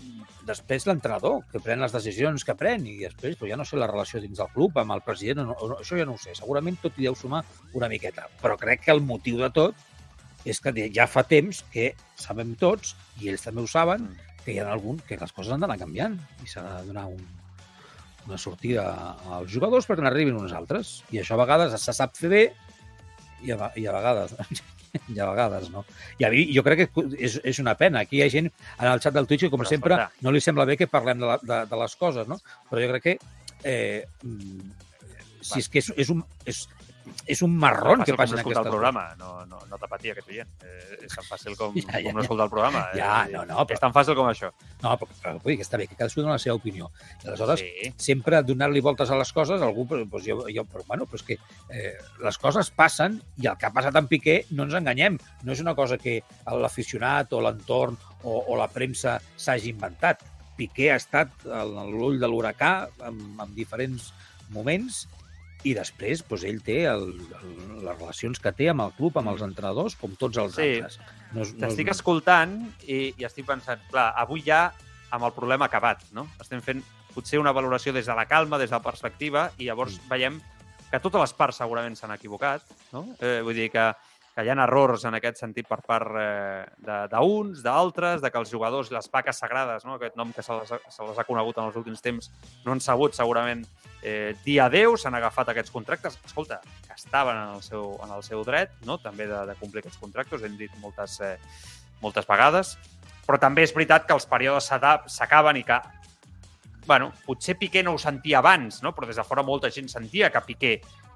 Després 0.47 0.87
l'entrenador, 0.89 1.43
que 1.51 1.61
pren 1.63 1.83
les 1.83 1.93
decisions 1.93 2.43
que 2.47 2.55
pren, 2.59 2.87
i 2.87 2.97
després 3.03 3.37
però 3.39 3.51
ja 3.51 3.59
no 3.59 3.67
sé 3.67 3.77
la 3.79 3.87
relació 3.91 4.21
dins 4.23 4.39
del 4.39 4.51
club 4.55 4.79
amb 4.81 4.95
el 4.95 5.03
president, 5.05 5.43
no, 5.43 5.55
no, 5.55 5.79
això 5.83 5.99
ja 5.99 6.07
no 6.09 6.17
ho 6.17 6.21
sé. 6.21 6.35
Segurament 6.39 6.79
tot 6.81 6.97
hi 6.97 7.07
deu 7.07 7.15
sumar 7.15 7.43
una 7.77 7.91
miqueta, 7.91 8.27
però 8.41 8.57
crec 8.59 8.87
que 8.87 8.95
el 8.95 9.03
motiu 9.05 9.39
de 9.39 9.51
tot 9.53 9.89
és 10.45 10.59
que 10.59 10.73
ja 10.95 11.07
fa 11.07 11.23
temps 11.27 11.63
que 11.73 11.93
sabem 12.19 12.55
tots, 12.59 12.95
i 13.21 13.31
ells 13.31 13.45
també 13.45 13.63
ho 13.63 13.69
saben, 13.69 14.09
mm. 14.09 14.35
que 14.43 14.53
hi 14.53 14.59
ha 14.59 14.67
algun 14.71 14.99
que 15.07 15.19
les 15.19 15.31
coses 15.31 15.53
han 15.55 15.63
d'anar 15.63 15.79
canviant 15.79 16.19
i 16.43 16.51
s'ha 16.51 16.63
de 16.67 16.89
donar 16.89 17.07
un, 17.11 17.23
una 18.27 18.37
sortida 18.37 18.85
als 19.37 19.51
jugadors 19.51 19.87
perquè 19.87 20.03
n'arribin 20.03 20.39
uns 20.39 20.55
altres. 20.55 21.01
I 21.11 21.21
això 21.23 21.37
a 21.37 21.43
vegades 21.43 21.75
se 21.79 21.95
sap 21.95 22.15
fer 22.19 22.31
bé 22.33 22.43
i 23.43 23.51
a, 23.51 23.71
i 23.79 23.87
a 23.87 23.95
vegades 23.95 24.35
i 25.13 25.19
a 25.19 25.27
vegades 25.31 25.69
no. 25.73 25.83
I 26.19 26.27
a 26.27 26.31
mi, 26.33 26.45
jo 26.55 26.63
crec 26.65 26.85
que 26.85 27.05
és, 27.17 27.39
és 27.43 27.59
una 27.63 27.75
pena. 27.79 28.03
Aquí 28.03 28.19
hi 28.19 28.25
ha 28.25 28.31
gent 28.31 28.49
en 28.51 28.87
el 28.89 29.01
xat 29.03 29.15
del 29.15 29.27
Twitch 29.29 29.47
que, 29.47 29.51
com 29.53 29.63
Però 29.63 29.71
sempre, 29.71 29.99
no 30.21 30.33
li 30.33 30.43
sembla 30.43 30.67
bé 30.69 30.77
que 30.79 30.91
parlem 30.91 31.23
de, 31.23 31.29
la, 31.29 31.39
de, 31.41 31.63
de 31.69 31.81
les 31.83 31.97
coses, 31.99 32.29
no? 32.29 32.39
Però 32.69 32.83
jo 32.83 32.91
crec 32.93 33.07
que 33.07 33.17
eh, 33.63 34.05
si 35.43 35.59
és 35.63 35.69
que 35.69 35.81
és, 35.83 35.89
és, 35.97 36.11
un, 36.13 36.23
és, 36.45 36.65
és 37.25 37.41
un 37.45 37.53
marrón 37.59 38.03
que 38.03 38.15
passin 38.17 38.39
aquestes 38.39 38.65
el 38.65 38.69
programa, 38.69 39.03
no, 39.19 39.45
no, 39.47 39.59
no 39.69 39.79
t'apatia 39.79 40.13
aquest 40.13 40.29
oient. 40.31 40.49
Eh, 40.63 40.99
és 41.07 41.15
tan 41.15 41.25
fàcil 41.27 41.55
com, 41.59 41.75
ja, 41.79 41.97
ja, 41.97 42.01
com 42.05 42.17
no 42.17 42.23
escoltar 42.23 42.47
el 42.47 42.53
programa. 42.53 42.83
Ja, 42.97 43.13
eh, 43.27 43.33
no, 43.33 43.43
no. 43.49 43.63
Però... 43.67 43.77
És 43.77 43.83
tan 43.83 43.95
fàcil 43.95 44.17
com 44.19 44.29
això. 44.29 44.51
No, 44.83 44.95
però, 44.99 45.17
però 45.21 45.33
vull 45.37 45.53
dir 45.53 45.59
que 45.61 45.67
està 45.67 45.79
bé, 45.79 45.87
que 45.89 45.97
cadascú 45.99 46.23
dona 46.23 46.37
la 46.37 46.43
seva 46.43 46.57
opinió. 46.59 46.89
I 47.23 47.29
aleshores, 47.29 47.63
sí. 47.63 47.93
sempre 48.09 48.41
donar-li 48.47 48.83
voltes 48.83 49.11
a 49.11 49.19
les 49.19 49.31
coses, 49.35 49.63
algú, 49.63 49.87
doncs 49.91 50.27
jo, 50.27 50.39
jo 50.51 50.65
però, 50.69 50.85
bueno, 50.89 51.07
però 51.09 51.21
és 51.21 51.27
que 51.27 51.39
eh, 51.69 51.95
les 52.23 52.39
coses 52.41 52.71
passen 52.75 53.19
i 53.41 53.49
el 53.51 53.57
que 53.59 53.69
ha 53.69 53.73
passat 53.75 53.97
en 53.99 54.09
Piqué, 54.11 54.43
no 54.51 54.67
ens 54.67 54.77
enganyem, 54.79 55.19
no 55.43 55.55
és 55.55 55.63
una 55.63 55.75
cosa 55.79 55.99
que 56.01 56.19
l'aficionat 56.51 57.33
o 57.33 57.41
l'entorn 57.43 57.97
o, 58.23 58.39
o 58.47 58.59
la 58.59 58.69
premsa 58.71 59.19
s'hagi 59.35 59.73
inventat. 59.73 60.23
Piqué 60.57 60.91
ha 60.93 60.99
estat 61.01 61.47
a 61.49 61.63
l'ull 61.65 62.19
de 62.21 62.29
l'huracà 62.29 62.73
en, 63.07 63.19
en 63.41 63.55
diferents 63.57 64.11
moments 64.53 65.05
i 65.63 65.73
després 65.77 66.23
doncs, 66.27 66.45
ell 66.47 66.61
té 66.65 66.83
el, 66.91 67.05
el, 67.39 67.51
les 67.85 67.97
relacions 67.99 68.39
que 68.43 68.51
té 68.55 68.69
amb 68.71 68.85
el 68.85 68.95
club, 68.97 69.17
amb 69.19 69.33
els 69.33 69.43
entrenadors, 69.45 69.95
com 69.99 70.15
tots 70.19 70.39
els 70.41 70.57
sí. 70.57 70.69
altres. 70.77 70.99
No 71.33 71.45
T'estic 71.45 71.87
no 71.87 71.93
és... 71.93 71.97
escoltant 71.97 72.57
i, 72.83 72.99
i 73.17 73.27
estic 73.27 73.47
pensant, 73.47 73.81
clar, 73.91 74.11
avui 74.19 74.43
ja 74.45 74.65
amb 75.13 75.27
el 75.27 75.35
problema 75.35 75.69
acabat, 75.69 76.03
no? 76.15 76.27
Estem 76.41 76.63
fent 76.65 76.81
potser 77.13 77.39
una 77.39 77.53
valoració 77.53 77.93
des 77.93 78.09
de 78.09 78.15
la 78.17 78.25
calma, 78.25 78.57
des 78.57 78.71
de 78.71 78.77
la 78.77 78.83
perspectiva, 78.83 79.47
i 79.61 79.69
llavors 79.69 79.99
mm. 79.99 80.09
veiem 80.09 80.41
que 80.89 81.01
totes 81.01 81.21
les 81.21 81.35
parts 81.37 81.61
segurament 81.61 81.95
s'han 81.97 82.13
equivocat, 82.15 82.65
no? 82.93 83.07
Eh, 83.21 83.39
vull 83.45 83.57
dir 83.57 83.69
que 83.73 83.91
que 84.33 84.41
hi 84.41 84.49
ha 84.49 84.55
errors 84.65 85.03
en 85.05 85.13
aquest 85.13 85.37
sentit 85.43 85.67
per 85.69 85.79
part 85.85 86.15
eh, 86.17 86.65
d'uns, 87.11 87.61
d'altres, 87.65 88.21
de 88.23 88.31
que 88.33 88.39
els 88.41 88.49
jugadors, 88.49 88.89
les 88.93 89.09
paques 89.13 89.37
sagrades, 89.43 89.85
no? 89.85 89.99
aquest 89.99 90.17
nom 90.17 90.31
que 90.33 90.41
se 90.45 90.57
les, 90.57 90.73
se 90.89 91.05
les 91.05 91.19
ha 91.19 91.25
conegut 91.27 91.59
en 91.59 91.69
els 91.69 91.77
últims 91.77 92.01
temps, 92.01 92.31
no 92.65 92.73
han 92.73 92.81
sabut 92.81 93.13
segurament 93.13 93.61
eh, 93.61 93.82
dir 94.43 94.59
adeu, 94.59 94.97
s'han 94.99 95.15
agafat 95.15 95.53
aquests 95.53 95.71
contractes. 95.71 96.17
Escolta, 96.25 96.59
que 96.87 96.95
estaven 96.95 97.37
en 97.37 97.55
el 97.55 97.63
seu, 97.63 97.93
en 98.03 98.11
el 98.11 98.23
seu 98.23 98.43
dret 98.43 98.73
no? 98.87 98.97
també 98.99 99.27
de, 99.29 99.39
de 99.47 99.55
complir 99.59 99.83
aquests 99.83 100.01
contractes, 100.01 100.43
hem 100.43 100.57
dit 100.59 100.73
moltes, 100.81 101.19
eh, 101.23 101.37
moltes 102.03 102.27
vegades, 102.27 102.75
però 103.23 103.39
també 103.39 103.63
és 103.63 103.73
veritat 103.75 104.07
que 104.07 104.15
els 104.15 104.27
períodes 104.27 104.67
s'acaben 104.67 105.59
i 105.59 105.63
que 105.67 105.79
bueno, 106.85 107.13
potser 107.25 107.55
Piqué 107.55 107.83
no 107.83 107.93
ho 107.95 107.99
sentia 107.99 108.39
abans, 108.39 108.81
no? 108.83 108.91
però 108.91 109.07
des 109.07 109.15
de 109.15 109.23
fora 109.23 109.43
molta 109.43 109.71
gent 109.71 109.87
sentia 109.89 110.29
que 110.31 110.41
Piqué 110.43 110.73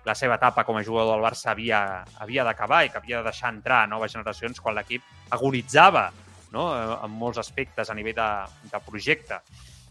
la 0.08 0.16
seva 0.16 0.38
etapa 0.40 0.64
com 0.64 0.78
a 0.80 0.84
jugador 0.84 1.18
del 1.18 1.26
Barça 1.26 1.52
havia, 1.52 2.06
havia 2.24 2.46
d'acabar 2.48 2.86
i 2.86 2.92
que 2.92 3.02
havia 3.02 3.20
de 3.20 3.28
deixar 3.28 3.52
entrar 3.52 3.82
noves 3.92 4.14
generacions 4.16 4.62
quan 4.64 4.78
l'equip 4.78 5.04
agonitzava 5.36 6.08
no? 6.54 6.70
en 7.04 7.12
molts 7.12 7.42
aspectes 7.44 7.90
a 7.90 7.98
nivell 7.98 8.16
de, 8.16 8.30
de 8.72 8.82
projecte. 8.86 9.42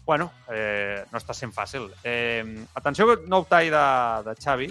Bueno, 0.07 0.31
eh, 0.49 1.03
no 1.11 1.19
està 1.19 1.35
sent 1.35 1.51
fàcil. 1.53 1.89
Eh, 2.07 2.41
atenció, 2.79 3.11
nou 3.27 3.45
tall 3.49 3.69
de, 3.73 3.87
de 4.25 4.35
Xavi, 4.39 4.69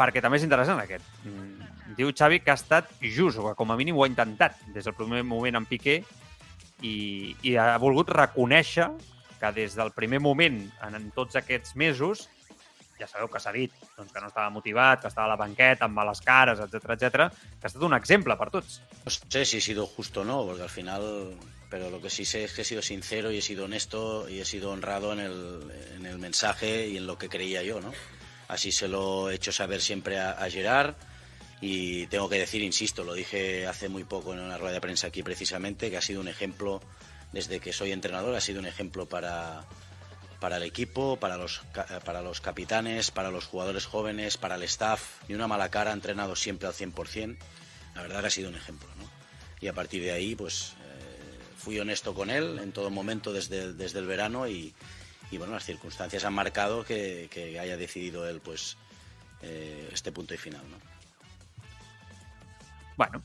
perquè 0.00 0.22
també 0.24 0.40
és 0.40 0.46
interessant 0.46 0.80
aquest. 0.82 1.06
Mm, 1.24 1.70
diu 1.98 2.10
Xavi 2.16 2.42
que 2.42 2.52
ha 2.52 2.58
estat 2.58 2.90
just, 3.00 3.38
o 3.38 3.46
que 3.46 3.54
com 3.58 3.70
a 3.70 3.78
mínim 3.78 3.96
ho 3.96 4.04
ha 4.04 4.10
intentat 4.10 4.58
des 4.74 4.88
del 4.88 4.96
primer 4.98 5.22
moment 5.22 5.60
en 5.60 5.68
Piqué 5.70 6.00
i, 6.82 6.96
i 7.46 7.54
ha 7.54 7.76
volgut 7.80 8.10
reconèixer 8.16 8.90
que 9.40 9.54
des 9.56 9.78
del 9.78 9.94
primer 9.96 10.20
moment, 10.20 10.60
en, 10.84 10.98
en 10.98 11.08
tots 11.16 11.38
aquests 11.38 11.76
mesos, 11.80 12.26
ja 13.00 13.08
sabeu 13.08 13.30
que 13.32 13.40
s'ha 13.40 13.52
dit 13.54 13.72
doncs, 13.96 14.10
que 14.12 14.20
no 14.20 14.28
estava 14.28 14.50
motivat, 14.52 15.00
que 15.00 15.08
estava 15.08 15.30
a 15.30 15.32
la 15.32 15.38
banqueta, 15.40 15.86
amb 15.86 15.96
males 15.96 16.20
cares, 16.24 16.60
etc 16.60 16.96
etc, 16.96 17.30
que 17.56 17.64
ha 17.64 17.70
estat 17.70 17.86
un 17.86 17.96
exemple 17.96 18.36
per 18.36 18.50
tots. 18.52 18.80
No 19.06 19.14
sé 19.14 19.46
si 19.46 19.58
he 19.58 19.64
sido 19.64 19.86
justo 19.86 20.20
o 20.20 20.28
no, 20.28 20.42
porque 20.44 20.66
al 20.66 20.72
final, 20.72 21.06
pero 21.70 21.88
lo 21.88 22.02
que 22.02 22.10
sí 22.10 22.24
sé 22.24 22.44
es 22.44 22.52
que 22.52 22.62
he 22.62 22.64
sido 22.64 22.82
sincero 22.82 23.30
y 23.30 23.38
he 23.38 23.42
sido 23.42 23.64
honesto 23.64 24.28
y 24.28 24.40
he 24.40 24.44
sido 24.44 24.72
honrado 24.72 25.12
en 25.12 25.20
el, 25.20 25.72
en 25.96 26.04
el 26.04 26.18
mensaje 26.18 26.88
y 26.88 26.96
en 26.96 27.06
lo 27.06 27.16
que 27.16 27.28
creía 27.28 27.62
yo, 27.62 27.80
¿no? 27.80 27.92
Así 28.48 28.72
se 28.72 28.88
lo 28.88 29.30
he 29.30 29.36
hecho 29.36 29.52
saber 29.52 29.80
siempre 29.80 30.18
a, 30.18 30.32
a 30.32 30.50
Gerard 30.50 30.96
y 31.60 32.06
tengo 32.08 32.28
que 32.28 32.38
decir, 32.38 32.62
insisto, 32.62 33.04
lo 33.04 33.14
dije 33.14 33.66
hace 33.66 33.88
muy 33.88 34.04
poco 34.04 34.32
en 34.32 34.40
una 34.40 34.58
rueda 34.58 34.74
de 34.74 34.80
prensa 34.80 35.06
aquí 35.06 35.22
precisamente, 35.22 35.90
que 35.90 35.96
ha 35.96 36.02
sido 36.02 36.20
un 36.20 36.28
ejemplo, 36.28 36.80
desde 37.32 37.60
que 37.60 37.72
soy 37.72 37.92
entrenador, 37.92 38.34
ha 38.34 38.40
sido 38.40 38.60
un 38.60 38.66
ejemplo 38.66 39.06
para, 39.06 39.66
para 40.40 40.56
el 40.56 40.62
equipo, 40.62 41.18
para 41.18 41.36
los, 41.36 41.60
para 42.04 42.22
los 42.22 42.40
capitanes, 42.40 43.10
para 43.10 43.30
los 43.30 43.44
jugadores 43.44 43.84
jóvenes, 43.84 44.38
para 44.38 44.56
el 44.56 44.62
staff. 44.64 45.22
Ni 45.28 45.34
una 45.34 45.46
mala 45.46 45.68
cara, 45.68 45.90
ha 45.90 45.94
entrenado 45.94 46.34
siempre 46.34 46.66
al 46.66 46.74
100%. 46.74 47.36
La 47.94 48.02
verdad 48.02 48.22
que 48.22 48.26
ha 48.28 48.30
sido 48.30 48.48
un 48.48 48.56
ejemplo. 48.56 48.88
¿no? 48.98 49.08
Y 49.60 49.68
a 49.68 49.74
partir 49.74 50.02
de 50.02 50.12
ahí, 50.12 50.34
pues 50.34 50.72
fui 51.60 51.78
honesto 51.78 52.14
con 52.14 52.30
él 52.30 52.58
en 52.58 52.72
todo 52.72 52.90
momento 52.90 53.32
desde, 53.32 53.74
desde 53.74 53.98
el 53.98 54.06
verano 54.06 54.48
y, 54.48 54.74
y, 55.30 55.38
bueno, 55.38 55.52
las 55.52 55.64
circunstancias 55.64 56.24
han 56.24 56.32
marcado 56.32 56.84
que, 56.84 57.28
que 57.30 57.60
haya 57.60 57.76
decidido 57.76 58.26
él 58.28 58.40
pues 58.40 58.76
eh, 59.42 59.88
este 59.92 60.10
punto 60.10 60.34
y 60.34 60.38
final. 60.38 60.62
¿no? 60.70 60.76
Bueno, 62.96 63.22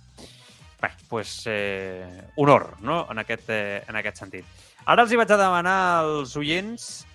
bé, 0.81 0.89
pues, 1.07 1.43
eh, 1.45 2.23
honor 2.35 2.75
no? 2.81 3.07
en, 3.09 3.19
aquest, 3.19 3.49
eh, 3.49 3.83
en 3.87 3.95
aquest 3.95 4.17
sentit. 4.17 4.45
Ara 4.85 5.01
els 5.01 5.11
hi 5.11 5.17
vaig 5.17 5.31
a 5.33 5.39
demanar 5.39 5.79
als 6.03 6.35
oients 6.37 7.05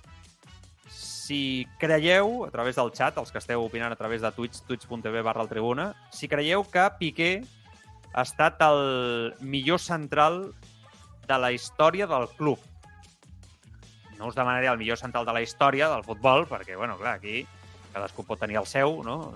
si 0.90 1.68
creieu, 1.78 2.42
a 2.42 2.50
través 2.50 2.74
del 2.74 2.90
chat, 2.90 3.14
els 3.20 3.30
que 3.30 3.38
esteu 3.38 3.62
opinant 3.62 3.92
a 3.94 3.98
través 4.00 4.24
de 4.24 4.32
Twitch, 4.34 4.64
twitch.tv 4.66 5.22
barra 5.22 5.46
tribuna, 5.46 5.92
si 6.10 6.26
creieu 6.26 6.64
que 6.66 6.88
Piqué 6.98 7.30
ha 8.10 8.24
estat 8.26 8.58
el 8.66 9.36
millor 9.38 9.78
central 9.78 10.40
de 11.30 11.38
la 11.38 11.52
història 11.54 12.08
del 12.10 12.28
club. 12.36 12.58
no 14.20 14.26
us 14.28 14.34
demanaré 14.36 14.66
el 14.68 14.76
millor 14.76 14.98
central 15.00 15.24
de 15.24 15.32
la 15.32 15.40
història 15.40 15.88
del 15.88 16.02
futbol, 16.04 16.44
perquè, 16.44 16.74
bueno, 16.76 16.98
clar, 16.98 17.14
aquí 17.16 17.46
cadascú 17.94 18.26
pot 18.28 18.38
tenir 18.42 18.58
el 18.60 18.66
seu, 18.68 18.98
no? 19.02 19.32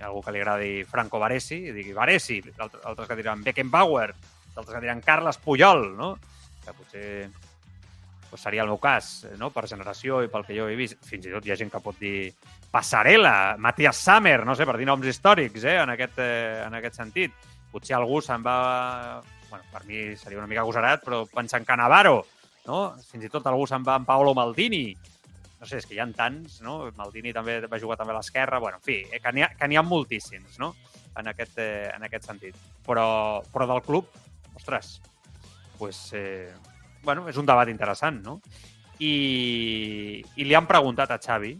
Ha 0.00 0.10
algú 0.10 0.20
que 0.20 0.34
li 0.34 0.42
agradi 0.42 0.84
Franco 0.84 1.18
Baresi, 1.18 1.56
i 1.70 1.72
digui 1.72 1.94
Baresi, 1.96 2.36
altres, 2.60 3.06
que 3.08 3.16
diran 3.16 3.40
Beckenbauer, 3.46 4.10
altres 4.56 4.74
que 4.74 4.82
diran 4.84 5.00
Carles 5.00 5.40
Puyol, 5.40 5.86
no? 5.96 6.10
Que 6.66 6.76
potser 6.76 7.06
pues 8.30 8.44
seria 8.44 8.62
el 8.62 8.68
meu 8.68 8.78
cas, 8.78 9.26
no? 9.40 9.50
per 9.50 9.66
generació 9.66 10.20
i 10.22 10.28
pel 10.30 10.44
que 10.46 10.54
jo 10.54 10.68
he 10.70 10.76
vist. 10.78 11.00
Fins 11.02 11.26
i 11.26 11.32
tot 11.34 11.44
hi 11.44 11.50
ha 11.50 11.58
gent 11.58 11.72
que 11.72 11.80
pot 11.82 11.98
dir 11.98 12.30
Passarella, 12.70 13.56
Matías 13.58 13.98
Sammer, 13.98 14.44
no 14.46 14.54
sé, 14.54 14.64
per 14.68 14.76
dir 14.78 14.86
noms 14.86 15.08
històrics 15.10 15.66
eh? 15.66 15.80
en, 15.82 15.90
aquest, 15.96 16.20
eh, 16.22 16.62
en 16.62 16.78
aquest 16.78 17.00
sentit. 17.02 17.34
Potser 17.72 17.98
algú 17.98 18.22
se'n 18.22 18.46
va... 18.46 19.20
Bueno, 19.50 19.64
per 19.72 19.84
mi 19.84 20.16
seria 20.16 20.38
una 20.38 20.46
mica 20.46 20.62
agosarat, 20.62 21.02
però 21.04 21.24
pensant 21.26 21.66
que 21.66 21.76
Navarro, 21.76 22.22
no? 22.66 22.80
Fins 23.10 23.26
i 23.26 23.32
tot 23.32 23.48
algú 23.50 23.66
se'n 23.66 23.84
va 23.86 23.98
amb 23.98 24.08
Paolo 24.08 24.32
Maldini. 24.38 24.94
No 25.60 25.68
sé, 25.68 25.82
és 25.82 25.86
que 25.88 25.96
hi 25.96 26.00
ha 26.00 26.06
tants, 26.16 26.60
no? 26.64 26.86
Maldini 26.96 27.34
també 27.36 27.58
va 27.66 27.80
jugar 27.82 27.98
també 28.00 28.14
a 28.14 28.20
l'esquerra. 28.20 28.62
Bueno, 28.62 28.78
en 28.78 28.86
fi, 28.86 29.02
eh, 29.10 29.20
que 29.20 29.32
n'hi 29.34 29.44
ha, 29.44 29.50
ha 29.50 29.84
moltíssims, 29.84 30.58
no? 30.62 30.72
En 31.18 31.28
aquest, 31.28 31.58
eh, 31.58 31.90
en 31.90 32.06
aquest 32.06 32.30
sentit. 32.30 32.56
Però, 32.86 33.42
però 33.52 33.66
del 33.68 33.82
club, 33.82 34.08
ostres, 34.54 35.00
pues, 35.76 36.12
eh, 36.14 36.52
bueno, 37.02 37.28
és 37.28 37.36
un 37.36 37.46
debat 37.48 37.68
interessant, 37.68 38.22
no? 38.24 38.38
I, 39.00 40.22
I 40.36 40.44
li 40.44 40.54
han 40.54 40.68
preguntat 40.68 41.10
a 41.10 41.18
Xavi 41.20 41.54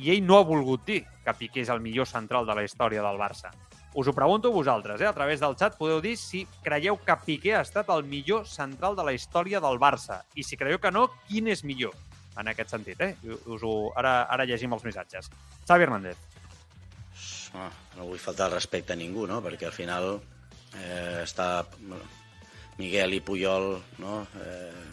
i 0.00 0.12
ell 0.14 0.24
no 0.24 0.38
ha 0.38 0.46
volgut 0.46 0.86
dir 0.88 1.02
que 1.24 1.34
Piqué 1.36 1.64
és 1.64 1.72
el 1.72 1.82
millor 1.84 2.06
central 2.08 2.46
de 2.48 2.54
la 2.56 2.64
història 2.64 3.02
del 3.04 3.18
Barça. 3.20 3.52
Us 3.94 4.06
ho 4.06 4.12
pregunto 4.12 4.52
vosaltres, 4.52 5.00
eh? 5.00 5.06
a 5.08 5.14
través 5.16 5.40
del 5.40 5.56
xat 5.56 5.78
podeu 5.78 6.02
dir 6.04 6.14
si 6.20 6.44
creieu 6.64 6.98
que 7.00 7.16
Piqué 7.24 7.54
ha 7.56 7.64
estat 7.64 7.88
el 7.94 8.04
millor 8.04 8.44
central 8.46 8.96
de 8.98 9.06
la 9.06 9.14
història 9.16 9.62
del 9.64 9.80
Barça. 9.80 10.20
I 10.36 10.44
si 10.44 10.58
creieu 10.60 10.78
que 10.82 10.92
no, 10.92 11.08
quin 11.28 11.48
és 11.48 11.64
millor 11.64 11.96
en 12.38 12.52
aquest 12.52 12.76
sentit. 12.76 13.00
Eh? 13.00 13.14
Us 13.48 13.64
ho... 13.64 13.72
ara, 13.96 14.20
ara 14.30 14.46
llegim 14.46 14.76
els 14.76 14.84
missatges. 14.84 15.32
Xavi 15.66 15.88
Hernández. 15.88 16.20
No, 17.96 18.04
vull 18.04 18.20
faltar 18.20 18.50
el 18.50 18.58
respecte 18.58 18.92
a 18.92 19.00
ningú, 19.00 19.26
no? 19.26 19.40
perquè 19.42 19.70
al 19.70 19.74
final 19.74 20.18
eh, 20.76 21.24
està 21.24 21.64
Miguel 22.78 23.16
i 23.16 23.22
Puyol, 23.24 23.72
no? 23.98 24.20
Eh, 24.38 24.84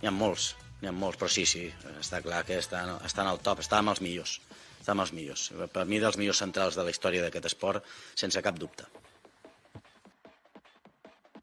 n'hi 0.00 0.08
ha 0.08 0.14
molts, 0.14 0.52
n'hi 0.80 0.90
ha 0.90 0.94
molts, 0.94 1.18
però 1.18 1.30
sí, 1.32 1.46
sí, 1.48 1.64
està 1.98 2.20
clar 2.22 2.44
que 2.46 2.60
estan, 2.60 2.92
estan 3.08 3.26
al 3.26 3.40
top, 3.42 3.64
està 3.64 3.80
amb 3.80 3.94
els 3.94 4.02
millors, 4.04 4.36
està 4.86 4.94
amb 4.94 5.02
els 5.02 5.10
millors. 5.10 5.48
Per 5.74 5.82
mi, 5.90 5.98
dels 5.98 6.14
millors 6.20 6.38
centrals 6.38 6.76
de 6.78 6.84
la 6.86 6.92
història 6.94 7.24
d'aquest 7.24 7.48
esport, 7.50 7.86
sense 8.14 8.38
cap 8.42 8.54
dubte. 8.54 8.86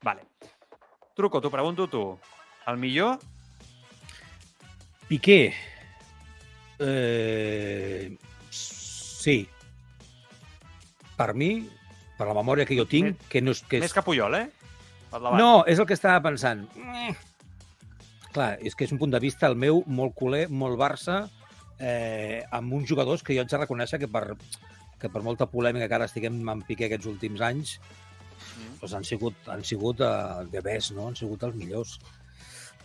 Vale. 0.04 0.24
Truco, 1.14 1.42
t'ho 1.44 1.52
pregunto 1.52 1.90
tu. 1.92 2.06
El 2.72 2.80
millor? 2.80 3.20
Piqué. 5.10 5.54
Eh, 6.80 8.16
sí. 8.50 9.38
Per 11.20 11.30
mi, 11.36 11.52
per 12.18 12.32
la 12.32 12.40
memòria 12.40 12.66
que 12.66 12.80
jo 12.80 12.88
tinc, 12.88 13.12
Més- 13.12 13.30
que 13.30 13.44
no 13.44 13.52
és... 13.52 13.64
Que 13.68 13.82
és... 13.82 13.88
Més 13.90 13.94
que 13.94 14.08
Puyol, 14.08 14.40
eh? 14.40 14.48
No, 15.36 15.66
és 15.70 15.78
el 15.78 15.86
que 15.86 16.00
estava 16.00 16.24
pensant. 16.24 16.64
Eh. 16.80 17.12
Clar, 18.34 18.54
és 18.66 18.74
que 18.74 18.88
és 18.88 18.96
un 18.96 19.04
punt 19.04 19.12
de 19.14 19.20
vista 19.22 19.52
el 19.52 19.60
meu 19.60 19.84
molt 19.86 20.16
culer, 20.18 20.48
molt 20.50 20.80
Barça, 20.80 21.26
eh, 21.80 22.44
amb 22.52 22.74
uns 22.74 22.88
jugadors 22.90 23.24
que 23.24 23.34
jo 23.36 23.42
haig 23.42 23.50
de 23.52 23.58
reconèixer 23.58 24.00
que 24.00 24.08
per, 24.08 24.36
que 25.00 25.10
per 25.10 25.22
molta 25.22 25.46
polèmica 25.50 25.88
que 25.88 25.96
ara 25.96 26.06
estiguem 26.06 26.42
amb 26.50 26.66
Piqué 26.68 26.86
aquests 26.90 27.06
últims 27.08 27.42
anys, 27.42 27.80
Mm. 28.54 28.74
doncs 28.82 28.94
han 28.94 29.04
sigut, 29.08 29.36
han 29.48 29.64
sigut 29.64 30.02
uh, 30.04 30.44
de 30.52 30.60
best, 30.62 30.92
no? 30.92 31.08
Han 31.08 31.16
sigut 31.16 31.42
els 31.48 31.56
millors. 31.56 31.94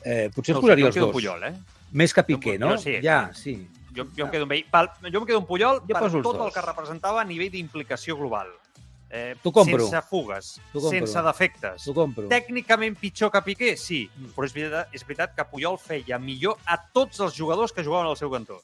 Eh, 0.04 0.30
potser 0.34 0.54
No 0.54 0.60
no 0.60 0.62
posaria 0.62 0.86
els 0.86 0.94
dos. 0.96 1.10
Puyol, 1.12 1.42
eh? 1.44 1.54
Més 1.92 2.14
que 2.14 2.22
Piqué, 2.22 2.58
no? 2.58 2.70
jo 2.76 2.78
sí. 2.78 2.94
Ja, 3.02 3.30
sí. 3.34 3.56
Jo, 3.96 4.04
jo 4.16 4.24
em 4.26 4.30
quedo 4.30 4.46
amb 4.46 4.52
ell. 4.54 4.64
Pel, 4.70 4.88
jo 5.10 5.20
em 5.20 5.26
quedo 5.26 5.40
amb 5.42 5.48
Puyol 5.48 5.80
Jo 5.82 5.88
per 5.98 6.02
tot 6.12 6.14
el 6.14 6.22
dos. 6.44 6.54
que 6.54 6.62
representava 6.62 7.20
a 7.20 7.24
nivell 7.24 7.50
d'implicació 7.50 8.16
global. 8.16 8.52
Eh, 9.10 9.34
T'ho 9.42 9.50
compro. 9.52 9.88
Sense 9.88 10.02
fugues, 10.08 10.60
compro. 10.72 10.90
sense 10.90 11.22
defectes. 11.26 11.84
T'ho 11.84 11.94
compro. 11.96 12.28
Tècnicament 12.28 12.96
pitjor 13.00 13.32
que 13.32 13.42
Piqué, 13.42 13.76
sí, 13.76 14.08
Mm. 14.16 14.30
però 14.36 14.44
és 14.46 14.52
veritat, 14.54 14.88
és 14.94 15.04
veritat 15.04 15.34
que 15.34 15.44
Puyol 15.44 15.76
feia 15.78 16.18
millor 16.18 16.56
a 16.66 16.78
tots 16.92 17.18
els 17.20 17.34
jugadors 17.34 17.72
que 17.72 17.82
jugaven 17.82 18.06
al 18.06 18.16
seu 18.16 18.30
cantó. 18.30 18.62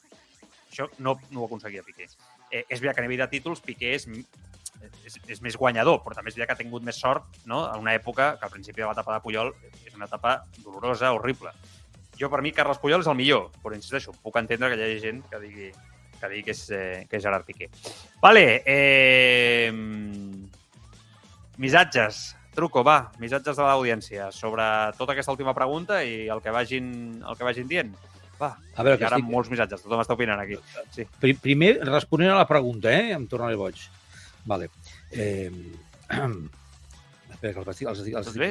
Això 0.75 0.89
no, 0.99 1.15
no 1.31 1.41
ho 1.41 1.47
aconseguia 1.47 1.85
Piqué. 1.87 2.09
Eh, 2.51 2.65
és 2.67 2.81
veritat 2.81 2.97
que 2.99 3.05
a 3.05 3.07
nivell 3.07 3.23
de 3.23 3.31
títols 3.31 3.63
Piqué 3.63 3.95
és, 3.95 4.05
és, 5.07 5.17
és 5.31 5.41
més 5.41 5.55
guanyador, 5.55 6.01
però 6.03 6.17
també 6.17 6.33
és 6.33 6.35
veritat 6.35 6.51
que 6.51 6.57
ha 6.59 6.63
tingut 6.65 6.83
més 6.83 6.99
sort 6.99 7.39
no? 7.47 7.63
en 7.71 7.87
una 7.87 7.95
època 7.95 8.33
que 8.35 8.47
al 8.47 8.53
principi 8.53 8.83
de 8.83 8.91
l'etapa 8.91 9.15
de 9.15 9.23
Puyol 9.23 9.53
és 9.85 9.95
una 9.95 10.09
etapa 10.11 10.41
dolorosa, 10.59 11.13
horrible. 11.15 11.55
Jo, 12.19 12.29
per 12.31 12.43
mi, 12.43 12.51
Carles 12.55 12.79
Puyol 12.83 13.03
és 13.03 13.11
el 13.11 13.17
millor, 13.19 13.49
però 13.63 13.75
insisteixo, 13.75 14.13
puc 14.23 14.37
entendre 14.39 14.71
que 14.71 14.79
hi 14.79 14.85
hagi 14.85 15.03
gent 15.03 15.23
que 15.31 15.41
digui 15.41 15.71
que, 16.19 16.29
digui 16.31 16.43
que, 16.47 16.55
és, 16.55 16.63
eh, 16.71 17.05
que 17.09 17.17
és 17.17 17.23
Gerard 17.23 17.45
Piqué. 17.45 17.69
Vale, 18.21 18.63
eh, 18.65 19.71
missatges. 21.57 22.35
Truco, 22.55 22.85
va, 22.87 23.11
missatges 23.19 23.57
de 23.59 23.63
l'audiència 23.67 24.29
sobre 24.31 24.63
tota 24.95 25.11
aquesta 25.11 25.33
última 25.33 25.53
pregunta 25.53 25.99
i 26.07 26.29
el 26.31 26.39
que 26.41 26.53
vagin, 26.55 26.87
el 27.19 27.35
que 27.35 27.43
vagin 27.43 27.67
dient. 27.67 27.91
Va, 28.41 28.49
A 28.75 28.83
veure, 28.83 28.97
que 28.99 29.05
haurà 29.07 29.17
estic... 29.21 29.31
molts 29.31 29.49
missatges, 29.53 29.81
tothom 29.85 30.01
està 30.03 30.13
opinant 30.17 30.41
aquí. 30.43 30.57
Sí. 30.95 31.05
Pri- 31.21 31.37
Primer, 31.39 31.73
responent 31.87 32.33
a 32.33 32.39
la 32.41 32.47
pregunta, 32.49 32.91
eh? 32.91 33.13
Em 33.15 33.27
tornaré 33.31 33.55
boig. 33.55 33.79
Vale. 34.45 34.69
Eh... 35.11 35.49
Espera, 37.35 37.51
que 37.51 37.59
els 37.59 37.69
estic... 37.73 37.87
Els, 37.89 37.99
els, 37.99 38.27
Estàs 38.27 38.37
bé? 38.39 38.47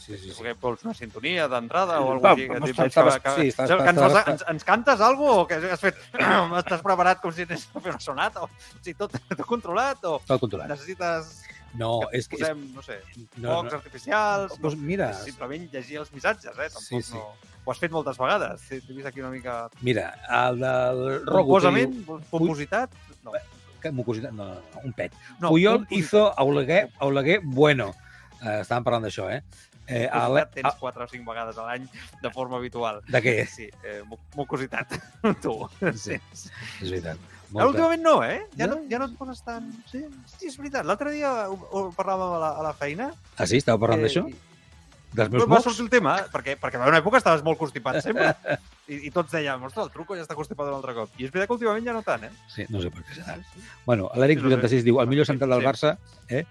Sí, 0.00 0.16
sí, 0.16 0.18
sí. 0.22 0.30
Okay, 0.40 0.54
vols 0.60 0.84
una 0.86 0.94
sintonia 0.96 1.44
d'entrada 1.52 1.98
o 2.00 2.14
Va, 2.22 2.30
alguna 2.32 2.60
cosa 2.62 2.70
així? 2.70 2.76
Que, 2.78 2.86
estava- 2.88 3.16
que, 3.20 3.32
sí, 3.36 3.48
estava- 3.52 3.82
que 3.84 3.90
ens, 3.92 4.00
fas- 4.00 4.30
ens, 4.32 4.44
ens 4.54 4.64
cantes 4.68 5.02
alguna 5.04 5.34
cosa 5.34 5.42
o 5.42 5.46
que 5.50 5.72
has 5.76 5.82
fet... 5.82 5.98
Estàs 6.62 6.84
preparat 6.86 7.20
com 7.20 7.34
si 7.36 7.44
anés 7.44 7.66
a 7.74 7.80
fer 7.84 7.92
una 7.92 8.00
sonata? 8.00 8.46
O, 8.46 8.50
sigui, 8.80 8.94
tot, 9.02 9.18
tot 9.36 9.44
controlat 9.50 10.00
o 10.08 10.14
Tot 10.26 10.40
controlat. 10.46 10.72
necessites 10.72 11.34
No, 11.76 11.92
que 12.08 12.18
és 12.22 12.26
que... 12.28 12.36
És, 12.36 12.42
posem, 12.46 12.64
no 12.76 12.82
sé, 12.84 12.98
no, 13.40 13.58
focs 13.58 13.70
no. 13.72 13.76
artificials? 13.82 14.56
Doncs 14.64 14.80
mira, 14.80 15.10
És 15.16 15.22
simplement 15.28 15.68
llegir 15.72 16.00
els 16.02 16.10
missatges, 16.16 16.56
eh? 16.56 16.68
Tampoc 16.72 16.88
Sí, 16.88 17.02
sí. 17.12 17.14
no... 17.20 17.51
Ho 17.64 17.70
has 17.70 17.78
fet 17.78 17.92
moltes 17.94 18.18
vegades. 18.18 18.62
T'he 18.68 18.80
vist 18.92 19.06
aquí 19.06 19.20
una 19.22 19.30
mica... 19.30 19.68
mira, 19.82 20.08
el 20.42 20.58
del 20.62 21.02
Rogo... 21.26 21.60
diu- 21.60 22.20
Pompositat? 22.30 22.90
No. 23.22 23.32
Que 23.82 23.90
mucositat, 23.90 24.32
no, 24.34 24.44
no, 24.46 24.54
no, 24.74 24.80
un 24.84 24.92
pet. 24.94 25.12
no 25.40 25.48
Puyol 25.50 25.86
hizo 25.90 26.28
a 26.38 26.42
Oleguer, 26.44 26.90
a 26.98 27.06
Oleguer 27.06 27.40
bueno. 27.42 27.92
Eh, 28.42 28.60
estàvem 28.62 28.82
parlant 28.86 29.04
d'això, 29.06 29.28
eh? 29.30 29.40
eh 29.86 30.08
Pompositat 30.10 30.52
tens 30.54 30.76
4 30.80 31.04
o 31.04 31.08
5 31.10 31.30
vegades 31.30 31.58
a 31.58 31.64
l'any 31.66 31.86
de 32.22 32.30
forma 32.34 32.58
habitual. 32.58 33.00
de 33.06 33.20
què? 33.22 33.34
Sí, 33.46 33.68
eh, 33.84 34.02
mu- 34.06 34.18
mucositat. 34.34 34.94
tu. 35.42 35.54
Sí, 35.94 36.18
és 36.18 36.90
veritat. 36.90 37.18
Molta. 37.52 37.66
últimament 37.68 38.02
no, 38.02 38.14
eh? 38.24 38.40
Ja 38.56 38.66
no, 38.66 38.76
No. 38.80 38.88
ja 38.88 38.98
no 38.98 39.06
et 39.10 39.16
poses 39.18 39.42
tant... 39.44 39.66
Sí, 39.90 40.02
sí 40.38 40.46
és 40.48 40.56
veritat. 40.58 40.86
L'altre 40.86 41.10
dia 41.12 41.30
ho, 41.50 41.58
ho 41.70 41.82
parlàvem 41.94 42.38
a 42.38 42.38
la, 42.42 42.50
a 42.58 42.62
la 42.70 42.72
feina. 42.74 43.10
Ah, 43.36 43.46
sí? 43.46 43.58
Estàveu 43.60 43.82
parlant 43.82 44.02
d'això? 44.06 44.22
i- 44.30 44.38
Dels 45.12 45.28
meus 45.30 45.44
va 45.44 45.56
mocs? 45.58 45.64
sortir 45.66 45.84
el 45.84 45.90
tema, 45.92 46.14
perquè, 46.32 46.54
perquè 46.60 46.78
va 46.80 46.86
haver 46.86 46.94
una 46.94 47.00
època 47.02 47.18
estaves 47.20 47.42
molt 47.44 47.58
constipat 47.60 48.00
sempre. 48.06 48.30
I, 48.88 49.02
I 49.08 49.10
tots 49.12 49.32
dèiem, 49.34 49.62
ostres, 49.68 49.86
el 49.86 49.92
truco 49.92 50.16
ja 50.16 50.24
està 50.24 50.34
constipat 50.38 50.70
un 50.70 50.78
altre 50.78 50.94
cop. 50.96 51.12
I 51.18 51.26
és 51.26 51.30
veritat 51.34 51.50
que 51.50 51.56
últimament 51.58 51.84
ja 51.86 51.92
no 51.96 52.02
tant, 52.06 52.24
eh? 52.24 52.32
Sí, 52.52 52.64
no 52.72 52.80
sé 52.80 52.90
per 52.94 53.04
què 53.04 53.18
serà. 53.20 53.36
Bueno, 53.86 54.10
l'Eric 54.16 54.40
Sí, 54.40 54.44
no 54.48 54.50
sé. 54.56 54.56
86 54.62 54.84
diu, 54.88 55.00
el 55.04 55.10
millor 55.12 55.28
Sí, 55.28 55.32
central 55.34 55.50
del 55.56 55.60
sí. 55.64 55.68
Barça, 55.68 55.94
eh? 56.28 56.44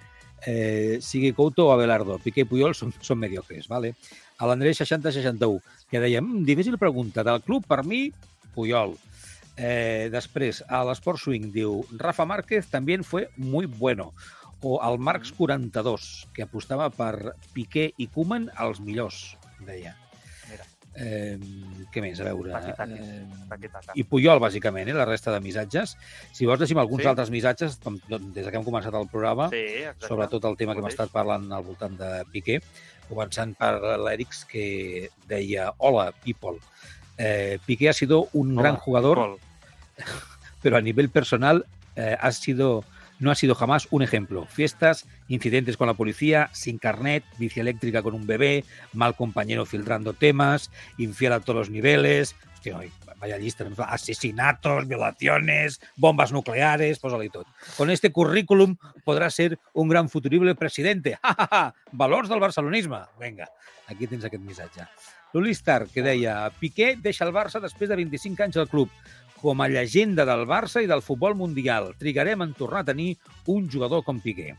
eh, 0.46 0.98
sigui 1.02 1.34
Couto 1.34 1.68
o 1.68 1.72
Abelardo. 1.74 2.20
Piqué 2.24 2.46
i 2.46 2.50
Puyol 2.50 2.74
són, 2.78 2.94
són 3.02 3.20
mediocres, 3.22 3.68
vale? 3.70 3.96
A 4.42 4.48
l'Andrés 4.50 4.80
60-61, 4.82 5.60
que 5.90 6.00
deia, 6.02 6.22
mm, 6.22 6.44
difícil 6.46 6.78
pregunta, 6.82 7.24
del 7.24 7.42
club 7.46 7.66
per 7.70 7.84
mi, 7.86 8.12
Puyol. 8.56 8.96
Eh, 9.62 10.08
després, 10.10 10.64
a 10.72 10.80
l'Esport 10.88 11.20
Swing 11.22 11.52
diu, 11.54 11.82
Rafa 12.00 12.26
Márquez 12.26 12.70
també 12.72 12.96
fue 13.04 13.28
muy 13.38 13.66
bueno. 13.68 14.14
O 14.64 14.78
el 14.86 15.00
Marx 15.00 15.32
42, 15.34 16.28
que 16.36 16.44
apostava 16.44 16.90
per 16.94 17.34
Piqué 17.54 17.92
i 17.98 18.06
Koeman 18.08 18.50
als 18.56 18.80
millors, 18.80 19.36
deia. 19.66 19.96
Mira. 20.50 20.66
Eh, 20.94 21.40
què 21.94 22.02
més? 22.04 22.20
A 22.22 22.28
veure... 22.28 22.52
Taqui, 22.54 22.76
taqui. 22.78 23.00
Eh, 23.96 23.96
i 23.96 24.04
Puyol, 24.06 24.42
bàsicament, 24.44 24.90
eh, 24.92 24.94
la 24.94 25.06
resta 25.10 25.32
de 25.34 25.40
missatges. 25.42 25.96
Si 26.36 26.46
vols, 26.46 26.60
deixem 26.62 26.78
alguns 26.78 27.02
Sí. 27.02 27.10
altres 27.10 27.32
missatges, 27.34 27.80
com, 27.82 27.98
doncs, 28.10 28.34
des 28.36 28.48
que 28.52 28.58
hem 28.60 28.66
començat 28.68 28.94
el 28.94 29.08
programa, 29.10 29.50
Sí, 29.50 29.64
exacte. 29.82 30.08
sobre 30.08 30.28
tot 30.28 30.46
el 30.46 30.58
tema 30.58 30.76
que 30.76 30.82
hem 30.84 30.92
estat 30.92 31.10
parlant 31.10 31.50
al 31.52 31.64
voltant 31.64 31.98
de 31.98 32.12
Piqué, 32.32 32.62
començant 33.10 33.56
per 33.58 33.74
l'Èrix, 33.98 34.46
que 34.46 35.10
deia 35.28 35.72
Hola, 35.80 36.12
people. 36.24 36.60
Eh, 37.18 37.58
Piqué 37.66 37.90
ha 37.90 37.94
sido 37.94 38.28
un 38.34 38.52
Hola, 38.54 38.62
gran 38.62 38.76
jugador, 38.78 39.40
pero 40.62 40.78
a 40.78 40.82
nivel 40.82 41.10
personal 41.10 41.66
eh, 41.96 42.16
ha 42.20 42.32
sido, 42.32 42.84
no 43.22 43.32
ha 43.32 43.36
sido 43.36 43.56
jamás 43.56 43.88
un 43.92 44.02
ejemplo. 44.02 44.46
Fiestas, 44.48 45.08
incidentes 45.28 45.78
con 45.78 45.88
la 45.88 45.94
policía, 45.94 46.50
sin 46.52 46.80
carnet, 46.80 47.24
bici 47.38 47.60
eléctrica 47.60 48.02
con 48.02 48.16
un 48.16 48.28
bebé, 48.28 48.66
mal 48.94 49.16
compañero 49.16 49.66
filtrando 49.66 50.14
temas, 50.14 50.72
infiel 50.98 51.34
a 51.34 51.40
todos 51.40 51.56
los 51.56 51.70
niveles. 51.70 52.36
Hòstia, 52.56 52.78
oi, 52.78 52.92
vaya 53.18 53.38
llista, 53.38 53.64
no? 53.64 53.76
asesinatos, 53.78 54.88
violaciones, 54.88 55.80
bombas 55.96 56.32
nucleares, 56.32 57.00
posa-li 57.00 57.30
tot. 57.30 57.48
Con 57.78 57.90
este 57.90 58.12
currículum 58.12 58.76
podrá 59.06 59.30
ser 59.30 59.60
un 59.74 59.88
gran 59.88 60.10
futurible 60.10 60.56
presidente. 60.56 61.18
Ja, 61.22 61.36
ja, 61.38 61.48
ja. 61.52 61.76
Valors 61.92 62.30
del 62.30 62.40
barcelonisme. 62.40 62.98
Vinga, 63.20 63.48
aquí 63.88 64.08
tens 64.08 64.26
aquest 64.26 64.44
missatge. 64.44 64.88
L'Uli 65.34 65.54
Stark, 65.56 65.92
que 65.94 66.04
deia 66.04 66.50
Piqué 66.60 66.96
deixa 67.00 67.24
el 67.24 67.32
Barça 67.32 67.62
després 67.64 67.90
de 67.90 67.96
25 67.96 68.44
anys 68.44 68.58
al 68.60 68.68
club 68.68 68.90
com 69.42 69.62
a 69.62 69.68
llegenda 69.68 70.26
del 70.26 70.46
Barça 70.48 70.84
i 70.84 70.88
del 70.88 71.02
futbol 71.02 71.36
mundial. 71.36 71.96
Trigarem 71.98 72.44
en 72.46 72.54
tornar 72.54 72.84
a 72.86 72.90
tenir 72.92 73.18
un 73.48 73.70
jugador 73.70 74.04
com 74.06 74.20
Piqué. 74.22 74.56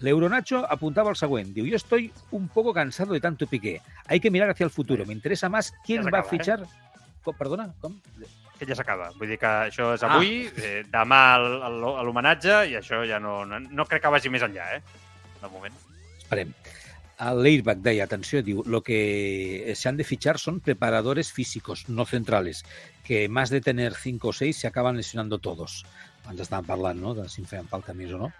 L'Euronacho 0.00 0.62
apuntaba 0.64 1.10
al 1.10 1.16
següent. 1.16 1.52
Diu, 1.52 1.66
yo 1.66 1.76
estoy 1.76 2.12
un 2.30 2.48
poco 2.48 2.72
cansado 2.72 3.12
de 3.12 3.20
tanto 3.20 3.46
Piqué. 3.46 3.80
Hay 4.06 4.20
que 4.20 4.30
mirar 4.30 4.50
hacia 4.50 4.64
el 4.64 4.70
futuro. 4.70 5.04
Me 5.06 5.12
interesa 5.12 5.48
más 5.48 5.74
quién 5.84 6.04
Ja 6.04 6.10
va 6.10 6.18
a 6.20 6.22
eh? 6.22 6.30
fichar... 6.30 6.62
Com, 7.22 7.36
perdona, 7.36 7.68
com? 7.80 7.98
Que 8.58 8.64
ja 8.68 8.76
s'acaba. 8.76 9.10
Vull 9.16 9.28
dir 9.28 9.36
que 9.40 9.48
això 9.68 9.90
és 9.92 10.02
Ah. 10.04 10.14
avui, 10.14 10.48
eh, 10.56 10.84
demà 10.88 11.36
l'homenatge, 11.40 12.70
i 12.72 12.76
això 12.80 13.02
ja 13.08 13.18
no, 13.20 13.44
no, 13.44 13.60
no 13.60 13.84
crec 13.88 14.02
que 14.02 14.12
vagi 14.12 14.32
més 14.32 14.44
enllà, 14.44 14.66
eh? 14.76 14.80
De 15.42 15.48
moment. 15.52 15.76
Esperem. 16.18 16.52
El 17.20 17.42
Leirbach 17.44 17.82
deia, 17.84 18.06
atenció, 18.08 18.40
diu, 18.42 18.62
lo 18.64 18.80
que 18.82 19.74
se 19.76 19.88
han 19.90 19.98
de 19.98 20.04
fichar 20.08 20.38
son 20.38 20.60
preparadores 20.60 21.32
físicos, 21.32 21.88
no 21.88 22.06
centrales, 22.06 22.64
que 23.04 23.28
más 23.28 23.50
de 23.50 23.60
tener 23.60 23.94
cinco 23.94 24.28
o 24.28 24.32
seis 24.32 24.56
se 24.56 24.66
acaban 24.66 24.96
lesionando 24.96 25.38
todos. 25.38 25.84
Abans 26.24 26.40
estàvem 26.46 26.64
parlant, 26.68 27.00
no?, 27.00 27.12
de 27.14 27.28
si 27.28 27.42
en 27.42 27.48
feien 27.50 27.68
falta 27.68 27.92
més 27.92 28.12
o 28.16 28.20
no. 28.22 28.30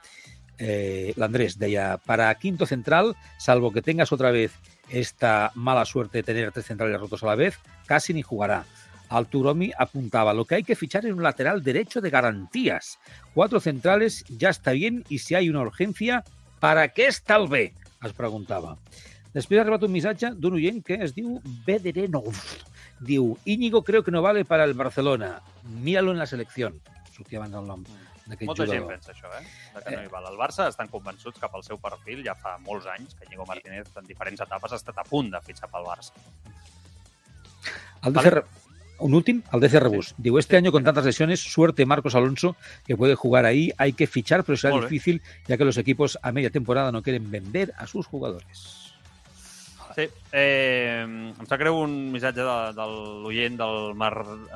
Eh, 0.56 1.12
L'Andrés 1.20 1.58
deia, 1.60 1.98
para 2.04 2.32
quinto 2.40 2.64
central, 2.64 3.16
salvo 3.38 3.72
que 3.72 3.82
tengas 3.82 4.12
otra 4.12 4.30
vez 4.30 4.52
esta 4.88 5.52
mala 5.54 5.84
suerte 5.84 6.18
de 6.18 6.24
tener 6.24 6.52
tres 6.52 6.66
centrales 6.66 7.00
rotos 7.00 7.22
a 7.22 7.26
la 7.26 7.34
vez, 7.34 7.58
casi 7.86 8.14
ni 8.14 8.22
jugará. 8.22 8.64
Alturomi 9.10 9.72
apuntaba, 9.76 10.32
lo 10.32 10.44
que 10.44 10.54
hay 10.54 10.62
que 10.62 10.76
fichar 10.76 11.04
es 11.04 11.12
un 11.12 11.22
lateral 11.22 11.62
derecho 11.62 12.00
de 12.00 12.10
garantías. 12.10 12.98
Cuatro 13.34 13.60
centrales 13.60 14.24
ya 14.28 14.50
está 14.50 14.72
bien 14.72 15.04
y 15.08 15.18
si 15.18 15.34
hay 15.34 15.50
una 15.50 15.62
urgencia, 15.62 16.24
¿para 16.60 16.88
qué 16.88 17.08
está 17.08 17.36
el 17.36 17.48
B? 17.48 17.74
Es 18.00 18.12
preguntava. 18.16 18.76
Després 19.34 19.60
ha 19.60 19.62
arribat 19.62 19.84
un 19.86 19.92
missatge 19.92 20.32
d'un 20.34 20.56
oient 20.58 20.80
que 20.84 20.96
es 21.04 21.12
diu 21.14 21.36
Bederenov. 21.66 22.32
Diu, 23.00 23.34
Íñigo 23.44 23.82
creo 23.84 24.02
que 24.02 24.10
no 24.10 24.22
vale 24.22 24.44
para 24.44 24.64
el 24.64 24.74
Barcelona. 24.74 25.40
Míralo 25.64 26.12
en 26.12 26.18
la 26.18 26.26
selección. 26.26 26.80
Sortia 27.14 27.38
abans 27.38 27.54
el 27.60 27.66
nom 27.68 27.84
d'aquest 27.84 28.46
Molta 28.48 28.66
gent 28.66 28.82
jugador. 28.82 28.94
pensa 28.96 29.12
això, 29.12 29.30
eh? 29.38 29.44
De 29.74 29.82
que 29.84 29.96
no 29.96 30.02
hi 30.04 30.10
val. 30.12 30.26
El 30.32 30.38
Barça 30.40 30.68
estan 30.68 30.88
convençuts 30.88 31.38
que 31.40 31.48
pel 31.52 31.64
seu 31.66 31.78
perfil 31.82 32.24
ja 32.24 32.34
fa 32.34 32.56
molts 32.58 32.86
anys 32.86 33.14
que 33.14 33.28
Íñigo 33.28 33.46
Martínez 33.46 33.92
en 33.96 34.08
diferents 34.08 34.40
etapes 34.40 34.72
ha 34.72 34.80
estat 34.80 34.98
a 34.98 35.04
punt 35.04 35.30
de 35.30 35.40
fitxar 35.44 35.68
pel 35.70 35.84
Barça. 35.84 36.12
El 38.02 38.12
Vale. 38.16 38.44
Un 39.00 39.14
últim, 39.14 39.42
al 39.50 39.60
DC 39.60 39.80
Rebus. 39.80 40.14
Diu, 40.18 40.38
este 40.38 40.56
año 40.56 40.72
con 40.72 40.84
tantas 40.84 41.04
lesiones, 41.04 41.40
suerte 41.40 41.86
Marcos 41.86 42.14
Alonso, 42.14 42.56
que 42.86 42.96
puede 42.96 43.14
jugar 43.14 43.44
ahí. 43.44 43.72
Hay 43.78 43.92
que 43.92 44.06
fichar, 44.06 44.44
pero 44.44 44.56
será 44.56 44.80
difícil, 44.80 45.22
ya 45.46 45.56
que 45.56 45.64
los 45.64 45.78
equipos 45.78 46.18
a 46.22 46.32
media 46.32 46.50
temporada 46.50 46.92
no 46.92 47.02
quieren 47.02 47.30
vender 47.30 47.72
a 47.76 47.86
sus 47.86 48.06
jugadores. 48.06 48.89
Sí. 50.00 50.08
Eh, 50.32 51.02
em 51.04 51.46
sap 51.48 51.58
greu 51.60 51.76
un 51.82 51.92
missatge 52.12 52.44
de, 52.46 52.56
de 52.76 52.86
l'oient 53.24 53.56
del 53.58 53.94
Mar, 53.98 54.12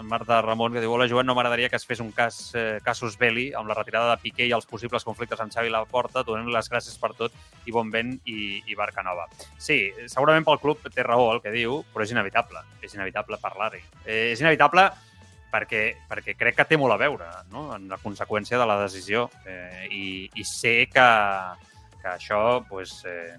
Marta 0.07 0.41
Ramon 0.45 0.73
que 0.73 0.81
diu 0.81 0.93
Hola, 0.95 1.09
Joan, 1.11 1.27
no 1.29 1.35
m'agradaria 1.37 1.69
que 1.69 1.77
es 1.77 1.85
fes 1.85 2.01
un 2.01 2.13
cas, 2.15 2.39
eh, 2.57 2.79
casus 2.85 3.19
belli 3.21 3.49
amb 3.59 3.69
la 3.69 3.77
retirada 3.77 4.15
de 4.15 4.23
Piqué 4.23 4.47
i 4.49 4.55
els 4.57 4.69
possibles 4.71 5.05
conflictes 5.05 5.43
amb 5.43 5.53
Xavi 5.53 5.73
Laporta. 5.75 6.23
Donem 6.25 6.49
les 6.55 6.71
gràcies 6.71 6.97
per 7.01 7.13
tot 7.19 7.35
i 7.67 7.75
bon 7.75 7.91
vent 7.93 8.15
i, 8.25 8.63
i 8.65 8.79
barca 8.79 9.05
nova. 9.05 9.27
Sí, 9.59 9.91
segurament 10.07 10.47
pel 10.47 10.63
club 10.63 10.87
té 10.89 11.05
raó 11.05 11.33
el 11.35 11.43
que 11.45 11.53
diu, 11.55 11.83
però 11.93 12.07
és 12.07 12.15
inevitable. 12.15 12.65
És 12.81 12.97
inevitable 12.97 13.41
parlar-hi. 13.43 13.83
Eh, 14.07 14.31
és 14.33 14.41
inevitable 14.41 14.89
perquè, 15.55 15.85
perquè 16.11 16.35
crec 16.39 16.59
que 16.59 16.69
té 16.71 16.79
molt 16.81 16.97
a 16.97 17.01
veure 17.01 17.29
no? 17.53 17.69
en 17.77 17.87
la 17.91 18.01
conseqüència 18.03 18.59
de 18.59 18.67
la 18.67 18.81
decisió 18.83 19.29
eh, 19.47 19.87
i, 19.91 20.07
i 20.35 20.47
sé 20.49 20.77
que, 20.91 21.09
que 22.01 22.15
això 22.17 22.65
pues, 22.69 23.03
eh, 23.07 23.37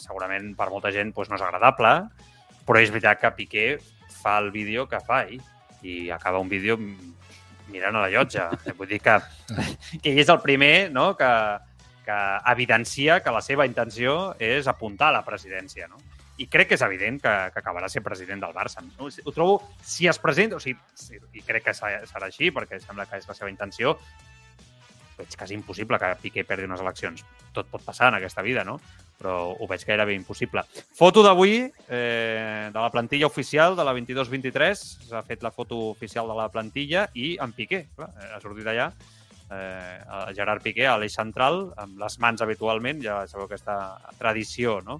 segurament 0.00 0.52
per 0.58 0.68
molta 0.70 0.92
gent 0.94 1.12
pues, 1.16 1.30
no 1.30 1.38
és 1.38 1.44
agradable, 1.44 1.94
però 2.66 2.80
és 2.80 2.92
veritat 2.94 3.20
que 3.20 3.34
Piqué 3.38 3.66
fa 4.22 4.38
el 4.38 4.52
vídeo 4.54 4.86
que 4.88 5.00
fa 5.02 5.24
ell 5.24 5.40
i 5.82 6.10
acaba 6.14 6.38
un 6.38 6.48
vídeo 6.48 6.78
mirant 7.72 7.96
a 7.96 8.04
la 8.04 8.10
llotja. 8.12 8.50
Vull 8.78 8.90
dir 8.90 9.00
que, 9.02 9.18
que 9.98 10.12
ell 10.12 10.22
és 10.22 10.32
el 10.32 10.40
primer 10.44 10.90
no? 10.94 11.12
que, 11.18 11.30
que 12.06 12.18
evidencia 12.52 13.20
que 13.22 13.34
la 13.34 13.42
seva 13.42 13.66
intenció 13.66 14.34
és 14.38 14.68
apuntar 14.70 15.10
a 15.10 15.18
la 15.18 15.24
presidència. 15.26 15.88
No? 15.90 16.00
I 16.38 16.48
crec 16.50 16.72
que 16.72 16.78
és 16.78 16.84
evident 16.86 17.20
que, 17.22 17.32
que 17.54 17.62
acabarà 17.62 17.90
sent 17.90 18.04
president 18.06 18.42
del 18.44 18.54
Barça. 18.56 18.84
No? 18.84 19.08
Ho 19.10 19.34
trobo, 19.34 19.60
si 19.82 20.08
es 20.10 20.20
presenta, 20.22 20.58
o 20.58 20.62
sigui, 20.62 20.78
i 21.34 21.42
crec 21.46 21.68
que 21.68 21.76
serà 21.76 22.04
serà 22.08 22.28
així, 22.28 22.52
perquè 22.54 22.80
sembla 22.82 23.08
que 23.10 23.20
és 23.20 23.28
la 23.28 23.36
seva 23.38 23.50
intenció, 23.52 23.96
veig 25.18 25.36
quasi 25.38 25.54
impossible 25.54 25.98
que 26.00 26.14
Piqué 26.22 26.44
perdi 26.48 26.66
unes 26.68 26.82
eleccions. 26.82 27.24
Tot 27.52 27.68
pot 27.70 27.84
passar 27.84 28.10
en 28.10 28.18
aquesta 28.18 28.42
vida, 28.42 28.64
no? 28.64 28.78
Però 29.22 29.54
ho 29.54 29.70
veig 29.70 29.86
gairebé 29.86 30.16
impossible. 30.18 30.66
Foto 30.98 31.22
d'avui, 31.22 31.60
eh, 31.86 32.68
de 32.74 32.78
la 32.80 32.90
plantilla 32.90 33.30
oficial 33.30 33.78
de 33.78 33.86
la 33.86 33.94
22-23. 33.94 34.84
S'ha 35.08 35.22
fet 35.22 35.46
la 35.46 35.54
foto 35.54 35.78
oficial 35.92 36.26
de 36.26 36.34
la 36.34 36.50
plantilla 36.50 37.06
i 37.14 37.36
en 37.38 37.54
Piqué. 37.54 37.86
Clar, 37.94 38.10
eh, 38.18 38.32
ha 38.34 38.40
sortit 38.42 38.66
allà 38.66 38.90
eh, 39.52 39.98
el 40.28 40.34
Gerard 40.34 40.62
Piqué 40.62 40.86
a 40.88 40.96
l'eix 40.98 41.14
central, 41.16 41.66
amb 41.80 42.00
les 42.00 42.18
mans 42.22 42.42
habitualment, 42.44 43.02
ja 43.04 43.22
sabeu 43.30 43.46
aquesta 43.46 43.76
tradició 44.18 44.80
no? 44.86 44.98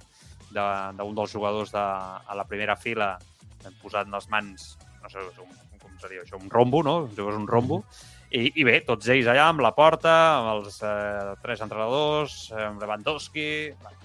d'un 0.52 0.96
de, 0.98 1.06
dels 1.16 1.32
jugadors 1.32 1.72
de, 1.72 1.82
a 1.82 2.36
la 2.36 2.46
primera 2.48 2.76
fila 2.76 3.14
hem 3.64 3.76
posat 3.80 4.10
les 4.12 4.28
mans, 4.28 4.72
no 5.02 5.12
sé 5.12 5.22
un, 5.40 5.54
com 5.80 5.94
seria 6.02 6.24
això, 6.26 6.40
un 6.40 6.50
rombo, 6.50 6.82
no? 6.84 6.96
Un 7.06 7.46
rombo. 7.48 7.82
I, 8.32 8.46
I 8.60 8.64
bé, 8.64 8.78
tots 8.86 9.08
ells 9.12 9.26
allà 9.28 9.48
amb 9.50 9.60
la 9.64 9.70
porta, 9.76 10.12
amb 10.38 10.48
els 10.54 10.78
eh, 10.86 11.34
tres 11.42 11.60
entrenadors, 11.64 12.36
eh, 12.54 12.62
amb 12.64 12.80
Lewandowski, 12.80 13.44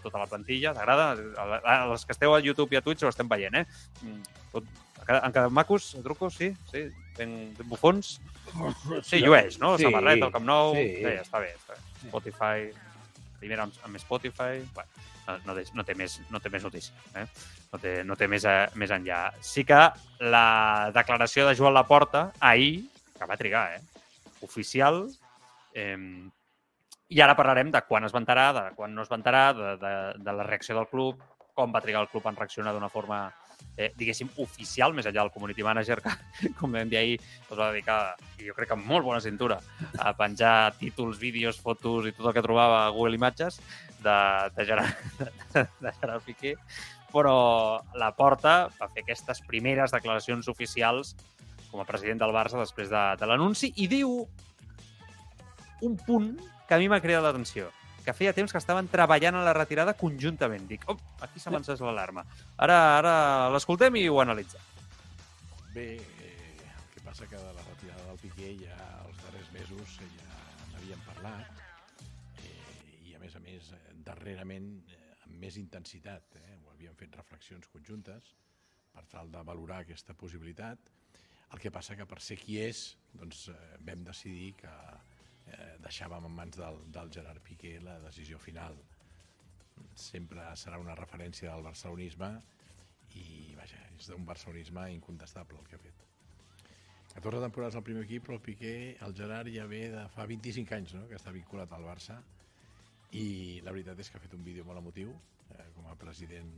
tota 0.03 0.19
la 0.19 0.27
plantilla, 0.27 0.73
t'agrada? 0.75 1.13
A- 1.39 1.59
a- 1.61 1.77
Els 1.93 2.03
que 2.05 2.11
esteu 2.15 2.35
a 2.35 2.41
YouTube 2.43 2.75
i 2.75 2.79
a 2.79 2.83
Twitch 2.83 3.05
ho 3.05 3.11
estem 3.11 3.29
veient, 3.31 3.55
eh? 3.61 3.65
Mm, 4.03 4.21
Tot, 4.51 4.67
encara 5.07 5.47
macos, 5.49 5.93
trucos, 6.03 6.35
sí, 6.35 6.49
sí, 6.71 6.83
ben, 7.17 7.53
ben 7.55 7.69
bufons. 7.69 8.17
Sí, 9.03 9.19
llueix, 9.23 9.57
no? 9.59 9.77
Sí, 9.77 9.83
Samarreta, 9.87 10.27
el 10.27 10.33
Camp 10.35 10.45
Nou... 10.47 10.73
sí. 10.75 10.85
sí 10.99 11.13
està 11.21 11.39
bé, 11.43 11.53
està 11.55 11.75
bé. 11.77 11.81
Spotify, 12.07 12.67
primer 13.39 13.59
amb, 13.63 13.79
amb 13.87 13.99
Spotify... 14.03 14.59
Bueno, 14.75 15.05
no, 15.27 15.53
no, 15.53 15.61
no, 15.75 15.83
té 15.83 15.93
més, 15.99 16.19
no 16.31 16.39
té 16.39 16.49
més 16.49 16.63
notícia, 16.63 16.93
eh? 17.19 17.25
no 17.73 17.79
té, 17.83 17.97
no 18.07 18.15
té 18.15 18.27
més, 18.31 18.45
eh, 18.47 18.67
més 18.79 18.91
enllà. 18.95 19.25
Sí 19.43 19.63
que 19.67 19.79
la 20.23 20.45
declaració 20.95 21.47
de 21.47 21.55
Joan 21.59 21.75
Laporta 21.75 22.29
ahir, 22.39 22.85
que 23.19 23.27
va 23.27 23.35
trigar, 23.39 23.65
eh? 23.75 23.81
Oficial, 24.45 25.05
eh, 25.73 25.97
i 27.07 27.21
ara 27.23 27.37
parlarem 27.39 27.71
de 27.71 27.81
quan 27.87 28.03
es 28.03 28.13
va 28.13 28.19
enterar, 28.19 28.51
de 28.55 28.63
quan 28.75 28.93
no 28.93 29.03
es 29.05 29.11
va 29.11 29.19
enterar, 29.19 29.49
de, 29.55 29.75
de, 29.79 29.91
de 30.23 30.33
la 30.35 30.43
reacció 30.43 30.75
del 30.75 30.89
club, 30.91 31.21
com 31.57 31.73
va 31.73 31.81
trigar 31.81 32.03
el 32.03 32.09
club 32.11 32.27
en 32.29 32.35
reaccionar 32.37 32.73
d'una 32.75 32.89
forma, 32.91 33.21
eh, 33.77 33.89
diguéssim, 33.97 34.29
oficial, 34.43 34.93
més 34.93 35.07
enllà 35.07 35.23
del 35.23 35.31
community 35.33 35.63
manager, 35.65 36.01
que, 36.03 36.13
com 36.59 36.75
vam 36.75 36.91
dir 36.91 36.99
ahir, 36.99 37.15
es 37.39 37.53
va 37.55 37.71
dedicar, 37.71 37.99
i 38.37 38.49
jo 38.49 38.57
crec 38.57 38.69
que 38.71 38.77
amb 38.77 38.91
molt 38.91 39.07
bona 39.07 39.23
cintura, 39.23 39.57
a 39.97 40.13
penjar 40.19 40.75
títols, 40.81 41.17
vídeos, 41.21 41.61
fotos 41.63 42.11
i 42.11 42.13
tot 42.17 42.27
el 42.27 42.35
que 42.37 42.45
trobava 42.45 42.83
a 42.83 42.91
Google 42.93 43.17
Imatges 43.17 43.61
de, 44.03 44.19
de, 44.57 44.67
Gerard, 44.67 45.09
de, 45.55 45.65
de 45.79 45.95
Gerard 46.01 46.27
Piqué, 46.27 46.57
però 47.13 47.37
la 47.95 48.11
Porta 48.19 48.67
va 48.75 48.91
fer 48.91 49.05
aquestes 49.05 49.41
primeres 49.47 49.95
declaracions 49.95 50.51
oficials 50.51 51.15
com 51.71 51.81
a 51.81 51.87
president 51.87 52.21
del 52.21 52.35
Barça 52.35 52.59
després 52.61 52.91
de, 52.91 53.03
de 53.19 53.29
l'anunci 53.29 53.73
i 53.75 53.87
diu 53.91 54.21
un 55.85 55.97
punt 56.05 56.31
que 56.67 56.75
a 56.75 56.79
mi 56.81 56.89
m'ha 56.89 57.01
cridat 57.03 57.25
l'atenció 57.25 57.69
que 58.07 58.15
feia 58.15 58.31
temps 58.31 58.53
que 58.55 58.59
estaven 58.61 58.87
treballant 58.87 59.35
a 59.35 59.43
la 59.43 59.51
retirada 59.51 59.91
conjuntament. 59.99 60.63
Dic, 60.69 60.85
oh, 60.87 60.95
aquí 61.25 61.41
s'ha 61.43 61.51
encès 61.51 61.81
l'alarma. 61.83 62.23
Ara, 62.63 62.77
ara 63.01 63.15
l'escoltem 63.51 63.97
i 63.99 64.05
ho 64.07 64.21
analitzem. 64.23 64.63
Bé, 65.73 65.89
eh, 66.23 66.69
que 66.93 67.03
passa 67.03 67.27
que 67.27 67.35
de 67.35 67.51
la 67.51 67.65
retirada 67.65 68.05
del 68.07 68.21
Piqué 68.21 68.53
ja 68.61 68.77
els 69.01 69.19
darrers 69.25 69.51
mesos 69.51 69.97
ja 69.99 70.39
n'havíem 70.71 71.03
parlat 71.09 71.59
eh, 72.45 73.09
i 73.09 73.17
a 73.17 73.19
més 73.19 73.35
a 73.35 73.43
més 73.43 73.73
darrerament 74.07 74.71
eh, 74.87 75.11
amb 75.25 75.35
més 75.43 75.59
intensitat. 75.59 76.39
Eh, 76.39 76.55
ho 76.63 76.71
havíem 76.77 76.95
fet 76.95 77.19
reflexions 77.19 77.67
conjuntes 77.75 78.31
per 78.95 79.03
tal 79.11 79.35
de 79.35 79.43
valorar 79.51 79.81
aquesta 79.83 80.15
possibilitat. 80.15 80.79
El 81.53 81.61
que 81.63 81.71
passa 81.71 81.95
que 81.95 82.05
per 82.09 82.19
ser 82.23 82.37
qui 82.41 82.57
és 82.59 82.89
doncs, 83.13 83.47
eh, 83.53 83.77
vam 83.87 84.03
decidir 84.07 84.51
que 84.61 84.73
eh, 85.53 85.75
deixàvem 85.83 86.27
en 86.27 86.35
mans 86.35 86.59
del, 86.59 86.81
del 86.93 87.11
Gerard 87.13 87.43
Piqué 87.43 87.77
la 87.83 87.97
decisió 88.03 88.39
final. 88.39 88.75
Sempre 89.95 90.43
serà 90.59 90.79
una 90.81 90.95
referència 90.97 91.53
del 91.53 91.63
barcelonisme 91.65 92.31
i 93.17 93.55
vaja, 93.57 93.79
és 93.95 94.11
d'un 94.11 94.25
barcelonisme 94.27 94.89
incontestable 94.93 95.59
el 95.61 95.69
que 95.69 95.79
ha 95.79 95.85
fet. 95.85 96.03
14 97.17 97.41
temporades 97.41 97.77
al 97.77 97.85
primer 97.85 98.03
equip, 98.05 98.27
però 98.27 98.35
el 98.37 98.43
Piqué, 98.45 98.73
el 99.01 99.15
Gerard 99.17 99.49
ja 99.53 99.65
ve 99.65 99.87
de 99.93 100.03
fa 100.13 100.27
25 100.29 100.75
anys 100.75 100.93
no? 100.99 101.07
que 101.09 101.17
està 101.17 101.33
vinculat 101.33 101.71
al 101.73 101.87
Barça 101.87 102.19
i 103.17 103.61
la 103.65 103.71
veritat 103.73 104.03
és 104.03 104.11
que 104.11 104.19
ha 104.19 104.21
fet 104.21 104.35
un 104.37 104.43
vídeo 104.45 104.67
molt 104.67 104.83
emotiu, 104.83 105.15
eh, 105.55 105.69
com 105.73 105.87
a 105.87 105.95
president 105.97 106.51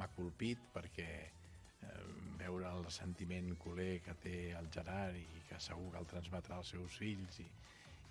m'ha 0.00 0.08
colpit 0.16 0.58
perquè 0.72 1.08
veure 2.38 2.70
el 2.70 2.88
sentiment 2.90 3.52
culer 3.62 4.00
que 4.04 4.14
té 4.22 4.38
el 4.58 4.70
Gerard 4.74 5.18
i 5.18 5.44
que 5.48 5.60
segur 5.60 5.90
que 5.92 6.00
el 6.02 6.08
transmetrà 6.10 6.58
als 6.58 6.72
seus 6.74 6.96
fills 6.98 7.38
i, 7.40 7.46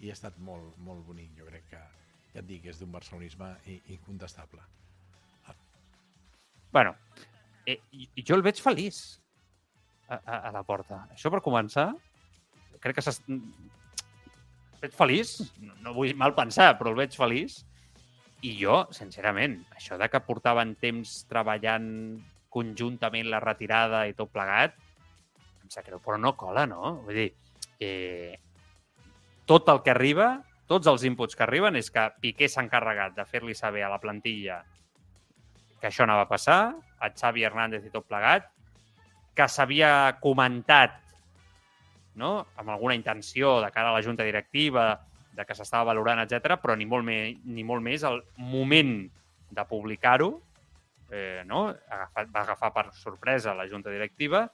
i 0.02 0.10
ha 0.10 0.16
estat 0.18 0.38
molt, 0.40 0.78
molt 0.78 1.04
bonic. 1.08 1.34
Jo 1.38 1.50
crec 1.50 1.68
que, 1.74 1.82
ja 2.32 2.40
et 2.40 2.48
dic, 2.48 2.66
és 2.72 2.80
d'un 2.80 2.92
barcelonisme 2.92 3.56
incontestable. 3.92 4.64
bueno, 6.72 6.96
Eh, 7.66 7.78
jo 8.26 8.38
el 8.38 8.42
veig 8.46 8.60
feliç 8.62 9.02
a, 10.10 10.18
a, 10.18 10.38
a 10.50 10.52
la 10.56 10.64
porta. 10.66 11.04
Això 11.14 11.32
per 11.34 11.44
començar, 11.46 11.92
crec 12.82 12.98
que 12.98 13.04
el 13.12 13.42
veig 14.82 14.96
feliç, 14.98 15.36
no, 15.62 15.76
no 15.86 15.94
vull 15.98 16.16
mal 16.18 16.34
pensar, 16.38 16.74
però 16.80 16.94
el 16.94 17.02
veig 17.04 17.18
feliç. 17.18 17.62
I 18.42 18.56
jo, 18.58 18.80
sincerament, 18.90 19.60
això 19.78 20.00
de 20.02 20.08
que 20.10 20.24
portaven 20.26 20.74
temps 20.82 21.20
treballant 21.30 21.92
conjuntament 22.52 23.30
la 23.32 23.42
retirada 23.44 24.04
i 24.10 24.16
tot 24.18 24.32
plegat, 24.34 24.76
em 25.64 25.72
sap 25.72 25.88
greu, 25.88 26.02
però 26.04 26.20
no 26.20 26.36
cola, 26.38 26.68
no? 26.68 26.98
Vull 27.06 27.22
dir, 27.24 27.30
eh, 27.80 28.36
tot 29.48 29.70
el 29.72 29.82
que 29.86 29.94
arriba, 29.96 30.34
tots 30.68 30.88
els 30.88 31.06
inputs 31.08 31.36
que 31.36 31.46
arriben 31.48 31.76
és 31.80 31.90
que 31.92 32.06
Piqué 32.22 32.48
s'ha 32.52 32.64
encarregat 32.64 33.16
de 33.18 33.26
fer-li 33.28 33.56
saber 33.58 33.84
a 33.84 33.92
la 33.92 34.00
plantilla 34.04 34.62
que 35.82 35.90
això 35.90 36.06
anava 36.06 36.28
a 36.28 36.30
passar, 36.30 36.76
a 37.02 37.10
Xavi 37.10 37.44
Hernández 37.44 37.88
i 37.88 37.92
tot 37.92 38.06
plegat, 38.06 38.46
que 39.34 39.48
s'havia 39.50 40.20
comentat 40.22 41.00
no? 42.22 42.46
amb 42.60 42.70
alguna 42.70 42.96
intenció 42.96 43.58
de 43.64 43.72
cara 43.74 43.90
a 43.90 43.96
la 43.96 44.04
junta 44.06 44.28
directiva, 44.28 45.02
de 45.32 45.46
que 45.48 45.56
s'estava 45.56 45.90
valorant, 45.90 46.22
etc, 46.22 46.58
però 46.62 46.76
ni 46.78 46.86
molt, 46.86 47.08
me, 47.08 47.18
ni 47.48 47.64
molt 47.64 47.84
més 47.84 48.04
el 48.08 48.22
moment 48.38 48.94
de 49.52 49.66
publicar-ho 49.68 50.36
eh, 51.12 51.44
no? 51.46 51.68
Agafat, 51.70 52.32
va 52.34 52.44
agafar 52.46 52.72
per 52.74 52.86
sorpresa 52.96 53.56
la 53.56 53.68
junta 53.70 53.92
directiva. 53.92 54.48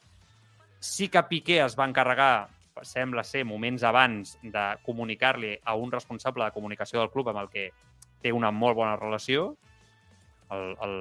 Sí 0.80 1.08
que 1.10 1.24
Piqué 1.30 1.62
es 1.64 1.78
va 1.78 1.88
encarregar, 1.88 2.49
sembla 2.86 3.24
ser, 3.26 3.45
moments 3.45 3.86
abans 3.88 4.36
de 4.43 4.66
comunicar-li 4.86 5.55
a 5.64 5.76
un 5.76 5.91
responsable 5.91 6.45
de 6.45 6.53
comunicació 6.53 6.99
del 7.01 7.14
club 7.14 7.32
amb 7.32 7.45
el 7.45 7.49
que 7.53 7.72
té 8.22 8.34
una 8.34 8.51
molt 8.51 8.78
bona 8.78 8.97
relació, 8.97 9.55
el, 10.51 10.76
el 10.82 10.95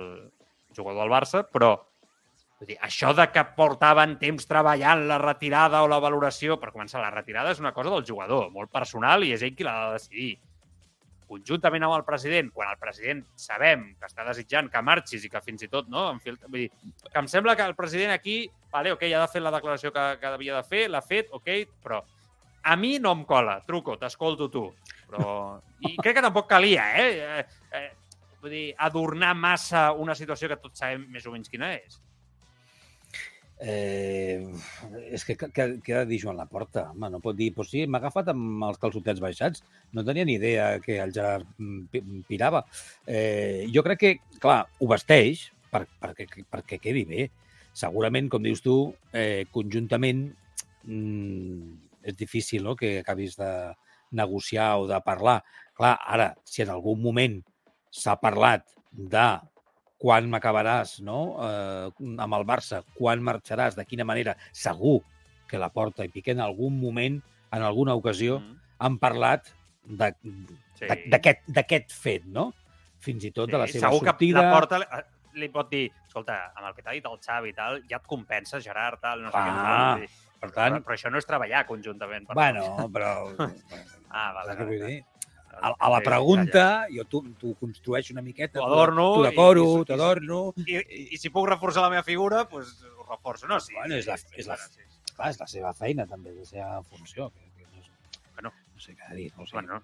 jugador 0.76 1.02
del 1.02 1.12
Barça, 1.12 1.44
però 1.48 1.74
vull 2.58 2.70
dir, 2.70 2.78
això 2.84 3.12
de 3.16 3.28
que 3.32 3.44
portaven 3.56 4.16
temps 4.20 4.48
treballant 4.48 5.06
la 5.08 5.20
retirada 5.22 5.82
o 5.84 5.90
la 5.90 6.00
valoració, 6.02 6.58
per 6.60 6.72
començar, 6.72 7.02
la 7.02 7.12
retirada 7.14 7.52
és 7.52 7.60
una 7.62 7.74
cosa 7.76 7.92
del 7.92 8.06
jugador, 8.08 8.50
molt 8.52 8.72
personal, 8.72 9.24
i 9.24 9.34
és 9.36 9.44
ell 9.44 9.56
qui 9.56 9.66
l'ha 9.66 9.76
de 9.86 9.98
decidir. 10.00 10.30
Conjuntament 11.26 11.82
amb 11.82 11.96
el 11.96 12.04
president, 12.06 12.52
quan 12.54 12.70
el 12.70 12.78
president 12.78 13.24
sabem 13.40 13.88
que 13.98 14.06
està 14.06 14.24
desitjant 14.28 14.68
que 14.70 14.82
marxis 14.86 15.24
i 15.26 15.30
que 15.30 15.42
fins 15.42 15.64
i 15.66 15.68
tot, 15.72 15.88
no? 15.90 16.08
Vull 16.22 16.60
dir, 16.60 16.68
que 17.02 17.18
em 17.18 17.30
sembla 17.30 17.56
que 17.58 17.66
el 17.66 17.74
president 17.78 18.14
aquí, 18.14 18.44
vale, 18.70 18.92
ok, 18.94 19.02
ja 19.10 19.18
ha 19.18 19.26
de 19.26 19.32
fer 19.32 19.42
la 19.42 19.54
declaració 19.54 19.90
que, 19.94 20.04
que 20.20 20.30
havia 20.30 20.60
de 20.60 20.68
fer, 20.68 20.84
l'ha 20.92 21.02
fet, 21.02 21.32
ok, 21.34 21.50
però 21.82 22.02
a 22.66 22.76
mi 22.76 22.96
no 23.02 23.12
em 23.14 23.22
cola, 23.26 23.60
truco, 23.66 23.98
t'escolto 23.98 24.50
tu. 24.50 24.64
Però... 25.10 25.28
I 25.86 25.94
crec 26.00 26.16
que 26.18 26.24
tampoc 26.24 26.48
calia, 26.50 26.86
eh? 26.98 27.38
eh, 27.40 27.46
eh 27.78 27.86
vull 28.42 28.54
dir, 28.54 28.66
adornar 28.78 29.34
massa 29.34 29.88
una 29.94 30.14
situació 30.18 30.50
que 30.50 30.58
tots 30.62 30.82
sabem 30.82 31.06
més 31.10 31.26
o 31.26 31.34
menys 31.34 31.50
quina 31.50 31.72
és. 31.76 32.00
Eh, 33.58 34.44
és 35.08 35.24
que, 35.24 35.36
que, 35.38 35.64
que 35.80 35.94
ha 35.94 36.02
de 36.04 36.10
dir 36.10 36.20
Joan 36.20 36.36
Laporta? 36.36 36.90
Home, 36.92 37.08
no 37.12 37.22
pot 37.24 37.36
dir, 37.38 37.52
pues 37.56 37.70
sí, 37.72 37.86
m'ha 37.88 38.00
agafat 38.02 38.28
amb 38.32 38.66
els 38.68 38.80
calçotets 38.82 39.22
baixats. 39.22 39.64
No 39.96 40.04
tenia 40.04 40.26
ni 40.28 40.36
idea 40.36 40.68
que 40.84 40.98
el 41.00 41.14
Gerard 41.16 41.48
mm, 41.56 42.26
pirava. 42.28 42.64
Eh, 43.06 43.66
jo 43.72 43.84
crec 43.86 44.02
que, 44.02 44.12
clar, 44.42 44.60
ho 44.80 44.90
vesteix 44.92 45.48
per, 45.72 45.86
perquè, 46.02 46.28
perquè 46.52 46.80
quedi 46.82 47.06
bé. 47.08 47.30
Segurament, 47.76 48.28
com 48.32 48.44
dius 48.44 48.62
tu, 48.64 48.76
eh, 49.12 49.44
conjuntament 49.52 50.28
mm, 50.84 51.74
és 52.06 52.16
difícil 52.16 52.64
no? 52.64 52.76
que 52.76 52.98
acabis 53.00 53.36
de 53.40 53.50
negociar 54.16 54.76
o 54.80 54.86
de 54.88 55.00
parlar. 55.04 55.42
Clar, 55.76 55.96
ara, 56.00 56.30
si 56.44 56.62
en 56.64 56.72
algun 56.72 57.02
moment 57.02 57.40
s'ha 57.92 58.16
parlat 58.20 58.64
de 58.92 59.26
quan 60.00 60.28
m'acabaràs 60.30 61.00
no? 61.04 61.20
eh, 61.46 61.88
amb 62.22 62.38
el 62.38 62.46
Barça, 62.48 62.82
quan 62.96 63.22
marxaràs, 63.24 63.78
de 63.78 63.86
quina 63.88 64.06
manera. 64.08 64.36
Segur 64.52 65.00
que 65.48 65.60
la 65.62 65.70
Porta 65.72 66.04
i 66.04 66.12
Piqué 66.12 66.34
en 66.34 66.42
algun 66.44 66.78
moment, 66.80 67.20
en 67.54 67.64
alguna 67.64 67.94
ocasió, 67.96 68.40
mm. 68.40 68.62
han 68.84 69.00
parlat 69.02 69.52
d'aquest 69.86 71.92
sí. 71.92 72.00
fet, 72.02 72.26
no? 72.26 72.50
Fins 73.02 73.24
i 73.28 73.30
tot 73.30 73.48
sí, 73.48 73.54
de 73.54 73.62
la 73.62 73.68
seva 73.70 73.88
segur 73.88 74.02
sortida... 74.02 74.18
Segur 74.18 74.42
que 74.42 74.50
la 74.50 74.54
Porta 74.54 74.82
li, 74.82 74.88
eh, 74.98 75.04
li 75.40 75.48
pot 75.54 75.72
dir, 75.72 75.86
escolta, 76.08 76.38
amb 76.56 76.68
el 76.68 76.76
que 76.76 76.84
t'ha 76.84 76.96
dit 76.96 77.08
el 77.08 77.18
Xavi 77.22 77.52
i 77.52 77.56
tal, 77.56 77.82
ja 77.88 78.00
et 78.00 78.08
compensa, 78.10 78.60
Gerard, 78.64 79.00
tal, 79.02 79.24
no 79.24 79.32
sé 79.32 79.40
ah, 79.40 79.96
què. 80.00 80.10
Per 80.40 80.50
tant... 80.52 80.76
Però, 80.76 80.84
però 80.84 80.96
això 80.98 81.12
no 81.12 81.20
és 81.22 81.28
treballar 81.28 81.64
conjuntament. 81.68 82.26
Per 82.28 82.36
bueno, 82.36 82.88
però... 82.92 83.12
ah, 84.10 84.32
vale, 84.36 84.56
vale, 84.58 84.80
dir? 84.82 84.98
A, 85.60 85.74
a 85.78 85.90
la 85.90 86.00
pregunta, 86.04 86.86
jo 86.92 87.04
t'ho 87.08 87.54
construeixo 87.60 88.14
una 88.14 88.22
miqueta, 88.22 88.60
t'ho 88.60 89.22
decoro, 89.24 89.66
t'adorno... 89.88 90.40
I, 90.66 90.76
i, 90.76 91.02
I, 91.16 91.20
si 91.20 91.32
puc 91.32 91.48
reforçar 91.50 91.86
la 91.86 91.92
meva 91.94 92.04
figura, 92.06 92.44
doncs 92.44 92.76
pues, 92.76 92.92
ho 92.92 93.08
reforço. 93.08 93.48
No, 93.48 93.58
sí, 93.60 93.74
bueno, 93.78 93.96
és, 93.96 94.08
la, 94.08 94.18
és, 94.36 94.50
la, 94.50 94.58
sí. 94.60 94.86
clar, 95.14 95.32
és 95.32 95.40
la 95.40 95.50
seva 95.50 95.72
feina, 95.76 96.06
també, 96.10 96.34
és 96.34 96.38
la 96.44 96.48
seva 96.52 96.70
funció. 96.90 97.30
Que, 97.32 97.50
que 97.56 97.66
no, 97.66 97.82
és, 97.82 98.22
bueno, 98.36 98.52
no 98.52 98.84
sé 98.84 98.94
què 98.94 99.10
dir. 99.16 99.32
No 99.38 99.48
sé. 99.48 99.58
Bueno, 99.58 99.82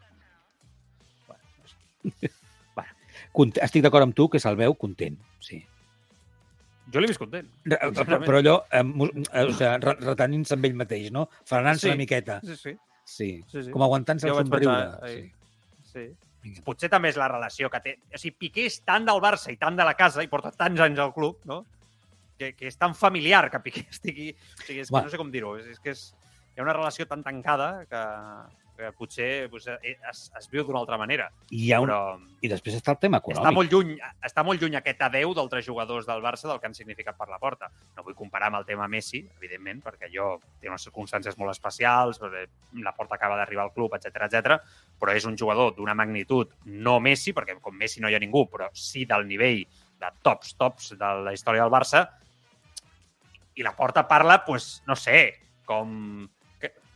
bueno, 1.29 1.43
no 1.59 1.73
sé. 1.73 2.33
bueno, 2.79 3.53
estic 3.69 3.87
d'acord 3.89 4.09
amb 4.09 4.17
tu 4.19 4.29
que 4.33 4.43
se'l 4.43 4.61
veu 4.61 4.77
content, 4.79 5.19
sí. 5.41 5.63
Jo 6.93 7.01
l'he 7.01 7.09
vist 7.09 7.21
content. 7.23 7.47
Però, 7.65 8.19
però 8.21 8.41
allò, 8.43 8.57
eh, 8.69 8.83
eh, 8.83 9.45
o 9.47 9.53
sigui, 9.57 9.93
retenint-se 10.03 10.59
amb 10.59 10.67
ell 10.69 10.75
mateix, 10.77 11.13
no? 11.15 11.29
Frenant-se 11.49 11.87
sí, 11.87 11.93
una 11.95 12.01
miqueta. 12.03 12.43
Sí, 12.45 12.57
sí. 12.59 12.75
Sí, 13.03 13.29
sí, 13.51 13.63
sí. 13.65 13.71
com 13.73 13.83
aguantant-se 13.83 14.29
el 14.29 14.35
somriure. 14.37 14.67
Pensar, 14.67 15.09
sí. 15.09 15.42
Sí. 15.93 16.09
Vinga. 16.43 16.65
Potser 16.67 16.91
també 16.91 17.13
és 17.13 17.19
la 17.21 17.29
relació 17.31 17.71
que 17.71 17.81
té. 17.85 17.95
O 18.11 18.19
sigui, 18.19 18.35
Piqué 18.47 18.67
és 18.67 18.81
tant 18.83 19.07
del 19.07 19.21
Barça 19.23 19.53
i 19.53 19.59
tant 19.61 19.79
de 19.79 19.87
la 19.87 19.95
casa 19.99 20.25
i 20.25 20.31
porta 20.31 20.51
tants 20.57 20.81
anys 20.83 20.99
al 21.03 21.13
club, 21.15 21.39
no? 21.47 21.61
Que, 22.39 22.51
que 22.59 22.67
és 22.67 22.79
tan 22.81 22.97
familiar 22.99 23.45
que 23.53 23.61
Piqué 23.63 23.85
estigui... 23.95 24.33
O 24.33 24.65
sigui, 24.65 24.83
és 24.83 24.91
que 24.91 25.05
no 25.07 25.13
sé 25.13 25.21
com 25.21 25.31
dir-ho. 25.31 25.55
És, 25.61 25.71
és 25.77 25.83
que 25.83 25.95
és, 25.95 26.09
hi 26.53 26.61
ha 26.61 26.67
una 26.67 26.75
relació 26.75 27.07
tan 27.11 27.23
tancada 27.23 27.71
que, 27.91 28.03
que 28.77 28.91
potser 28.97 29.49
pues, 29.51 29.67
eh, 29.69 29.97
es, 30.11 30.25
es 30.39 30.49
viu 30.51 30.65
d'una 30.65 30.81
altra 30.81 30.99
manera. 31.01 31.29
I, 31.51 31.67
hi 31.67 31.73
ha 31.73 31.81
un... 31.83 31.91
Però... 31.91 32.19
I 32.43 32.51
després 32.51 32.75
està 32.75 32.95
el 32.95 32.99
tema 33.03 33.21
econòmic. 33.23 33.45
Està 33.45 33.53
molt, 33.55 33.71
lluny, 33.71 33.93
està 34.27 34.43
molt 34.47 34.63
lluny 34.63 34.75
aquest 34.79 35.05
adeu 35.07 35.35
d'altres 35.37 35.67
jugadors 35.67 36.09
del 36.09 36.25
Barça 36.25 36.49
del 36.51 36.59
que 36.59 36.67
han 36.71 36.75
significat 36.75 37.19
per 37.19 37.29
la 37.31 37.39
porta. 37.43 37.69
No 37.97 38.03
vull 38.07 38.17
comparar 38.19 38.49
amb 38.51 38.59
el 38.59 38.67
tema 38.67 38.89
Messi, 38.91 39.23
evidentment, 39.39 39.83
perquè 39.85 40.11
jo 40.11 40.35
té 40.61 40.71
unes 40.71 40.89
circumstàncies 40.89 41.39
molt 41.39 41.55
especials, 41.55 42.19
la 42.83 42.95
porta 42.97 43.19
acaba 43.19 43.39
d'arribar 43.39 43.69
al 43.69 43.75
club, 43.77 43.95
etc 43.99 44.27
etc. 44.27 44.59
però 44.99 45.15
és 45.15 45.27
un 45.29 45.39
jugador 45.39 45.77
d'una 45.77 45.95
magnitud 45.99 46.57
no 46.67 46.99
Messi, 47.01 47.35
perquè 47.37 47.59
com 47.63 47.79
Messi 47.79 48.03
no 48.03 48.11
hi 48.11 48.19
ha 48.19 48.23
ningú, 48.23 48.49
però 48.51 48.69
sí 48.75 49.07
del 49.07 49.29
nivell 49.29 49.63
de 50.03 50.11
tops, 50.27 50.57
tops 50.59 50.93
de 50.99 51.15
la 51.23 51.33
història 51.35 51.63
del 51.63 51.75
Barça, 51.75 52.07
i 53.55 53.63
la 53.63 53.77
porta 53.77 54.07
parla, 54.09 54.41
pues, 54.45 54.83
no 54.87 54.97
sé, 54.97 55.35
com 55.69 56.27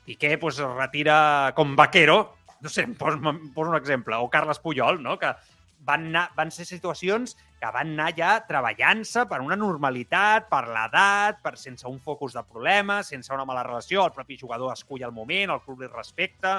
Piqué 0.07 0.37
pues, 0.39 0.61
es 0.63 0.71
retira 0.79 1.53
com 1.57 1.75
vaquero, 1.77 2.37
no 2.61 2.71
sé, 2.71 2.87
poso, 2.95 3.19
poso 3.55 3.71
un 3.71 3.77
exemple, 3.77 4.15
o 4.17 4.31
Carles 4.31 4.61
Puyol, 4.63 5.03
no? 5.03 5.19
que 5.19 5.33
van, 5.87 6.09
anar, 6.11 6.31
van 6.37 6.51
ser 6.55 6.67
situacions 6.67 7.37
que 7.61 7.71
van 7.73 7.95
anar 7.95 8.13
ja 8.17 8.33
treballant-se 8.49 9.27
per 9.31 9.41
una 9.43 9.59
normalitat, 9.59 10.49
per 10.51 10.65
l'edat, 10.69 11.41
per 11.43 11.57
sense 11.59 11.87
un 11.89 11.99
focus 12.03 12.37
de 12.37 12.45
problemes, 12.47 13.13
sense 13.13 13.33
una 13.35 13.47
mala 13.49 13.65
relació, 13.67 14.05
el 14.05 14.15
propi 14.15 14.39
jugador 14.41 14.75
escull 14.75 15.07
el 15.07 15.15
moment, 15.15 15.55
el 15.55 15.63
club 15.65 15.83
li 15.85 15.91
respecta, 15.93 16.59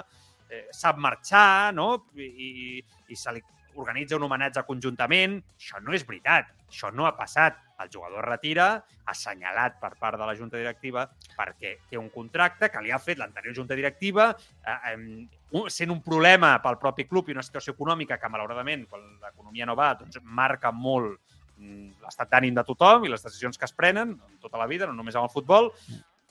eh, 0.50 0.68
sap 0.72 1.00
marxar, 1.00 1.74
no? 1.76 1.90
I, 2.16 2.28
i, 2.28 2.84
i 3.14 3.20
se 3.20 3.36
li 3.36 3.44
organitza 3.78 4.18
un 4.18 4.26
homenatge 4.28 4.64
conjuntament. 4.68 5.38
Això 5.58 5.80
no 5.84 5.96
és 5.96 6.06
veritat. 6.08 6.52
Això 6.68 6.92
no 6.94 7.08
ha 7.08 7.16
passat. 7.18 7.62
El 7.78 7.92
jugador 7.94 8.26
retira, 8.26 8.68
assenyalat 9.06 9.78
per 9.80 9.92
part 10.00 10.18
de 10.18 10.26
la 10.26 10.34
junta 10.36 10.58
directiva, 10.58 11.06
perquè 11.38 11.76
té 11.90 12.00
un 12.00 12.10
contracte 12.10 12.72
que 12.74 12.82
li 12.82 12.92
ha 12.92 12.98
fet 13.00 13.20
l'anterior 13.22 13.54
junta 13.56 13.78
directiva, 13.78 14.32
eh, 14.66 14.78
eh, 14.94 15.62
sent 15.70 15.94
un 15.94 16.02
problema 16.02 16.56
pel 16.64 16.80
propi 16.82 17.06
club 17.06 17.30
i 17.30 17.38
una 17.38 17.46
situació 17.46 17.76
econòmica 17.78 18.18
que, 18.18 18.32
malauradament, 18.34 18.88
quan 18.90 19.06
l'economia 19.22 19.70
no 19.70 19.78
va, 19.78 19.92
doncs 20.00 20.18
marca 20.24 20.74
molt 20.74 21.20
mm, 21.60 22.02
l'estat 22.02 22.34
d'ànim 22.34 22.58
de 22.58 22.66
tothom 22.66 23.06
i 23.06 23.14
les 23.14 23.24
decisions 23.24 23.62
que 23.62 23.70
es 23.70 23.78
prenen 23.78 24.18
en 24.18 24.42
tota 24.42 24.58
la 24.58 24.68
vida, 24.68 24.90
no 24.90 24.98
només 24.98 25.16
amb 25.16 25.30
el 25.30 25.36
futbol, 25.36 25.72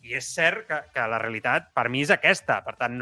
i 0.03 0.18
és 0.18 0.34
cert 0.34 0.66
que, 0.66 0.82
que 0.94 1.07
la 1.09 1.22
realitat 1.22 1.70
per 1.74 1.88
mi 1.90 2.03
és 2.03 2.12
aquesta. 2.14 2.59
Per 2.66 2.74
tant, 2.78 3.01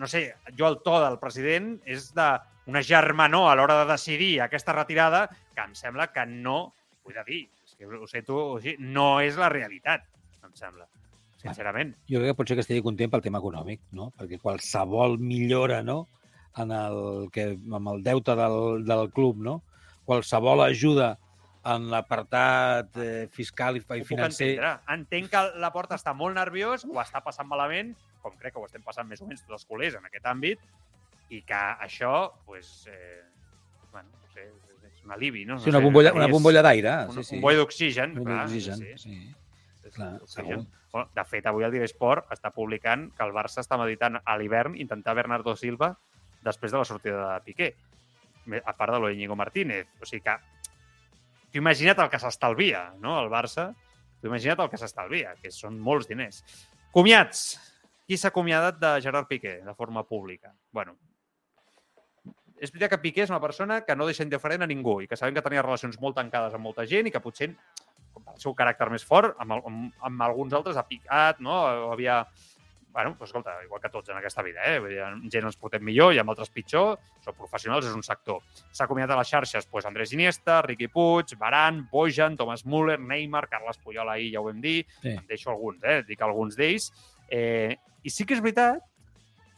no 0.00 0.08
sé, 0.08 0.26
jo 0.56 0.68
el 0.68 0.80
to 0.84 1.00
del 1.02 1.18
president 1.20 1.74
és 1.88 2.12
de 2.16 2.30
una 2.70 2.82
germanor 2.86 3.50
a 3.50 3.56
l'hora 3.58 3.80
de 3.82 3.90
decidir 3.90 4.36
aquesta 4.44 4.74
retirada 4.76 5.26
que 5.54 5.64
em 5.64 5.74
sembla 5.78 6.08
que 6.14 6.24
no, 6.30 6.72
vull 7.04 7.18
dir, 7.26 7.42
és 7.66 7.76
que 7.76 7.90
ho 7.90 8.08
sé 8.08 8.22
tu, 8.26 8.38
no 8.78 9.10
és 9.20 9.38
la 9.40 9.50
realitat, 9.52 10.06
em 10.46 10.54
sembla 10.56 10.86
sincerament. 11.40 11.94
Jo 12.10 12.20
crec 12.20 12.32
que 12.32 12.38
potser 12.38 12.56
que 12.58 12.64
estigui 12.66 12.84
content 12.84 13.12
pel 13.12 13.24
tema 13.24 13.40
econòmic, 13.40 13.82
no? 13.96 14.10
Perquè 14.16 14.40
qualsevol 14.42 15.18
millora, 15.20 15.82
no?, 15.82 16.04
en 16.58 16.72
el 16.74 17.28
que, 17.32 17.52
amb 17.70 17.92
el 17.92 18.00
deute 18.02 18.34
del, 18.36 18.84
del 18.86 19.10
club, 19.14 19.38
no? 19.42 19.60
Qualsevol 20.08 20.64
ajuda 20.64 21.12
en 21.70 21.90
l'apartat 21.92 22.96
eh, 22.98 23.26
fiscal 23.32 23.78
i, 23.78 23.82
i 24.00 24.04
financer... 24.08 24.54
Entenc 24.90 25.30
que 25.32 25.42
la 25.62 25.70
porta 25.74 25.98
està 26.00 26.14
molt 26.16 26.36
nerviós, 26.36 26.86
o 26.88 26.98
està 27.02 27.22
passant 27.24 27.48
malament, 27.48 27.92
com 28.24 28.34
crec 28.40 28.56
que 28.56 28.62
ho 28.62 28.66
estem 28.66 28.84
passant 28.84 29.08
més 29.08 29.22
o 29.22 29.28
menys 29.28 29.44
tots 29.44 29.60
els 29.60 29.68
culers 29.68 29.96
en 29.98 30.08
aquest 30.08 30.26
àmbit, 30.28 30.62
i 31.30 31.42
que 31.46 31.54
això, 31.86 32.12
pues, 32.46 32.86
eh, 32.90 33.22
bueno, 33.92 34.08
no 34.20 34.32
sé, 34.34 34.48
és 34.90 35.04
un 35.04 35.12
alivi, 35.14 35.44
no? 35.46 35.58
Sí, 35.58 35.70
no 35.70 35.76
una 35.76 35.78
sé, 35.78 35.84
bombolla, 35.84 36.12
una 36.18 36.26
bombolla 36.28 36.62
d'aire. 36.62 36.94
Un, 37.08 37.14
Sí, 37.20 37.24
sí. 37.24 37.36
un 37.36 37.42
boi 37.44 37.56
d'oxigen, 37.56 38.14
clar. 38.24 38.44
oxigen, 38.46 38.76
sí, 38.76 38.92
sí. 38.96 39.10
sí. 39.10 39.34
Sí, 39.82 39.90
Clar, 39.94 40.16
oxigen. 40.22 40.66
Bueno, 40.92 41.08
de 41.14 41.24
fet, 41.24 41.46
avui 41.46 41.64
el 41.64 41.70
Diari 41.72 41.86
Sport 41.86 42.32
està 42.34 42.50
publicant 42.50 43.08
que 43.14 43.22
el 43.24 43.32
Barça 43.32 43.62
està 43.62 43.78
meditant 43.78 44.18
a 44.24 44.36
l'hivern 44.38 44.74
intentar 44.76 45.14
Bernardo 45.14 45.54
Silva 45.56 45.92
després 46.42 46.72
de 46.72 46.78
la 46.78 46.84
sortida 46.84 47.20
de 47.34 47.40
Piqué, 47.46 47.68
a 48.64 48.72
part 48.76 48.92
de 48.96 48.98
lo 48.98 49.06
d'Iñigo 49.08 49.36
Martínez. 49.38 49.86
O 50.02 50.06
sigui 50.08 50.24
que 50.26 50.34
t'ho 51.52 51.58
imagina't 51.62 52.02
el 52.02 52.10
que 52.10 52.18
s'estalvia, 52.18 52.88
no?, 52.98 53.20
el 53.22 53.30
Barça. 53.30 53.68
T'ho 54.20 54.28
imagina't 54.28 54.64
el 54.66 54.70
que 54.72 54.78
s'estalvia, 54.82 55.36
que 55.40 55.52
són 55.54 55.78
molts 55.78 56.08
diners. 56.10 56.42
Comiats. 56.92 57.44
Qui 58.10 58.18
s'ha 58.18 58.32
acomiadat 58.34 58.80
de 58.82 58.96
Gerard 59.00 59.28
Piqué 59.30 59.60
de 59.62 59.74
forma 59.78 60.02
pública? 60.02 60.50
Bueno, 60.72 60.96
és 62.60 62.70
veritat 62.70 62.90
que 62.94 62.98
Piqué 63.02 63.22
és 63.24 63.30
una 63.32 63.40
persona 63.40 63.80
que 63.86 63.96
no 63.96 64.06
deixa 64.06 64.22
indiferent 64.26 64.62
a 64.62 64.68
ningú 64.70 65.00
i 65.02 65.08
que 65.08 65.16
sabem 65.16 65.34
que 65.34 65.42
tenia 65.42 65.62
relacions 65.64 65.98
molt 66.00 66.16
tancades 66.20 66.54
amb 66.54 66.66
molta 66.68 66.84
gent 66.86 67.08
i 67.08 67.12
que 67.14 67.20
potser, 67.24 67.50
com 68.12 68.26
el 68.34 68.38
seu 68.42 68.52
caràcter 68.54 68.90
més 68.92 69.04
fort, 69.06 69.34
amb, 69.40 69.52
el- 69.56 69.62
amb, 69.66 69.92
amb 70.10 70.22
alguns 70.28 70.52
altres 70.52 70.76
ha 70.76 70.86
picat, 70.86 71.40
no? 71.40 71.62
O 71.88 71.92
havia... 71.94 72.22
Bueno, 72.90 73.12
doncs 73.14 73.28
escolta, 73.30 73.52
igual 73.62 73.78
que 73.80 73.88
tots 73.88 74.10
en 74.10 74.16
aquesta 74.18 74.42
vida, 74.42 74.64
eh? 74.66 74.80
Vull 74.82 74.90
dir, 74.90 74.98
amb 75.06 75.28
gent 75.30 75.44
ens 75.46 75.54
portem 75.56 75.84
millor 75.86 76.10
i 76.12 76.18
amb 76.18 76.32
altres 76.32 76.50
pitjor. 76.50 76.96
Són 77.22 77.36
professionals, 77.38 77.86
és 77.86 77.94
un 77.94 78.02
sector. 78.02 78.40
S'ha 78.74 78.88
acomiadat 78.88 79.14
a 79.14 79.20
les 79.20 79.28
xarxes 79.30 79.68
doncs, 79.70 79.86
Andrés 79.86 80.10
Iniesta, 80.16 80.56
Riqui 80.66 80.88
Puig, 80.90 81.36
Baran, 81.38 81.84
Bojan, 81.92 82.34
Thomas 82.36 82.64
Müller, 82.66 82.98
Neymar, 82.98 83.44
Carles 83.48 83.78
Puyol 83.78 84.10
ahir 84.10 84.32
ja 84.32 84.40
ho 84.42 84.48
vam 84.48 84.58
dir. 84.60 84.80
Sí. 85.04 85.14
Deixo 85.28 85.52
alguns, 85.54 85.78
eh? 85.86 86.00
Dic 86.08 86.20
alguns 86.26 86.58
d'ells. 86.58 86.90
Eh, 87.30 87.76
I 88.02 88.10
sí 88.10 88.26
que 88.26 88.34
és 88.34 88.42
veritat 88.42 88.82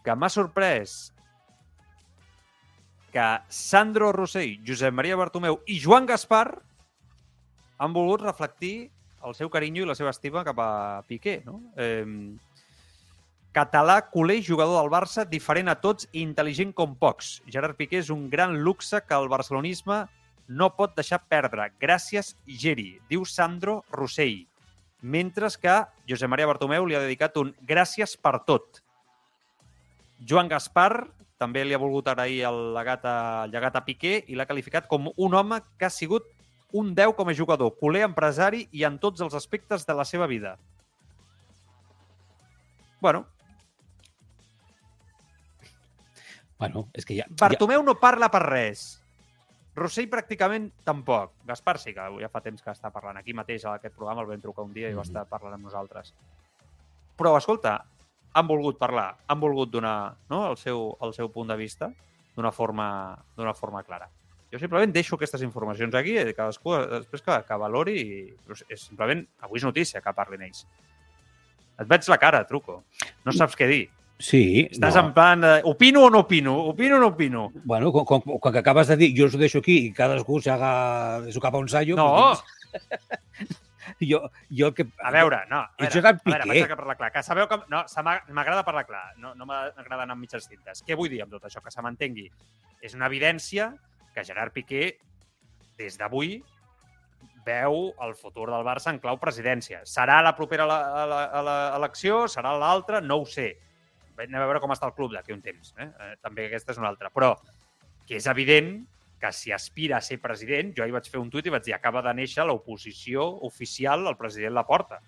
que 0.05 0.15
m'ha 0.15 0.29
sorprès 0.29 1.12
que 3.13 3.27
Sandro 3.53 4.11
Rossell, 4.13 4.59
Josep 4.67 4.95
Maria 4.95 5.19
Bartomeu 5.21 5.61
i 5.69 5.77
Joan 5.79 6.09
Gaspar 6.09 6.47
han 7.79 7.93
volgut 7.93 8.25
reflectir 8.25 8.91
el 9.27 9.37
seu 9.37 9.51
carinyo 9.53 9.85
i 9.85 9.91
la 9.91 9.97
seva 9.99 10.11
estima 10.11 10.43
cap 10.47 10.59
a 10.59 11.03
Piqué, 11.07 11.43
no? 11.47 11.61
Eh, 11.77 12.07
català, 13.53 13.99
culer, 14.11 14.41
jugador 14.43 14.81
del 14.81 14.91
Barça, 14.91 15.27
diferent 15.29 15.69
a 15.69 15.77
tots 15.79 16.09
i 16.11 16.23
intel·ligent 16.25 16.73
com 16.75 16.97
pocs. 16.99 17.37
Gerard 17.47 17.77
Piqué 17.79 18.01
és 18.01 18.11
un 18.11 18.29
gran 18.33 18.57
luxe 18.65 19.03
que 19.07 19.19
el 19.19 19.29
barcelonisme 19.29 20.07
no 20.49 20.73
pot 20.77 20.97
deixar 20.97 21.23
perdre. 21.29 21.69
Gràcies, 21.81 22.35
Geri, 22.47 22.97
diu 23.13 23.27
Sandro 23.29 23.83
Rossell. 23.93 24.47
Mentre 25.03 25.51
que 25.61 25.83
Josep 26.09 26.31
Maria 26.31 26.49
Bartomeu 26.49 26.87
li 26.87 26.97
ha 26.97 27.03
dedicat 27.05 27.37
un 27.37 27.53
gràcies 27.67 28.17
per 28.17 28.39
tot. 28.47 28.83
Joan 30.23 30.49
Gaspar 30.49 31.09
també 31.43 31.65
li 31.67 31.75
ha 31.75 31.81
volgut 31.83 32.07
agrair 32.13 32.45
el 32.49 32.61
legat 32.77 33.05
a, 33.11 33.17
el 33.49 33.53
llegat 33.57 33.77
a 33.77 33.83
Piqué 33.85 34.15
i 34.31 34.39
l'ha 34.39 34.47
qualificat 34.47 34.87
com 34.91 35.11
un 35.17 35.35
home 35.35 35.59
que 35.79 35.89
ha 35.89 35.91
sigut 35.93 36.31
un 36.73 36.95
10 36.97 37.13
com 37.19 37.29
a 37.29 37.35
jugador, 37.37 37.75
culer, 37.77 38.07
empresari 38.07 38.63
i 38.73 38.87
en 38.89 38.97
tots 39.03 39.21
els 39.21 39.35
aspectes 39.37 39.85
de 39.85 39.95
la 39.99 40.07
seva 40.09 40.27
vida. 40.31 40.57
Bueno, 43.03 43.27
Bueno, 46.63 46.85
és 46.95 47.03
que 47.03 47.17
ja... 47.19 47.25
Bartomeu 47.41 47.83
no 47.83 47.97
parla 47.99 48.29
per 48.31 48.39
res. 48.45 48.83
Rossell 49.75 50.07
pràcticament 50.13 50.69
tampoc. 50.87 51.33
Gaspar 51.49 51.75
sí 51.83 51.91
que 51.97 52.05
ja 52.21 52.29
fa 52.31 52.43
temps 52.45 52.63
que 52.63 52.71
està 52.71 52.93
parlant. 52.95 53.19
Aquí 53.19 53.35
mateix, 53.35 53.65
a 53.67 53.73
aquest 53.81 53.97
programa, 53.97 54.23
el 54.23 54.29
vam 54.31 54.45
trucar 54.45 54.63
un 54.69 54.71
dia 54.77 54.87
i 54.87 54.95
va 54.95 55.01
Mhm. 55.03 55.09
estar 55.11 55.25
parlant 55.27 55.57
amb 55.57 55.65
nosaltres. 55.67 56.13
Però, 57.19 57.37
escolta, 57.37 57.81
han 58.33 58.49
volgut 58.49 58.79
parlar, 58.81 59.13
han 59.29 59.41
volgut 59.41 59.71
donar 59.73 60.15
no, 60.31 60.47
el, 60.51 60.57
seu, 60.57 60.91
el 61.05 61.15
seu 61.17 61.31
punt 61.33 61.53
de 61.53 61.57
vista 61.57 61.91
d'una 62.37 62.53
forma, 62.53 62.89
forma 63.59 63.83
clara. 63.85 64.09
Jo 64.53 64.61
simplement 64.61 64.93
deixo 64.93 65.17
aquestes 65.17 65.43
informacions 65.45 65.95
aquí 65.97 66.19
i 66.21 66.35
cadascú 66.37 66.75
després 66.93 67.25
que, 67.25 67.39
que 67.49 67.57
valori 67.61 67.97
i 67.97 68.21
és, 68.53 68.85
simplement, 68.85 69.25
avui 69.41 69.61
és 69.61 69.65
notícia 69.65 70.03
que 70.05 70.13
parlin 70.17 70.45
ells. 70.49 70.67
Et 71.81 71.89
veig 71.89 72.09
la 72.13 72.21
cara, 72.21 72.45
truco. 72.49 72.83
No 73.25 73.33
saps 73.33 73.57
què 73.57 73.69
dir. 73.71 73.87
Sí, 74.23 74.69
Estàs 74.71 74.95
no. 74.95 75.07
en 75.07 75.15
plan 75.17 75.47
opino 75.67 76.05
o 76.07 76.11
no 76.13 76.21
opino? 76.23 76.55
Opino 76.71 76.99
o 76.99 77.01
no 77.01 77.09
opino? 77.15 77.49
Bueno, 77.65 77.91
quan, 77.91 78.05
quan, 78.07 78.39
quan 78.45 78.59
acabes 78.61 78.93
de 78.93 78.99
dir 79.01 79.11
jo 79.17 79.27
us 79.27 79.35
ho 79.35 79.41
deixo 79.41 79.65
aquí 79.65 79.79
i 79.89 79.95
cadascú 79.97 80.39
s'haga 80.41 81.33
su 81.33 81.41
cap 81.43 81.57
a 81.57 81.63
un 81.65 81.69
sallo... 81.73 81.97
No, 81.99 82.07
doncs, 82.21 82.45
jo, 84.09 84.23
jo 84.51 84.69
el 84.71 84.75
que... 84.75 84.87
a 84.99 85.11
veure, 85.15 85.43
no. 85.51 85.63
A 85.63 85.75
veure, 85.79 85.93
Gerard 85.95 86.21
a 86.21 86.31
veure, 86.31 86.47
Piqué. 86.49 86.63
vaig 86.67 86.75
a 86.75 86.79
parlar 86.81 86.97
clar. 86.99 87.11
Que 87.15 87.23
sabeu 87.27 87.49
que... 87.51 87.59
No, 87.73 87.85
m'agrada 88.37 88.65
parlar 88.67 88.85
clar. 88.89 89.05
No, 89.23 89.35
no 89.39 89.49
m'agrada 89.49 90.03
anar 90.05 90.17
amb 90.17 90.25
mitges 90.25 90.49
tintes. 90.51 90.85
Què 90.87 90.99
vull 90.99 91.11
dir 91.13 91.23
amb 91.25 91.35
tot 91.35 91.49
això? 91.49 91.63
Que 91.65 91.73
se 91.75 91.85
m'entengui. 91.85 92.29
És 92.83 92.97
una 92.99 93.09
evidència 93.11 93.73
que 94.15 94.25
Gerard 94.29 94.53
Piqué, 94.53 94.99
des 95.79 95.97
d'avui, 95.99 96.41
veu 97.47 97.91
el 98.05 98.15
futur 98.15 98.49
del 98.51 98.65
Barça 98.67 98.93
en 98.93 99.01
clau 99.03 99.19
presidència. 99.19 99.83
Serà 99.89 100.21
la 100.23 100.35
propera 100.39 100.65
a 100.65 100.71
la, 100.71 100.79
a 101.03 101.07
la, 101.07 101.21
a 101.25 101.43
la 101.43 101.57
elecció? 101.79 102.25
Serà 102.31 102.55
l'altra? 102.59 103.01
No 103.03 103.23
ho 103.23 103.27
sé. 103.27 103.53
Anem 104.23 104.39
a 104.39 104.47
veure 104.47 104.61
com 104.63 104.71
està 104.71 104.87
el 104.87 104.95
club 104.95 105.15
d'aquí 105.17 105.35
un 105.35 105.43
temps. 105.43 105.73
Eh? 105.79 105.89
Eh, 105.89 106.15
també 106.23 106.47
aquesta 106.47 106.75
és 106.75 106.79
una 106.79 106.93
altra. 106.93 107.11
Però 107.11 107.35
que 108.07 108.19
és 108.21 108.29
evident 108.31 108.77
que 109.23 109.31
si 109.33 109.53
aspira 109.55 109.99
a 109.99 110.03
ser 110.03 110.19
president, 110.21 110.73
jo 110.75 110.83
ahir 110.83 110.95
vaig 110.97 111.07
fer 111.07 111.21
un 111.23 111.29
tuit 111.31 111.47
i 111.47 111.53
vaig 111.55 111.63
dir 111.63 111.77
acaba 111.77 112.03
de 112.03 112.11
néixer 112.19 112.43
l'oposició 112.43 113.29
oficial 113.47 114.09
al 114.11 114.19
president 114.19 114.57
Laporta. 114.57 114.99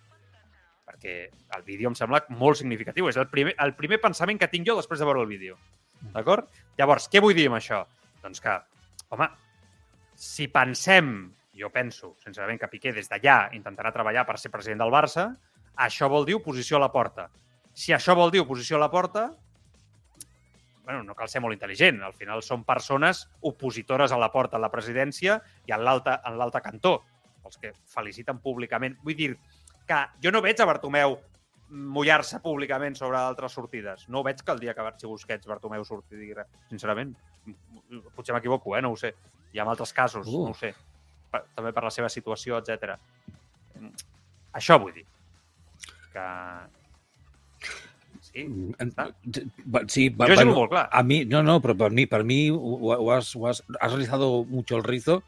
Perquè 0.86 1.14
el 1.56 1.64
vídeo 1.66 1.90
em 1.90 1.96
sembla 1.98 2.20
molt 2.30 2.60
significatiu. 2.60 3.08
És 3.10 3.18
el 3.18 3.26
primer, 3.32 3.56
el 3.58 3.74
primer 3.74 3.98
pensament 4.04 4.38
que 4.38 4.50
tinc 4.52 4.68
jo 4.68 4.76
després 4.78 5.02
de 5.02 5.08
veure 5.08 5.24
el 5.24 5.30
vídeo. 5.30 5.58
D'acord? 6.14 6.46
Llavors, 6.78 7.08
què 7.10 7.22
vull 7.24 7.34
dir 7.34 7.48
amb 7.50 7.58
això? 7.58 7.80
Doncs 8.22 8.44
que, 8.44 8.54
home, 9.16 9.28
si 10.14 10.46
pensem, 10.52 11.10
jo 11.58 11.72
penso, 11.74 12.14
sincerament, 12.22 12.60
que 12.60 12.70
Piqué 12.70 12.92
des 12.94 13.10
d'allà 13.10 13.48
intentarà 13.58 13.90
treballar 13.96 14.26
per 14.28 14.38
ser 14.38 14.52
president 14.54 14.84
del 14.84 14.94
Barça, 14.94 15.32
això 15.74 16.06
vol 16.12 16.28
dir 16.28 16.38
oposició 16.38 16.78
a 16.78 16.84
la 16.84 16.92
porta. 16.94 17.26
Si 17.74 17.96
això 17.96 18.14
vol 18.14 18.30
dir 18.30 18.44
oposició 18.44 18.78
a 18.78 18.84
la 18.84 18.92
porta, 18.92 19.32
bueno, 20.84 21.02
no 21.02 21.14
cal 21.16 21.28
ser 21.28 21.40
molt 21.42 21.56
intel·ligent. 21.56 22.02
Al 22.04 22.14
final 22.16 22.42
són 22.44 22.64
persones 22.64 23.24
opositores 23.40 24.12
a 24.12 24.18
la 24.20 24.30
porta 24.32 24.58
a 24.58 24.62
la 24.62 24.70
presidència 24.72 25.38
i 25.66 25.72
en 25.72 25.84
l'altre 25.84 26.62
cantó, 26.64 26.98
els 27.44 27.58
que 27.60 27.72
feliciten 27.92 28.40
públicament. 28.44 28.98
Vull 29.04 29.16
dir 29.16 29.30
que 29.88 30.00
jo 30.22 30.32
no 30.32 30.42
veig 30.44 30.60
a 30.60 30.68
Bartomeu 30.68 31.18
mullar-se 31.74 32.38
públicament 32.44 32.94
sobre 32.96 33.18
altres 33.18 33.52
sortides. 33.56 34.08
No 34.08 34.22
veig 34.22 34.42
que 34.44 34.52
el 34.52 34.60
dia 34.60 34.74
que 34.74 34.84
Barxi 34.84 35.08
Busquets 35.08 35.48
Bartomeu 35.48 35.84
surti 35.84 36.16
digui 36.20 36.36
res. 36.36 36.48
Sincerament, 36.70 37.14
potser 38.14 38.36
m'equivoco, 38.36 38.76
eh? 38.76 38.82
no 38.84 38.92
ho 38.92 38.98
sé. 39.00 39.14
Hi 39.52 39.60
ha 39.60 39.66
altres 39.68 39.92
casos, 39.92 40.28
Uh. 40.28 40.44
no 40.44 40.52
ho 40.52 40.58
sé. 40.58 40.74
Per, 41.30 41.42
també 41.54 41.72
per 41.72 41.82
la 41.84 41.90
seva 41.90 42.08
situació, 42.12 42.60
etc. 42.60 42.94
Això 44.54 44.78
vull 44.78 44.94
dir. 44.94 45.06
Que... 46.12 46.26
Sí, 48.34 48.44
està. 48.82 49.06
Sí, 49.30 50.08
sigut 50.10 50.18
bueno, 50.18 50.54
molt 50.56 50.72
clar. 50.72 50.88
A 50.90 51.02
mi, 51.06 51.20
no, 51.30 51.44
no, 51.46 51.60
però 51.62 51.76
per 51.84 51.92
mi, 51.94 52.08
per 52.10 52.24
mi 52.26 52.38
ho, 52.50 52.96
has, 53.14 53.30
ho 53.38 53.46
has, 53.46 53.62
has 53.78 53.92
rizado 53.94 54.44
mucho 54.48 54.76
el 54.80 54.82
rizo, 54.82 55.20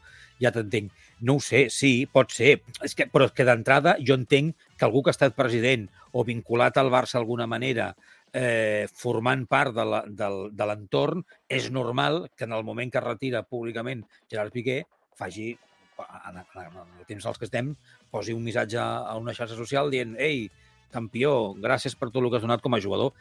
ja 0.43 0.51
t'entenc. 0.51 0.91
No 1.23 1.37
ho 1.37 1.43
sé, 1.43 1.67
sí, 1.73 1.91
pot 2.11 2.35
ser. 2.35 2.57
És 2.83 2.97
que, 2.97 3.07
però 3.09 3.29
és 3.29 3.33
que 3.37 3.47
d'entrada 3.47 3.95
jo 4.03 4.17
entenc 4.19 4.67
que 4.75 4.85
algú 4.85 5.05
que 5.05 5.13
ha 5.13 5.15
estat 5.15 5.37
president 5.39 5.87
o 6.11 6.25
vinculat 6.27 6.77
al 6.77 6.91
Barça 6.91 7.17
d'alguna 7.17 7.47
manera, 7.47 7.93
eh, 8.35 8.85
formant 8.91 9.47
part 9.47 9.73
de 9.77 10.67
l'entorn, 10.67 11.23
és 11.47 11.71
normal 11.71 12.25
que 12.35 12.43
en 12.45 12.53
el 12.59 12.67
moment 12.67 12.91
que 12.91 12.99
es 12.99 13.07
retira 13.07 13.45
públicament 13.47 14.03
Gerard 14.29 14.51
Piqué 14.51 14.83
faci, 15.15 15.53
en, 15.97 16.43
en, 16.43 16.43
en 16.67 16.99
el 16.99 17.07
temps 17.07 17.25
als 17.25 17.39
que 17.39 17.47
estem, 17.47 17.71
posi 18.11 18.35
un 18.35 18.43
missatge 18.43 18.77
a 18.83 19.15
una 19.17 19.33
xarxa 19.33 19.57
social 19.57 19.89
dient 19.89 20.17
«Ei, 20.19 20.49
campió, 20.93 21.53
gràcies 21.61 21.95
per 21.97 22.09
tot 22.11 22.23
el 22.23 22.29
que 22.31 22.37
has 22.39 22.45
donat 22.45 22.61
com 22.63 22.73
a 22.77 22.81
jugador», 22.83 23.13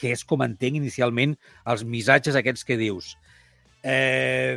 que 0.00 0.10
és 0.14 0.22
com 0.24 0.40
entenc 0.40 0.78
inicialment 0.78 1.34
els 1.68 1.82
missatges 1.84 2.36
aquests 2.38 2.64
que 2.64 2.78
dius. 2.80 3.12
Eh, 3.84 4.56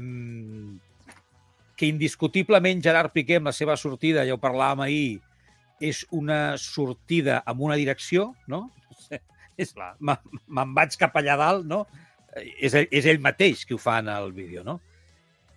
que 1.75 1.89
indiscutiblement 1.91 2.81
Gerard 2.83 3.11
Piqué 3.11 3.35
amb 3.41 3.49
la 3.49 3.55
seva 3.55 3.75
sortida, 3.75 4.23
ja 4.23 4.37
ho 4.37 4.39
parlàvem 4.41 4.85
ahir, 4.85 5.19
és 5.83 6.05
una 6.15 6.55
sortida 6.61 7.41
amb 7.45 7.65
una 7.67 7.75
direcció, 7.75 8.29
no? 8.47 8.69
És, 9.57 9.73
Clar. 9.75 9.93
me- 9.99 10.19
me'n 10.47 10.71
vaig 10.75 10.95
cap 10.99 11.15
allà 11.19 11.35
dalt, 11.39 11.65
no? 11.67 11.85
És 12.59 12.73
és 12.75 13.05
ell 13.07 13.21
mateix 13.23 13.61
qui 13.67 13.75
ho 13.75 13.79
fa 13.79 13.99
en 14.01 14.09
el 14.11 14.33
vídeo, 14.35 14.63
no? 14.67 14.79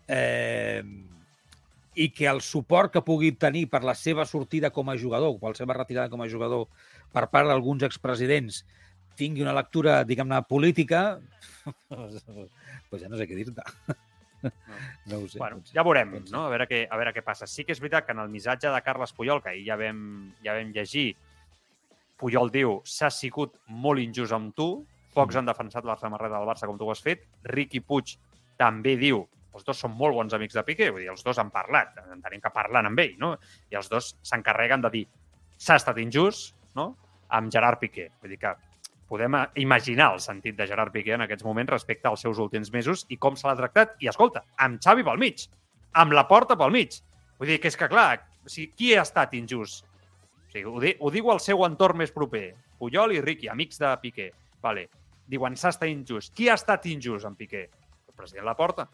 Eh, 0.06 0.82
I 1.98 2.06
que 2.14 2.28
el 2.30 2.40
suport 2.46 2.92
que 2.94 3.02
pugui 3.02 3.32
tenir 3.34 3.64
per 3.70 3.80
la 3.82 3.94
seva 3.98 4.26
sortida 4.26 4.70
com 4.70 4.90
a 4.90 4.94
jugador, 4.98 5.34
per 5.40 5.50
la 5.50 5.58
seva 5.58 5.74
retirada 5.74 6.10
com 6.10 6.22
a 6.22 6.28
jugador 6.30 6.68
per 7.14 7.26
part 7.32 7.48
d'alguns 7.48 7.82
expresidents 7.86 8.64
tingui 9.18 9.42
una 9.42 9.54
lectura, 9.56 10.04
diguem-ne, 10.06 10.42
política, 10.46 11.18
pues 12.90 13.02
ja 13.02 13.08
no 13.10 13.18
sé 13.18 13.26
què 13.26 13.34
dir-te. 13.38 13.64
No 15.10 15.18
ho 15.24 15.28
sé. 15.28 15.40
Bueno, 15.40 15.58
potser. 15.58 15.74
ja 15.74 15.82
veurem, 15.86 16.12
pot 16.14 16.28
ser. 16.28 16.34
no? 16.36 16.44
A 16.46 16.52
veure, 16.52 16.68
què, 16.70 16.84
a 16.86 16.98
veure 17.00 17.12
què 17.16 17.24
passa. 17.26 17.48
Sí 17.50 17.64
que 17.66 17.74
és 17.74 17.80
veritat 17.82 18.06
que 18.06 18.14
en 18.14 18.22
el 18.22 18.30
missatge 18.30 18.70
de 18.70 18.82
Carles 18.86 19.12
Puyol, 19.16 19.42
que 19.42 19.50
ahir 19.54 19.64
ja 19.66 19.76
vam, 19.80 20.04
ja 20.44 20.54
vam 20.54 20.70
llegir, 20.76 21.08
Puyol 22.18 22.50
diu 22.54 22.78
s'ha 22.86 23.10
sigut 23.14 23.58
molt 23.70 24.02
injust 24.02 24.34
amb 24.34 24.54
tu, 24.54 24.68
pocs 25.14 25.34
Mm. 25.34 25.38
han 25.40 25.46
defensat 25.50 25.84
la 25.86 25.96
samarreta 25.98 26.38
del 26.38 26.46
Barça 26.48 26.66
com 26.66 26.78
tu 26.78 26.86
ho 26.86 26.92
has 26.92 27.02
fet, 27.02 27.24
Riqui 27.46 27.80
Puig 27.80 28.16
també 28.58 28.96
diu 28.98 29.24
els 29.54 29.64
dos 29.66 29.78
són 29.82 29.94
molt 29.98 30.14
bons 30.14 30.34
amics 30.36 30.54
de 30.54 30.62
Piqué, 30.62 30.90
vull 30.94 31.02
dir, 31.02 31.10
els 31.10 31.24
dos 31.26 31.38
han 31.42 31.50
parlat, 31.50 31.96
entenem 32.12 32.40
que 32.42 32.50
parlen 32.54 32.86
amb 32.86 33.00
ell, 33.02 33.16
no? 33.18 33.32
I 33.72 33.78
els 33.80 33.88
dos 33.90 34.12
s'encarreguen 34.22 34.84
de 34.84 34.90
dir 34.94 35.04
s'ha 35.58 35.74
estat 35.80 35.98
injust, 35.98 36.54
no?, 36.76 36.94
amb 37.28 37.52
Gerard 37.52 37.80
Piqué. 37.80 38.08
Vull 38.20 38.32
dir 38.34 38.40
que 38.40 38.54
podem 39.08 39.36
imaginar 39.60 40.12
el 40.14 40.20
sentit 40.20 40.56
de 40.56 40.66
Gerard 40.68 40.92
Piqué 40.92 41.14
en 41.16 41.24
aquests 41.24 41.44
moments 41.44 41.72
respecte 41.72 42.08
als 42.08 42.24
seus 42.24 42.38
últims 42.38 42.72
mesos 42.72 43.06
i 43.08 43.16
com 43.16 43.36
se 43.36 43.48
l'ha 43.48 43.56
tractat. 43.56 43.96
I 44.04 44.08
escolta, 44.12 44.44
amb 44.56 44.80
Xavi 44.84 45.04
pel 45.04 45.20
mig, 45.20 45.48
amb 45.92 46.12
la 46.16 46.26
porta 46.28 46.56
pel 46.56 46.74
mig. 46.74 47.00
Vull 47.38 47.52
dir 47.52 47.60
que 47.62 47.70
és 47.70 47.76
que, 47.78 47.88
clar, 47.88 48.20
sigui, 48.48 48.72
qui 48.76 48.94
ha 48.96 49.04
estat 49.06 49.34
injust? 49.38 49.84
O 49.84 50.52
sigui, 50.52 50.64
ho, 50.68 50.78
di 50.82 50.94
ho 50.98 51.10
diu 51.12 51.30
el 51.32 51.40
seu 51.44 51.64
entorn 51.66 52.00
més 52.00 52.12
proper, 52.14 52.52
Puyol 52.78 53.16
i 53.16 53.20
Riqui, 53.24 53.50
amics 53.52 53.80
de 53.82 53.90
Piqué. 54.02 54.30
Vale. 54.62 54.88
Diuen, 55.28 55.56
s'ha 55.60 55.72
estat 55.74 55.90
injust. 55.90 56.32
Qui 56.36 56.48
ha 56.48 56.56
estat 56.56 56.86
injust 56.88 57.28
amb 57.28 57.36
Piqué? 57.38 57.66
El 58.08 58.16
president 58.16 58.46
Laporta. 58.48 58.88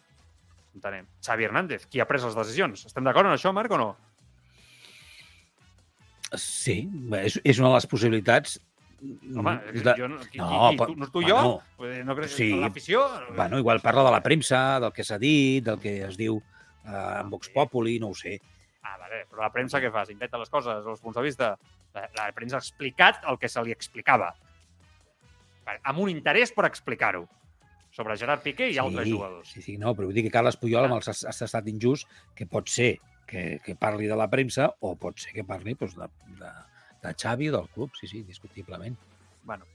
Entenem. 0.75 1.07
Xavi 1.23 1.47
Hernández, 1.47 1.87
qui 1.87 2.03
ha 2.03 2.09
pres 2.11 2.25
les 2.27 2.35
decisions. 2.35 2.87
Estem 2.89 3.07
d'acord 3.07 3.31
en 3.31 3.37
això, 3.37 3.53
Marc, 3.55 3.71
o 3.71 3.79
no? 3.79 3.93
Sí, 6.41 6.85
és, 7.21 7.41
és 7.45 7.61
una 7.61 7.73
de 7.73 7.77
les 7.79 7.87
possibilitats 7.91 8.59
Home, 9.37 9.53
de... 9.75 9.95
jo, 9.99 10.07
qui, 10.31 10.39
no, 10.41 10.71
qui, 10.71 10.79
qui, 10.79 10.87
tu, 10.87 10.95
no 10.97 11.09
tu 11.13 11.21
i 11.21 11.29
jo? 11.29 11.39
bueno, 11.77 11.93
dir, 11.93 12.05
no 12.09 12.15
creus 12.17 12.37
sí. 12.39 12.49
l'afició... 12.57 13.03
Bueno, 13.37 13.59
igual 13.61 13.83
parla 13.85 14.05
de 14.07 14.13
la 14.15 14.23
premsa, 14.25 14.81
del 14.81 14.95
que 14.97 15.05
s'ha 15.05 15.19
dit, 15.21 15.65
del 15.67 15.81
que 15.83 15.99
es 16.07 16.17
diu 16.17 16.39
eh, 16.39 17.21
en 17.21 17.31
Vox 17.33 17.51
Populi, 17.53 17.99
no 18.01 18.15
ho 18.15 18.17
sé. 18.17 18.39
Ah, 18.85 18.97
vale, 19.01 19.25
però 19.29 19.45
la 19.45 19.53
premsa 19.53 19.81
què 19.83 19.91
fa? 19.93 20.07
S'inventa 20.09 20.41
les 20.41 20.53
coses, 20.53 20.89
els 20.89 21.05
punts 21.05 21.19
de 21.19 21.25
vista? 21.27 21.53
La, 21.95 22.09
la 22.17 22.29
premsa 22.37 22.59
ha 22.59 22.65
explicat 22.65 23.25
el 23.29 23.41
que 23.41 23.51
se 23.51 23.63
li 23.65 23.75
explicava. 23.77 24.33
Amb 25.83 26.01
un 26.05 26.13
interès 26.13 26.53
per 26.55 26.67
explicar-ho. 26.69 27.27
Sobre 27.95 28.17
Gerard 28.19 28.43
Piqué 28.43 28.73
i 28.73 28.79
altres 28.83 29.07
jugadors. 29.07 29.53
Sí, 29.55 29.63
sí, 29.63 29.77
no, 29.79 29.93
però 29.95 30.09
vull 30.09 30.17
dir 30.17 30.25
que 30.27 30.33
Carles 30.35 30.57
Puyol 30.59 30.89
amb 30.89 30.97
el 30.97 31.05
s'ha 31.07 31.15
s'ha 31.15 31.47
estat 31.47 31.69
injust, 31.71 32.09
que 32.35 32.49
pot 32.51 32.73
ser 32.73 32.97
que, 33.35 33.61
que 33.65 33.75
parli 33.75 34.07
de 34.07 34.15
la 34.15 34.29
premsa 34.31 34.69
o 34.87 34.95
pot 35.01 35.19
ser 35.19 35.33
que 35.35 35.45
parli 35.47 35.75
doncs, 35.81 35.97
de, 35.99 36.07
de, 36.39 36.53
de 37.03 37.15
Xavi 37.23 37.51
o 37.51 37.57
del 37.57 37.67
club, 37.75 37.91
sí, 37.99 38.07
sí, 38.07 38.23
discutiblement. 38.23 38.95
Bueno, 39.43 39.67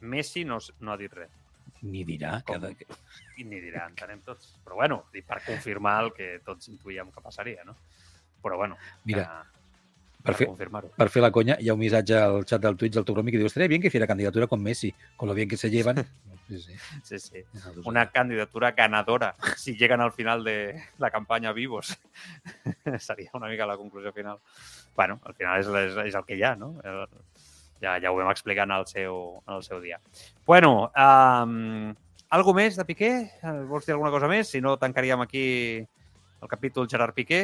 Messi 0.00 0.46
no, 0.48 0.56
no 0.80 0.94
ha 0.94 0.96
dit 1.00 1.12
res. 1.12 1.34
Ni 1.84 2.06
dirà 2.08 2.38
que... 2.46 2.56
Com? 2.56 2.78
Que... 2.78 2.88
I 3.38 3.44
ni 3.46 3.60
dirà, 3.60 3.84
entenem 3.90 4.24
tots. 4.24 4.54
Però 4.64 4.80
bueno, 4.80 5.02
per 5.12 5.42
confirmar 5.44 5.98
el 6.06 6.10
que 6.16 6.30
tots 6.46 6.72
intuïem 6.72 7.12
que 7.12 7.22
passaria, 7.22 7.66
no? 7.68 7.76
Però 8.42 8.56
bueno, 8.56 8.78
Mira, 9.04 9.26
que, 9.26 9.58
per 10.24 10.34
per 10.34 10.38
fer, 10.40 10.80
per 10.96 11.08
fer 11.12 11.22
la 11.22 11.32
conya, 11.34 11.58
hi 11.60 11.68
ha 11.68 11.76
un 11.76 11.82
missatge 11.82 12.16
al 12.16 12.40
xat 12.48 12.64
del 12.64 12.80
Twitch 12.80 12.96
del 12.96 13.04
Togromi 13.04 13.34
que 13.34 13.42
diu 13.42 13.50
estaría 13.50 13.68
bien 13.68 13.82
que 13.82 13.92
hiciera 13.92 14.08
candidatura 14.08 14.48
con 14.48 14.62
Messi, 14.62 14.94
con 15.16 15.28
lo 15.28 15.34
bien 15.34 15.48
que 15.48 15.60
se 15.60 15.70
llevan. 15.70 16.00
Sí, 16.48 16.58
sí. 16.58 16.74
Sí, 17.04 17.18
sí. 17.18 17.44
Una... 17.84 18.10
Candidatura 18.10 18.72
ganadora 18.72 19.34
si 19.56 19.76
llegan 19.76 20.00
al 20.00 20.12
final 20.12 20.42
de 20.44 20.82
la 20.98 21.10
campanya 21.10 21.52
vivos. 21.52 21.98
Seria 22.98 23.30
una 23.34 23.48
mica 23.48 23.66
la 23.66 23.76
conclusió 23.76 24.12
final. 24.12 24.38
bueno, 24.96 25.20
al 25.24 25.34
final 25.34 25.60
és, 25.60 25.68
és, 25.68 25.96
és 26.08 26.14
el 26.18 26.24
que 26.26 26.34
hi 26.34 26.42
ha, 26.42 26.56
no? 26.56 26.72
El, 26.82 27.04
ja, 27.80 27.92
ja 28.02 28.10
ho 28.10 28.16
vam 28.16 28.30
explicar 28.32 28.64
en 28.66 28.72
el 28.74 28.86
seu, 28.90 29.42
en 29.46 29.54
el 29.54 29.62
seu 29.62 29.78
dia. 29.80 30.00
Bueno, 30.46 30.90
um, 30.90 31.92
algo 32.34 32.54
més 32.56 32.74
de 32.80 32.84
Piqué? 32.88 33.10
Eh, 33.38 33.52
Vols 33.70 33.86
dir 33.86 33.94
alguna 33.94 34.10
cosa 34.10 34.26
més? 34.26 34.50
Si 34.50 34.58
no, 34.64 34.74
tancaríem 34.80 35.20
aquí 35.22 35.44
el 35.78 36.48
capítol 36.50 36.88
Gerard 36.90 37.14
Piqué 37.14 37.42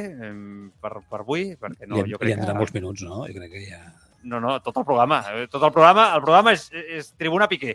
per, 0.81 0.97
per 1.11 1.21
avui, 1.23 1.53
perquè 1.61 1.87
no, 1.87 2.01
li, 2.03 2.11
jo 2.11 2.19
li 2.19 2.25
crec 2.25 2.35
han 2.35 2.43
donat 2.43 2.57
que... 2.57 2.65
molts 2.65 2.75
minuts, 2.75 3.05
no? 3.07 3.23
Jo 3.29 3.39
crec 3.39 3.55
que 3.55 3.63
ja... 3.69 3.85
No, 4.25 4.39
no, 4.41 4.57
tot 4.65 4.79
el 4.81 4.87
programa. 4.89 5.21
eh, 5.37 5.47
Tot 5.53 5.63
el 5.69 5.73
programa, 5.75 6.09
el 6.17 6.23
programa 6.25 6.55
és, 6.57 6.67
és 6.73 7.11
Tribuna 7.21 7.47
Piqué. 7.47 7.75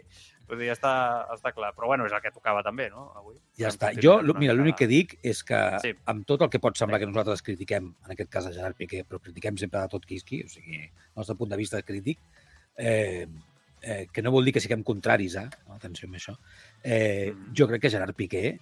Vull 0.50 0.58
dir, 0.58 0.68
ja 0.72 0.74
està, 0.74 0.91
està 1.36 1.52
clar. 1.54 1.70
Però 1.78 1.86
bueno, 1.91 2.08
és 2.10 2.14
el 2.16 2.22
que 2.24 2.32
tocava 2.34 2.64
també, 2.66 2.88
no? 2.89 3.12
Avui. 3.16 3.36
Ja 3.60 3.70
està. 3.70 3.91
Jo, 4.02 4.18
mira, 4.39 4.56
l'únic 4.58 4.80
que 4.82 4.88
dic 4.89 5.20
és 5.22 5.43
que 5.45 5.60
Sí. 5.84 5.93
amb 6.10 6.26
tot 6.26 6.41
el 6.41 6.50
que 6.50 6.60
pot 6.60 6.76
semblar 6.76 7.00
que 7.00 7.06
nosaltres 7.06 7.43
critiquem, 7.45 7.91
en 8.06 8.12
aquest 8.16 8.30
cas 8.34 8.47
a 8.47 8.52
Gerard 8.56 8.76
Piqué, 8.76 9.04
però 9.06 9.22
critiquem 9.22 9.58
sempre 9.62 9.80
de 9.82 9.88
tot 9.93 10.06
quisqui, 10.10 10.43
o 10.43 10.50
sigui, 10.50 10.82
el 10.82 11.16
nostre 11.16 11.36
punt 11.36 11.50
de 11.52 11.58
vista 11.58 11.82
crític, 11.84 12.18
eh, 12.76 13.28
eh, 13.82 14.08
que 14.12 14.22
no 14.22 14.32
vol 14.32 14.43
dir 14.43 14.54
que 14.54 14.60
siguem 14.60 14.84
contraris 14.84 15.36
no? 15.36 15.76
atenció 15.76 16.08
amb 16.08 16.16
això, 16.16 16.36
eh, 16.84 17.32
Mm. 17.32 17.54
jo 17.54 17.68
crec 17.68 17.82
que 17.82 17.89
Gerard 17.89 18.16
Piqué, 18.16 18.60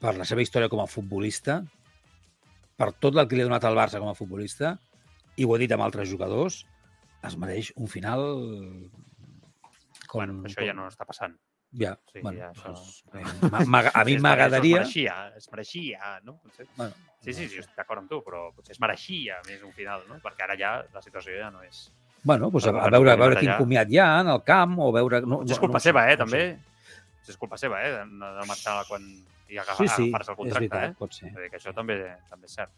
per 0.00 0.16
la 0.16 0.24
seva 0.24 0.42
història 0.42 0.68
com 0.68 0.80
a 0.80 0.86
futbolista, 0.86 1.64
per 2.76 2.92
tot 2.94 3.16
el 3.16 3.28
que 3.28 3.36
li 3.36 3.42
ha 3.42 3.48
donat 3.48 3.64
al 3.64 3.76
Barça 3.76 3.98
com 3.98 4.08
a 4.08 4.14
futbolista, 4.14 4.78
i 5.36 5.44
ho 5.44 5.54
he 5.54 5.58
dit 5.58 5.72
amb 5.72 5.82
altres 5.82 6.08
jugadors, 6.08 6.66
es 7.22 7.36
mereix 7.36 7.72
un 7.76 7.88
final 7.88 8.20
com, 10.06 10.20
Bueno, 10.24 10.42
això 10.48 10.64
ja 10.66 10.74
no 10.76 10.86
està 10.88 11.06
passant. 11.08 11.34
Ja, 11.76 11.96
Sí, 12.12 12.20
bueno, 12.22 12.38
ja, 12.38 12.50
això- 12.52 12.72
doncs, 12.72 13.02
eh, 13.12 13.90
a 13.92 14.04
mi 14.04 14.14
Es 14.14 14.22
m'agradaria... 14.22 14.78
mereixia, 14.78 15.16
es 15.36 15.48
mereixia, 15.50 16.20
no? 16.24 16.36
Potser. 16.38 16.66
Bueno, 16.76 16.94
Sí, 17.20 17.32
sí, 17.34 17.42
no 17.44 17.62
sí, 17.62 17.68
d'acord 17.76 17.98
amb 18.04 18.08
tu, 18.08 18.20
però 18.22 18.52
potser 18.54 18.72
es 18.76 18.80
mereixia 18.80 19.40
més 19.48 19.62
un 19.66 19.72
final, 19.74 20.04
no? 20.08 20.20
Perquè 20.22 20.44
ara 20.46 20.56
ja 20.56 20.76
la 20.94 21.02
situació 21.02 21.34
ja 21.40 21.50
no 21.50 21.62
és... 21.66 21.88
Bueno, 22.22 22.50
doncs 22.50 22.66
a, 22.66 22.70
a 22.70 22.90
veure, 22.90 23.12
a 23.12 23.16
veure 23.16 23.36
quin 23.38 23.52
comiat 23.58 23.90
hi 23.90 23.98
ha 23.98 24.20
en 24.22 24.28
el 24.32 24.42
camp, 24.46 24.78
o 24.78 24.92
veure... 24.94 25.20
No, 25.26 25.42
és 25.42 25.58
culpa 25.58 25.78
no 25.78 25.84
seva, 25.84 26.06
eh, 26.10 26.16
no 26.16 26.24
ho 26.24 26.28
sé. 26.30 26.40
també. 26.46 27.28
És 27.28 27.36
culpa 27.36 27.58
seva, 27.58 27.82
eh, 27.82 28.04
de 28.06 28.46
marxar 28.46 28.84
quan 28.88 29.02
i 29.48 29.58
agafar, 29.58 29.86
Sí, 29.86 29.88
sí, 29.94 30.08
agafar-se 30.08 30.32
el 30.32 30.36
contracte, 30.36 30.68
veritat, 30.68 30.90
eh? 30.90 30.94
pot 30.98 31.12
ser. 31.14 31.30
Vull 31.32 31.44
dir 31.44 31.50
que 31.52 31.58
això 31.60 31.72
també, 31.74 31.96
també 32.30 32.48
és 32.48 32.54
cert. 32.58 32.72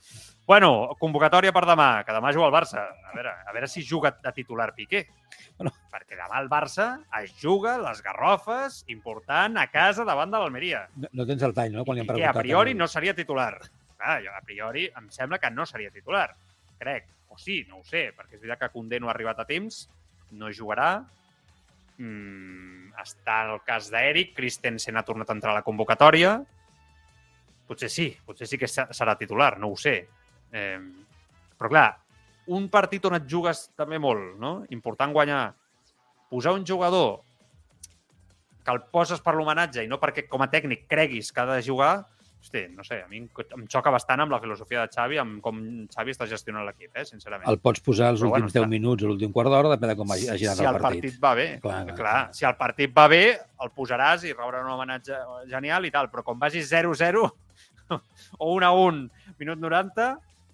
Bueno, 0.46 0.94
convocatòria 1.00 1.52
per 1.56 1.64
demà, 1.64 2.04
que 2.04 2.12
demà 2.12 2.32
juga 2.36 2.46
el 2.50 2.52
Barça. 2.52 2.84
A 3.08 3.14
veure, 3.14 3.32
a 3.46 3.54
veure 3.56 3.68
si 3.72 3.84
juga 3.86 4.12
de 4.22 4.32
titular 4.36 4.74
Piqué. 4.76 5.06
Bueno. 5.58 5.72
Perquè 5.90 6.14
demà 6.18 6.40
el 6.42 6.48
Barça 6.52 6.90
es 7.22 7.32
juga 7.40 7.78
les 7.80 8.02
garrofes 8.04 8.82
important 8.92 9.56
a 9.58 9.66
casa 9.72 10.04
davant 10.04 10.30
de 10.30 10.38
l'Almeria. 10.38 10.84
No, 10.96 11.08
no 11.12 11.26
tens 11.26 11.42
el 11.42 11.54
tall, 11.56 11.72
no? 11.72 11.84
Quan 11.84 11.96
li 11.96 12.04
han 12.04 12.06
I 12.06 12.12
preguntat. 12.12 12.36
a 12.36 12.44
priori 12.44 12.74
no 12.74 12.86
seria 12.86 13.14
titular. 13.16 13.54
Clar, 13.98 14.18
jo, 14.22 14.30
a 14.36 14.42
priori 14.44 14.84
em 14.96 15.08
sembla 15.10 15.38
que 15.42 15.50
no 15.50 15.64
seria 15.66 15.90
titular. 15.90 16.28
Crec. 16.78 17.08
O 17.28 17.38
sí, 17.38 17.64
no 17.68 17.80
ho 17.80 17.84
sé, 17.84 18.10
perquè 18.16 18.36
és 18.36 18.40
veritat 18.42 18.60
que 18.66 18.74
Condé 18.76 19.00
no 19.00 19.08
ha 19.08 19.14
arribat 19.16 19.40
a 19.40 19.44
temps, 19.48 19.88
no 20.30 20.52
jugarà. 20.52 21.04
Mm, 21.98 22.92
està 23.02 23.40
el 23.50 23.58
cas 23.66 23.88
d'Eric, 23.90 24.34
Christensen 24.36 24.96
ha 24.96 25.02
tornat 25.06 25.30
a 25.30 25.34
entrar 25.36 25.52
a 25.52 25.58
la 25.58 25.64
convocatòria. 25.66 26.38
Potser 27.68 27.90
sí, 27.92 28.08
potser 28.24 28.48
sí 28.48 28.56
que 28.58 28.66
se- 28.68 28.88
serà 28.96 29.14
titular, 29.20 29.58
no 29.60 29.68
ho 29.68 29.76
sé. 29.76 30.08
Eh, 30.52 30.78
però 31.58 31.68
clar, 31.68 31.88
un 32.48 32.68
partit 32.72 33.04
on 33.04 33.14
et 33.18 33.26
jugues 33.28 33.66
també 33.76 33.98
molt, 34.00 34.38
no? 34.40 34.64
Important 34.72 35.12
guanyar. 35.12 35.52
Posar 36.30 36.54
un 36.56 36.64
jugador 36.66 37.20
que 38.64 38.70
el 38.72 38.82
poses 38.92 39.20
per 39.24 39.34
l'homenatge 39.36 39.84
i 39.84 39.88
no 39.88 39.98
perquè 40.00 40.26
com 40.28 40.42
a 40.44 40.48
tècnic 40.52 40.86
creguis 40.88 41.30
que 41.32 41.40
ha 41.40 41.46
de 41.48 41.62
jugar, 41.64 42.06
hosti, 42.40 42.66
no 42.70 42.84
sé, 42.84 43.00
a 43.02 43.08
mi 43.08 43.18
em, 43.24 43.64
xoca 43.66 43.90
bastant 43.90 44.20
amb 44.20 44.30
la 44.32 44.38
filosofia 44.40 44.82
de 44.84 44.92
Xavi, 44.94 45.16
amb 45.18 45.40
com 45.42 45.56
Xavi 45.90 46.12
està 46.14 46.26
gestionant 46.28 46.64
l'equip, 46.68 46.92
eh, 46.96 47.04
sincerament. 47.08 47.48
El 47.50 47.58
pots 47.64 47.80
posar 47.80 48.10
els 48.12 48.20
Però 48.22 48.28
bueno, 48.30 48.44
últims 48.46 48.54
10 48.54 48.62
està. 48.64 48.68
minuts 48.70 49.02
o 49.04 49.08
l'últim 49.08 49.32
quart 49.32 49.48
d'hora, 49.50 49.72
depèn 49.74 49.88
de 49.92 49.96
com 49.96 50.12
hagi, 50.12 50.28
anat 50.28 50.38
si 50.38 50.44
el 50.44 50.52
el 50.52 50.80
partit. 50.80 51.02
partit 51.02 51.18
va 51.24 51.34
bé, 51.34 51.48
Clar, 51.60 51.60
clar, 51.60 51.84
clar, 51.84 51.96
clar, 51.96 52.12
clar. 52.26 52.34
si 52.34 52.44
el 52.44 52.56
partit 52.56 52.92
va 52.96 53.08
bé, 53.08 53.24
el 53.64 53.70
posaràs 53.76 54.24
i 54.24 54.32
rebrà 54.34 54.60
un 54.64 54.70
homenatge 54.70 55.16
genial 55.48 55.84
i 55.86 55.90
tal, 55.90 56.08
però 56.10 56.22
com 56.22 56.38
vagis 56.38 56.68
0-0 56.70 57.24
o 58.42 58.50
1-1, 58.54 59.04
minut 59.38 59.62
90, 59.62 60.08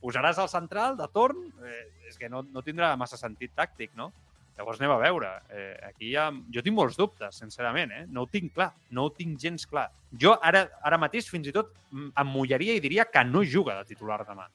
posaràs 0.04 0.38
al 0.40 0.50
central 0.52 0.98
de 0.98 1.08
torn, 1.12 1.46
eh, 1.64 1.86
és 2.10 2.20
que 2.20 2.28
no, 2.28 2.44
no 2.52 2.62
tindrà 2.64 2.92
massa 3.00 3.20
sentit 3.20 3.54
tàctic, 3.56 3.94
no? 3.96 4.12
Llavors 4.54 4.78
anem 4.78 4.92
a 4.94 4.98
veure. 5.02 5.30
Eh, 5.50 5.74
aquí 5.88 6.12
ha... 6.14 6.28
Jo 6.54 6.62
tinc 6.62 6.76
molts 6.76 6.98
dubtes, 6.98 7.40
sincerament, 7.40 7.90
eh? 7.90 8.04
No 8.06 8.22
ho 8.22 8.28
tinc 8.30 8.52
clar, 8.54 8.70
no 8.94 9.08
ho 9.08 9.14
tinc 9.14 9.40
gens 9.42 9.66
clar. 9.66 9.88
Jo 10.20 10.36
ara, 10.38 10.68
ara 10.86 11.00
mateix 11.00 11.26
fins 11.30 11.48
i 11.50 11.54
tot 11.54 11.72
em 11.92 12.30
mullaria 12.30 12.76
i 12.76 12.82
diria 12.84 13.08
que 13.10 13.24
no 13.26 13.42
juga 13.42 13.80
de 13.80 13.88
titular 13.88 14.20
demà. 14.28 14.46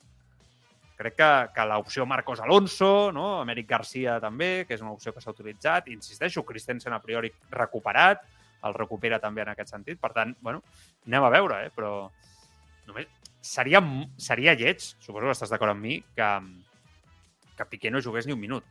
Crec 0.99 1.15
que, 1.15 1.30
que 1.55 1.65
l'opció 1.67 2.05
Marcos 2.07 2.39
Alonso, 2.43 3.11
no? 3.15 3.27
Amèric 3.41 3.67
Garcia 3.67 4.17
també, 4.23 4.65
que 4.67 4.75
és 4.75 4.84
una 4.84 4.95
opció 4.95 5.13
que 5.15 5.23
s'ha 5.23 5.36
utilitzat. 5.36 5.91
Insisteixo, 5.91 6.45
Christensen 6.47 6.95
a 6.95 7.01
priori 7.03 7.32
recuperat, 7.51 8.23
el 8.67 8.75
recupera 8.75 9.19
també 9.23 9.43
en 9.43 9.51
aquest 9.53 9.71
sentit. 9.75 9.99
Per 9.99 10.11
tant, 10.15 10.34
bueno, 10.43 10.63
anem 11.07 11.27
a 11.27 11.32
veure, 11.36 11.61
eh? 11.67 11.71
però 11.75 11.93
només 12.89 13.07
seria, 13.41 13.79
seria 14.19 14.55
lleig, 14.59 14.81
suposo 14.99 15.29
que 15.29 15.35
estàs 15.37 15.53
d'acord 15.53 15.71
amb 15.75 15.85
mi, 15.85 15.99
que, 16.17 16.29
que 17.57 17.65
Piqué 17.71 17.91
no 17.93 18.01
jugués 18.03 18.27
ni 18.27 18.33
un 18.35 18.41
minut 18.41 18.65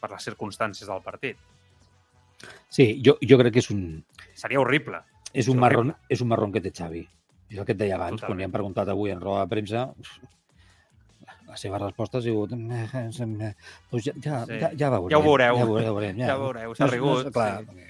per 0.00 0.10
les 0.12 0.24
circumstàncies 0.28 0.86
del 0.90 1.02
partit. 1.02 1.38
Sí, 2.68 3.00
jo, 3.04 3.16
jo 3.24 3.38
crec 3.40 3.54
que 3.56 3.62
és 3.64 3.70
un, 3.72 3.82
Seria 4.36 4.60
horrible. 4.60 5.00
és 5.32 5.48
un, 5.48 5.58
marron, 5.58 5.94
és 6.12 6.20
un 6.20 6.28
marron 6.28 6.52
que 6.52 6.60
té 6.60 6.70
Xavi. 6.76 7.00
És 7.48 7.58
el 7.58 7.64
que 7.64 7.72
et 7.72 7.78
deia 7.80 7.94
abans, 7.96 8.16
Totalment. 8.20 8.26
quan 8.28 8.38
li 8.38 8.44
han 8.44 8.52
preguntat 8.54 8.88
avui 8.92 9.10
en 9.14 9.20
roda 9.22 9.44
de 9.46 9.50
premsa, 9.54 9.86
la 11.46 11.56
seva 11.56 11.78
resposta 11.78 12.18
ha 12.18 12.22
sigut... 12.24 12.52
Pues 13.90 14.04
ja, 14.04 14.12
ja, 14.20 14.40
Sí. 14.46 14.58
ja, 14.60 14.70
ja 14.76 14.90
veurem. 14.90 15.10
Ja 15.14 15.18
ho 15.18 15.22
veureu. 15.24 15.56
Ja 15.60 15.66
ho 15.66 15.74
veurem. 15.94 16.18
Ja, 16.18 16.26
Ja 16.26 16.36
ho 16.36 16.42
veureu, 16.42 16.74
s'ha 16.74 16.88
rigut, 16.90 17.24
No, 17.28 17.32
clar, 17.32 17.64
sí. 17.64 17.86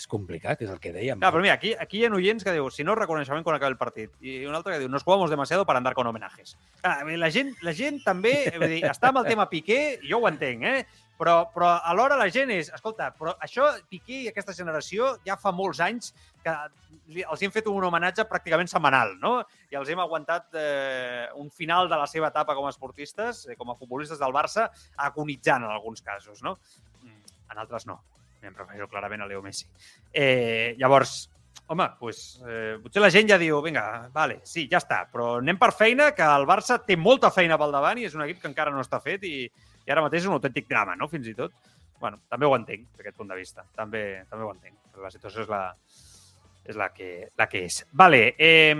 És 0.00 0.06
complicat, 0.08 0.62
és 0.64 0.70
el 0.72 0.78
que 0.80 0.94
dèiem. 0.94 1.18
Clar, 1.20 1.28
però 1.34 1.42
mira, 1.44 1.58
aquí, 1.58 1.74
aquí 1.76 1.98
hi 2.00 2.06
ha 2.06 2.12
oients 2.16 2.44
que 2.46 2.54
diu 2.56 2.70
si 2.72 2.86
no 2.88 2.94
reconeixement 2.96 3.44
quan 3.44 3.58
acabi 3.58 3.74
el 3.74 3.80
partit. 3.80 4.14
I 4.24 4.46
un 4.48 4.56
altre 4.56 4.72
que 4.72 4.80
diu 4.80 4.88
nos 4.88 5.04
jugamos 5.04 5.28
demasiado 5.28 5.66
para 5.68 5.76
andar 5.76 5.92
con 5.94 6.08
homenajes. 6.08 6.56
La, 6.80 7.28
gent, 7.30 7.52
la 7.60 7.74
gent 7.76 8.00
també, 8.06 8.32
vull 8.56 8.72
dir, 8.72 8.80
està 8.88 9.10
amb 9.10 9.20
el 9.20 9.28
tema 9.28 9.50
Piqué, 9.50 9.98
jo 10.08 10.22
ho 10.22 10.28
entenc, 10.30 10.64
eh? 10.64 10.86
Però, 11.20 11.34
però 11.52 11.74
alhora 11.84 12.16
la 12.16 12.30
gent 12.32 12.48
és, 12.54 12.70
escolta, 12.72 13.10
però 13.12 13.34
això, 13.44 13.66
Piqué 13.92 14.22
i 14.22 14.28
aquesta 14.30 14.54
generació 14.56 15.10
ja 15.26 15.36
fa 15.36 15.52
molts 15.52 15.82
anys 15.84 16.14
que 16.40 16.54
els 17.26 17.42
hem 17.44 17.52
fet 17.52 17.68
un 17.68 17.84
homenatge 17.84 18.24
pràcticament 18.30 18.72
setmanal, 18.72 19.12
no? 19.20 19.34
I 19.68 19.76
els 19.76 19.90
hem 19.92 20.00
aguantat 20.00 20.56
eh, 20.56 21.26
un 21.36 21.50
final 21.52 21.92
de 21.92 21.98
la 22.00 22.06
seva 22.08 22.30
etapa 22.32 22.56
com 22.56 22.64
a 22.64 22.72
esportistes, 22.72 23.44
eh, 23.50 23.58
com 23.60 23.68
a 23.68 23.76
futbolistes 23.76 24.22
del 24.22 24.32
Barça, 24.32 24.70
agonitzant 24.96 25.68
en 25.68 25.74
alguns 25.76 26.00
casos, 26.00 26.40
no? 26.40 26.56
Mm, 27.02 27.36
En 27.52 27.58
altres 27.66 27.84
no. 27.84 28.00
Em 28.42 28.54
refereixo 28.54 28.88
clarament 28.88 29.22
a 29.22 29.26
Leo 29.26 29.42
Messi. 29.42 29.66
Eh, 30.12 30.74
llavors, 30.78 31.28
home, 31.66 31.86
pues, 32.00 32.40
eh, 32.48 32.78
potser 32.82 33.02
la 33.02 33.10
gent 33.10 33.28
ja 33.28 33.38
diu, 33.38 33.60
vinga, 33.62 34.08
vale, 34.14 34.40
sí, 34.44 34.66
ja 34.70 34.78
està, 34.80 35.04
però 35.12 35.36
anem 35.38 35.58
per 35.58 35.72
feina, 35.72 36.10
que 36.16 36.22
el 36.24 36.46
Barça 36.48 36.80
té 36.84 36.96
molta 36.96 37.30
feina 37.30 37.58
pel 37.58 37.70
davant 37.72 37.98
i 37.98 38.06
és 38.08 38.14
un 38.14 38.22
equip 38.24 38.40
que 38.42 38.48
encara 38.48 38.72
no 38.74 38.80
està 38.80 39.00
fet 39.00 39.22
i, 39.28 39.44
i 39.86 39.90
ara 39.92 40.02
mateix 40.02 40.22
és 40.24 40.28
un 40.30 40.34
autèntic 40.38 40.66
drama, 40.68 40.96
no?, 40.96 41.08
fins 41.08 41.28
i 41.28 41.34
tot. 41.34 41.52
bueno, 42.00 42.16
també 42.30 42.46
ho 42.46 42.54
entenc, 42.56 42.86
d'aquest 42.96 43.16
punt 43.16 43.28
de 43.28 43.36
vista. 43.36 43.62
També, 43.76 44.22
també 44.30 44.44
ho 44.46 44.50
entenc. 44.54 44.74
Però 44.90 45.02
la 45.04 45.10
situació 45.12 45.42
és 45.42 45.48
la, 45.52 45.74
és 46.64 46.76
la 46.76 46.86
que, 46.94 47.28
la 47.36 47.46
que 47.46 47.60
és. 47.66 47.82
Vale, 47.92 48.34
eh, 48.38 48.72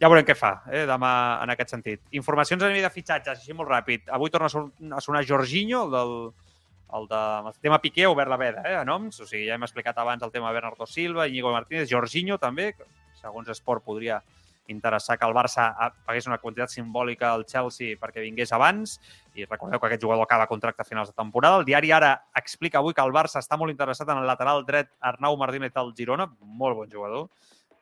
ja 0.00 0.08
veurem 0.08 0.24
què 0.24 0.34
fa 0.34 0.62
eh, 0.72 0.86
demà 0.88 1.12
en 1.44 1.52
aquest 1.52 1.74
sentit. 1.74 2.00
Informacions 2.16 2.62
a 2.64 2.70
nivell 2.70 2.86
de 2.88 2.90
fitxatges, 2.94 3.42
així 3.42 3.52
molt 3.52 3.68
ràpid. 3.68 4.08
Avui 4.08 4.30
torna 4.32 4.48
a 4.48 4.54
son- 4.54 4.72
a 4.96 5.00
sonar 5.04 5.22
Jorginho, 5.28 5.84
el 5.84 5.90
del 5.90 6.14
el, 6.98 7.06
de, 7.08 7.22
el 7.48 7.58
tema 7.60 7.80
Piqué 7.80 8.06
obert 8.06 8.30
la 8.30 8.36
veda, 8.36 8.62
eh, 8.68 8.76
a 8.76 8.84
noms. 8.84 9.20
O 9.20 9.26
sigui, 9.26 9.46
ja 9.48 9.54
hem 9.56 9.64
explicat 9.66 9.98
abans 9.98 10.22
el 10.22 10.30
tema 10.32 10.52
Bernardo 10.52 10.86
Silva, 10.86 11.26
Íñigo 11.28 11.52
Martínez, 11.52 11.88
Jorginho 11.90 12.38
també, 12.38 12.72
que 12.74 12.84
segons 13.20 13.48
Esport 13.48 13.84
podria 13.84 14.22
interessar 14.68 15.18
que 15.18 15.26
el 15.26 15.34
Barça 15.34 15.64
a- 15.76 15.90
pagués 16.06 16.26
una 16.28 16.38
quantitat 16.38 16.70
simbòlica 16.70 17.32
al 17.32 17.42
Chelsea 17.44 17.96
perquè 17.98 18.22
vingués 18.22 18.52
abans 18.54 18.94
i 19.34 19.44
recordeu 19.44 19.80
que 19.80 19.86
aquest 19.88 20.02
jugador 20.04 20.22
acaba 20.22 20.46
contracte 20.46 20.82
a 20.82 20.84
finals 20.86 21.10
de 21.10 21.16
temporada. 21.18 21.58
El 21.58 21.64
diari 21.66 21.90
Ara 21.92 22.12
explica 22.38 22.78
avui 22.78 22.94
que 22.94 23.02
el 23.02 23.10
Barça 23.12 23.40
està 23.42 23.58
molt 23.58 23.72
interessat 23.74 24.08
en 24.08 24.18
el 24.22 24.26
lateral 24.26 24.64
dret 24.64 24.88
Arnau 25.00 25.36
Martínez 25.36 25.72
del 25.74 25.92
Girona, 25.98 26.28
molt 26.40 26.76
bon 26.78 26.88
jugador, 26.90 27.26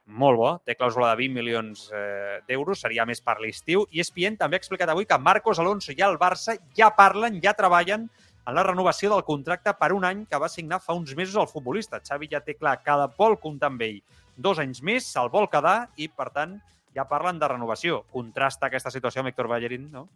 molt 0.07 0.39
bo, 0.41 0.49
té 0.67 0.75
clàusula 0.75 1.13
de 1.13 1.21
20 1.21 1.35
milions 1.37 1.85
eh, 1.95 2.41
d'euros, 2.49 2.81
seria 2.81 3.05
més 3.07 3.21
per 3.23 3.37
l'estiu. 3.39 3.85
I 3.93 4.01
ESPN 4.01 4.41
també 4.41 4.57
ha 4.57 4.63
explicat 4.65 4.89
avui 4.91 5.07
que 5.07 5.19
Marcos 5.19 5.61
Alonso 5.63 5.93
i 5.93 6.01
el 6.03 6.17
Barça 6.19 6.57
ja 6.75 6.89
parlen, 6.97 7.39
ja 7.45 7.53
treballen 7.55 8.09
en 8.47 8.57
la 8.57 8.64
renovació 8.64 9.11
del 9.12 9.24
contracte 9.24 9.74
per 9.78 9.93
un 9.93 10.07
any 10.09 10.24
que 10.26 10.41
va 10.41 10.49
signar 10.49 10.80
fa 10.80 10.97
uns 10.97 11.12
mesos 11.16 11.36
el 11.41 11.49
futbolista. 11.51 12.01
Xavi 12.01 12.30
ja 12.32 12.41
té 12.45 12.57
clar 12.57 12.78
que 12.82 12.97
vol 13.18 13.38
comptar 13.41 13.70
amb 13.70 13.84
ell 13.86 14.01
dos 14.36 14.59
anys 14.62 14.80
més, 14.82 15.07
se'l 15.07 15.30
vol 15.32 15.49
quedar 15.53 15.91
i, 15.97 16.09
per 16.09 16.30
tant, 16.34 16.57
ja 16.97 17.07
parlen 17.09 17.38
de 17.38 17.49
renovació. 17.49 18.05
Contrasta 18.11 18.68
aquesta 18.68 18.91
situació 18.91 19.22
amb 19.22 19.30
Héctor 19.30 19.51
Ballerín, 19.53 19.91
no? 19.93 20.09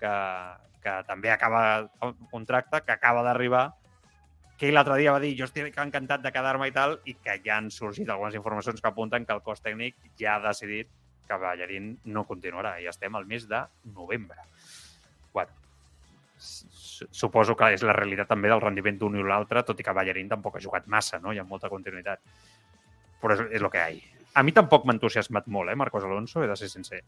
que, 0.00 0.12
que 0.82 0.94
també 1.08 1.30
acaba 1.30 1.66
el 2.02 2.14
contracte, 2.30 2.82
que 2.86 2.96
acaba 2.96 3.22
d'arribar, 3.26 3.66
que 4.56 4.72
l'altre 4.72 4.96
dia 4.96 5.12
va 5.12 5.20
dir 5.20 5.34
jo 5.36 5.44
estic 5.44 5.76
encantat 5.82 6.22
de 6.24 6.32
quedar-me 6.32 6.70
i 6.70 6.72
tal, 6.72 6.96
i 7.04 7.14
que 7.20 7.36
ja 7.44 7.58
han 7.60 7.68
sorgit 7.70 8.08
algunes 8.08 8.38
informacions 8.38 8.80
que 8.80 8.88
apunten 8.88 9.26
que 9.28 9.36
el 9.36 9.44
cos 9.44 9.60
tècnic 9.60 9.98
ja 10.18 10.36
ha 10.36 10.44
decidit 10.48 10.88
que 11.26 11.36
Ballerín 11.42 11.96
no 12.04 12.24
continuarà. 12.24 12.76
I 12.80 12.88
estem 12.88 13.14
al 13.18 13.26
mes 13.28 13.44
de 13.50 13.60
novembre. 13.92 14.46
Suposo 16.38 17.56
que 17.56 17.70
és 17.76 17.84
la 17.84 17.94
realitat 17.96 18.28
també 18.30 18.50
del 18.52 18.62
rendiment 18.62 18.98
d'un 19.00 19.16
i 19.18 19.24
l'altre, 19.24 19.62
tot 19.68 19.80
i 19.80 19.84
que 19.84 19.94
Ballerín 19.96 20.28
tampoc 20.28 20.56
ha 20.56 20.62
jugat 20.64 20.86
massa, 20.92 21.20
no? 21.22 21.32
Hi 21.32 21.40
ha 21.40 21.48
molta 21.48 21.70
continuïtat. 21.72 22.22
Però 23.22 23.36
és, 23.36 23.42
és 23.50 23.62
el 23.62 23.70
que 23.72 23.82
hi 23.82 24.00
ha. 24.02 24.12
A 24.36 24.42
mi 24.44 24.52
tampoc 24.52 24.84
m'ha 24.84 24.92
entusiasmat 24.96 25.46
molt, 25.48 25.72
eh, 25.72 25.76
Marcos 25.80 26.04
Alonso, 26.04 26.42
he 26.44 26.48
de 26.48 26.56
ser 26.60 26.68
sincer. 26.68 27.00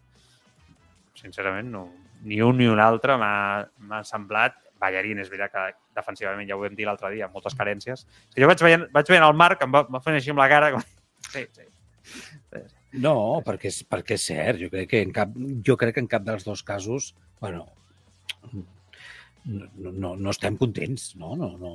Sincerament, 1.18 1.68
no. 1.72 1.82
Ni 2.24 2.40
un 2.42 2.56
ni 2.56 2.66
un 2.68 2.80
altre 2.80 3.18
m'ha 3.20 4.00
semblat 4.08 4.56
Ballerín, 4.80 5.20
és 5.20 5.28
veritat 5.28 5.52
que 5.52 5.64
defensivament 5.98 6.48
ja 6.48 6.56
ho 6.56 6.62
vam 6.62 6.76
dir 6.78 6.86
l'altre 6.88 7.10
dia, 7.12 7.28
moltes 7.32 7.56
carències. 7.58 8.06
És 8.06 8.34
que 8.34 8.44
jo 8.44 8.48
vaig 8.48 8.62
veient, 8.64 8.86
vaig 8.94 9.10
veient 9.10 9.26
el 9.26 9.36
Marc, 9.36 9.64
em 9.66 9.74
va, 9.74 9.84
va 9.90 10.00
fent 10.04 10.16
així 10.16 10.32
amb 10.32 10.40
la 10.40 10.48
cara, 10.50 10.72
com... 10.74 10.84
sí, 11.34 11.44
sí. 11.52 11.66
No, 12.96 13.42
perquè 13.44 13.68
és, 13.68 13.82
perquè 13.84 14.16
és 14.16 14.24
cert. 14.30 14.60
Jo 14.62 14.70
crec 14.72 14.92
que 14.94 15.02
en 15.04 15.12
cap, 15.12 15.34
jo 15.66 15.76
crec 15.80 15.98
que 15.98 16.04
en 16.04 16.08
cap 16.10 16.24
dels 16.24 16.46
dos 16.46 16.62
casos, 16.64 17.12
bueno, 17.42 17.66
no, 19.48 19.92
no, 19.92 20.14
no 20.16 20.30
estem 20.30 20.56
contents, 20.60 21.14
no? 21.16 21.34
no, 21.36 21.56
no. 21.58 21.74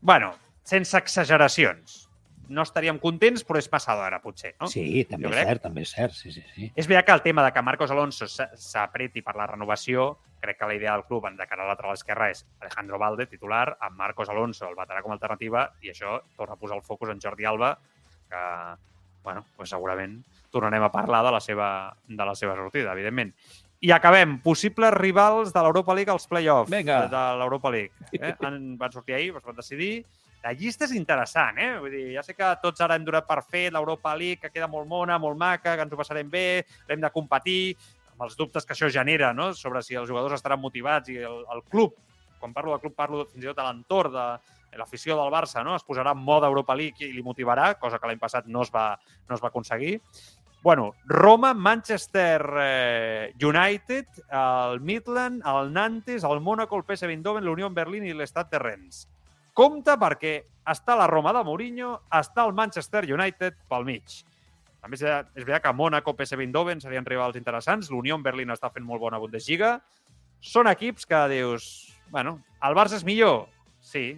Bueno, 0.00 0.32
sense 0.64 0.96
exageracions. 0.98 2.02
No 2.48 2.62
estaríem 2.62 3.00
contents, 3.02 3.42
però 3.42 3.58
és 3.58 3.66
massa 3.72 3.96
d'hora, 3.98 4.20
potser, 4.22 4.52
no? 4.60 4.68
Sí, 4.70 5.02
també 5.10 5.26
Jo 5.26 5.32
és 5.32 5.34
crec. 5.34 5.48
cert, 5.48 5.62
també 5.64 5.82
és 5.82 5.90
cert, 5.96 6.14
sí, 6.14 6.30
sí, 6.30 6.44
sí. 6.54 6.68
És 6.78 6.86
veritat 6.86 7.08
que 7.08 7.16
el 7.18 7.22
tema 7.24 7.42
de 7.42 7.50
que 7.52 7.62
Marcos 7.66 7.90
Alonso 7.90 8.28
s'apreti 8.30 9.22
per 9.26 9.34
la 9.34 9.48
renovació, 9.50 10.12
crec 10.38 10.60
que 10.60 10.68
la 10.70 10.76
idea 10.78 10.92
del 10.94 11.02
club 11.08 11.26
de 11.26 11.46
cara 11.50 11.64
a 11.64 11.72
lateral 11.72 11.96
esquerra 11.98 12.30
és 12.30 12.44
Alejandro 12.60 13.00
Valde, 13.02 13.26
titular, 13.26 13.76
amb 13.80 13.98
Marcos 13.98 14.30
Alonso, 14.30 14.68
el 14.68 14.78
veterà 14.78 15.02
com 15.02 15.10
a 15.10 15.16
alternativa, 15.18 15.66
i 15.82 15.90
això 15.90 16.20
torna 16.36 16.54
a 16.54 16.60
posar 16.60 16.78
el 16.78 16.86
focus 16.86 17.10
en 17.10 17.20
Jordi 17.20 17.44
Alba, 17.50 17.72
que, 18.30 18.42
bueno, 19.24 19.44
pues 19.56 19.74
segurament 19.74 20.20
tornarem 20.54 20.86
a 20.86 20.92
parlar 20.92 21.24
de 21.26 21.32
la 21.34 21.40
seva, 21.42 21.68
de 22.06 22.24
la 22.24 22.34
seva 22.38 22.54
sortida, 22.54 22.92
evidentment. 22.94 23.34
I 23.80 23.90
acabem. 23.92 24.38
Possibles 24.42 24.94
rivals 24.94 25.52
de 25.52 25.62
l'Europa 25.62 25.94
League 25.94 26.12
als 26.12 26.26
play-offs 26.26 26.70
Vinga. 26.70 27.06
de 27.12 27.24
l'Europa 27.38 27.70
League. 27.70 27.92
Eh? 28.12 28.34
Han, 28.40 28.76
van 28.78 28.92
sortir 28.92 29.14
ahir, 29.14 29.34
es 29.36 29.44
van 29.44 29.56
decidir. 29.56 30.04
La 30.46 30.52
llista 30.54 30.86
és 30.86 30.94
interessant, 30.94 31.58
eh? 31.58 31.72
Vull 31.82 31.90
dir, 31.90 32.04
ja 32.14 32.22
sé 32.22 32.34
que 32.36 32.48
tots 32.62 32.80
ara 32.84 32.94
hem 32.94 33.04
donat 33.04 33.26
per 33.26 33.40
fet 33.42 33.72
l'Europa 33.74 34.14
League, 34.14 34.38
que 34.38 34.52
queda 34.54 34.68
molt 34.70 34.86
mona, 34.86 35.18
molt 35.18 35.36
maca, 35.36 35.74
que 35.74 35.82
ens 35.82 35.92
ho 35.92 35.98
passarem 35.98 36.28
bé, 36.30 36.64
l'hem 36.88 37.02
de 37.02 37.10
competir, 37.10 37.74
amb 38.12 38.28
els 38.28 38.36
dubtes 38.38 38.64
que 38.64 38.76
això 38.76 38.88
genera, 38.92 39.32
no?, 39.34 39.50
sobre 39.54 39.82
si 39.82 39.98
els 39.98 40.08
jugadors 40.08 40.36
estaran 40.38 40.60
motivats 40.62 41.10
i 41.10 41.18
el, 41.18 41.42
el 41.52 41.64
club, 41.66 41.96
quan 42.38 42.54
parlo 42.54 42.76
del 42.76 42.84
club 42.84 42.94
parlo 42.94 43.24
fins 43.26 43.42
i 43.42 43.50
tot 43.50 43.58
de 43.58 43.66
l'entorn 43.66 44.14
de 44.14 44.78
l'afició 44.78 45.16
del 45.18 45.32
Barça, 45.34 45.64
no?, 45.66 45.74
es 45.76 45.84
posarà 45.84 46.14
en 46.14 46.22
mode 46.22 46.46
Europa 46.46 46.76
League 46.78 47.04
i 47.04 47.12
li 47.12 47.26
motivarà, 47.26 47.72
cosa 47.80 47.98
que 47.98 48.06
l'any 48.06 48.22
passat 48.22 48.46
no 48.46 48.62
es 48.62 48.70
va, 48.72 48.92
no 49.28 49.36
es 49.36 49.42
va 49.42 49.50
aconseguir. 49.50 49.98
Bueno, 50.66 50.96
Roma, 51.04 51.54
Manchester 51.54 52.44
eh, 52.58 53.32
United, 53.40 54.06
el 54.32 54.80
Midland, 54.80 55.40
el 55.46 55.72
Nantes, 55.72 56.24
el 56.24 56.40
Mónaco, 56.40 56.76
el 56.76 56.82
PSV 56.82 57.10
Eindhoven, 57.10 57.44
l'Unió 57.46 57.68
Berlín 57.70 58.02
i 58.02 58.10
l'Estat 58.10 58.50
de 58.50 58.58
Rennes. 58.58 59.04
Compte 59.54 59.94
perquè 59.94 60.32
està 60.66 60.96
la 60.98 61.06
Roma 61.06 61.30
de 61.36 61.44
Mourinho, 61.46 61.92
està 62.10 62.42
el 62.50 62.56
Manchester 62.58 63.04
United 63.06 63.62
pel 63.70 63.86
mig. 63.86 64.18
També 64.82 64.98
és 64.98 65.06
veritat 65.36 65.68
que 65.68 65.76
Mónaco, 65.84 66.16
PSV 66.18 66.48
Eindhoven 66.48 66.82
serien 66.82 67.06
rivals 67.06 67.38
interessants. 67.38 67.94
L'Unió 67.94 68.18
Berlín 68.18 68.50
està 68.50 68.74
fent 68.74 68.90
molt 68.90 69.06
bona 69.06 69.22
Bundesliga. 69.22 69.76
Són 70.42 70.66
equips 70.66 71.06
que 71.06 71.28
dius... 71.30 71.68
Bueno, 72.10 72.40
el 72.66 72.74
Barça 72.74 72.98
és 72.98 73.06
millor? 73.06 73.44
Sí, 73.78 74.08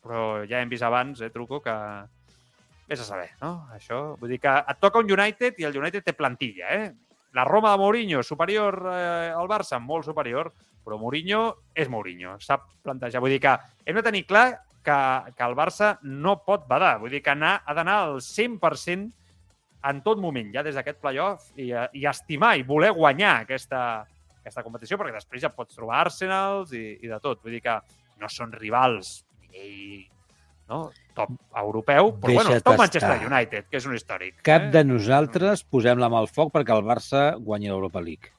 però 0.00 0.46
ja 0.48 0.64
hem 0.64 0.72
vist 0.72 0.88
abans, 0.88 1.20
eh, 1.20 1.28
Truco, 1.28 1.60
que 1.60 1.76
vés 2.88 3.02
a 3.02 3.06
saber, 3.06 3.28
no? 3.42 3.68
Això, 3.74 4.16
vull 4.18 4.32
dir 4.32 4.40
que 4.40 4.54
et 4.58 4.80
toca 4.80 5.02
un 5.02 5.10
United 5.12 5.60
i 5.60 5.68
el 5.68 5.76
United 5.76 6.06
té 6.06 6.14
plantilla, 6.16 6.72
eh? 6.72 6.88
La 7.36 7.44
Roma 7.44 7.74
de 7.74 7.80
Mourinho, 7.82 8.22
superior 8.24 8.80
eh, 8.88 9.28
al 9.36 9.50
Barça, 9.50 9.76
molt 9.78 10.06
superior, 10.08 10.48
però 10.84 10.96
Mourinho 10.98 11.42
és 11.76 11.90
Mourinho, 11.92 12.38
sap 12.40 12.64
plantejar. 12.82 13.20
Vull 13.20 13.36
dir 13.36 13.42
que 13.44 13.54
hem 13.84 14.00
de 14.00 14.04
tenir 14.06 14.24
clar 14.26 14.46
que, 14.82 14.98
que 15.36 15.44
el 15.44 15.56
Barça 15.58 15.92
no 16.02 16.38
pot 16.46 16.64
badar, 16.66 16.96
vull 17.02 17.12
dir 17.12 17.20
que 17.22 17.34
anar, 17.34 17.58
ha 17.66 17.76
d'anar 17.76 17.98
al 18.06 18.22
100% 18.24 19.12
en 19.88 20.02
tot 20.02 20.18
moment, 20.18 20.48
ja 20.56 20.64
des 20.66 20.74
d'aquest 20.74 20.98
playoff, 21.04 21.52
i, 21.60 21.68
eh, 21.70 21.86
i 22.00 22.08
estimar 22.08 22.56
i 22.56 22.66
voler 22.66 22.94
guanyar 22.96 23.42
aquesta, 23.44 23.82
aquesta 24.40 24.64
competició, 24.64 24.96
perquè 24.98 25.20
després 25.20 25.44
ja 25.44 25.52
pots 25.54 25.76
trobar 25.76 26.00
Arsenals 26.06 26.72
i, 26.72 26.86
i 27.04 27.12
de 27.12 27.20
tot. 27.20 27.44
Vull 27.44 27.58
dir 27.58 27.64
que 27.68 27.76
no 28.18 28.32
són 28.32 28.56
rivals 28.56 29.18
nivell 29.48 30.08
no? 30.68 30.90
top 31.18 31.32
europeu, 31.56 32.12
però 32.20 32.34
bueno, 32.36 32.50
Deixa't 32.52 32.64
top 32.64 32.78
Manchester 32.78 33.16
estar. 33.16 33.28
United, 33.32 33.68
que 33.70 33.80
és 33.80 33.86
un 33.88 33.96
històric. 33.96 34.40
Cap 34.46 34.68
eh? 34.68 34.72
de 34.76 34.84
nosaltres 34.86 35.64
posem 35.66 35.98
la 35.98 36.10
mà 36.12 36.20
al 36.22 36.30
foc 36.30 36.52
perquè 36.54 36.76
el 36.76 36.84
Barça 36.86 37.28
guanyi 37.42 37.72
l'Europa 37.72 38.02
League. 38.04 38.30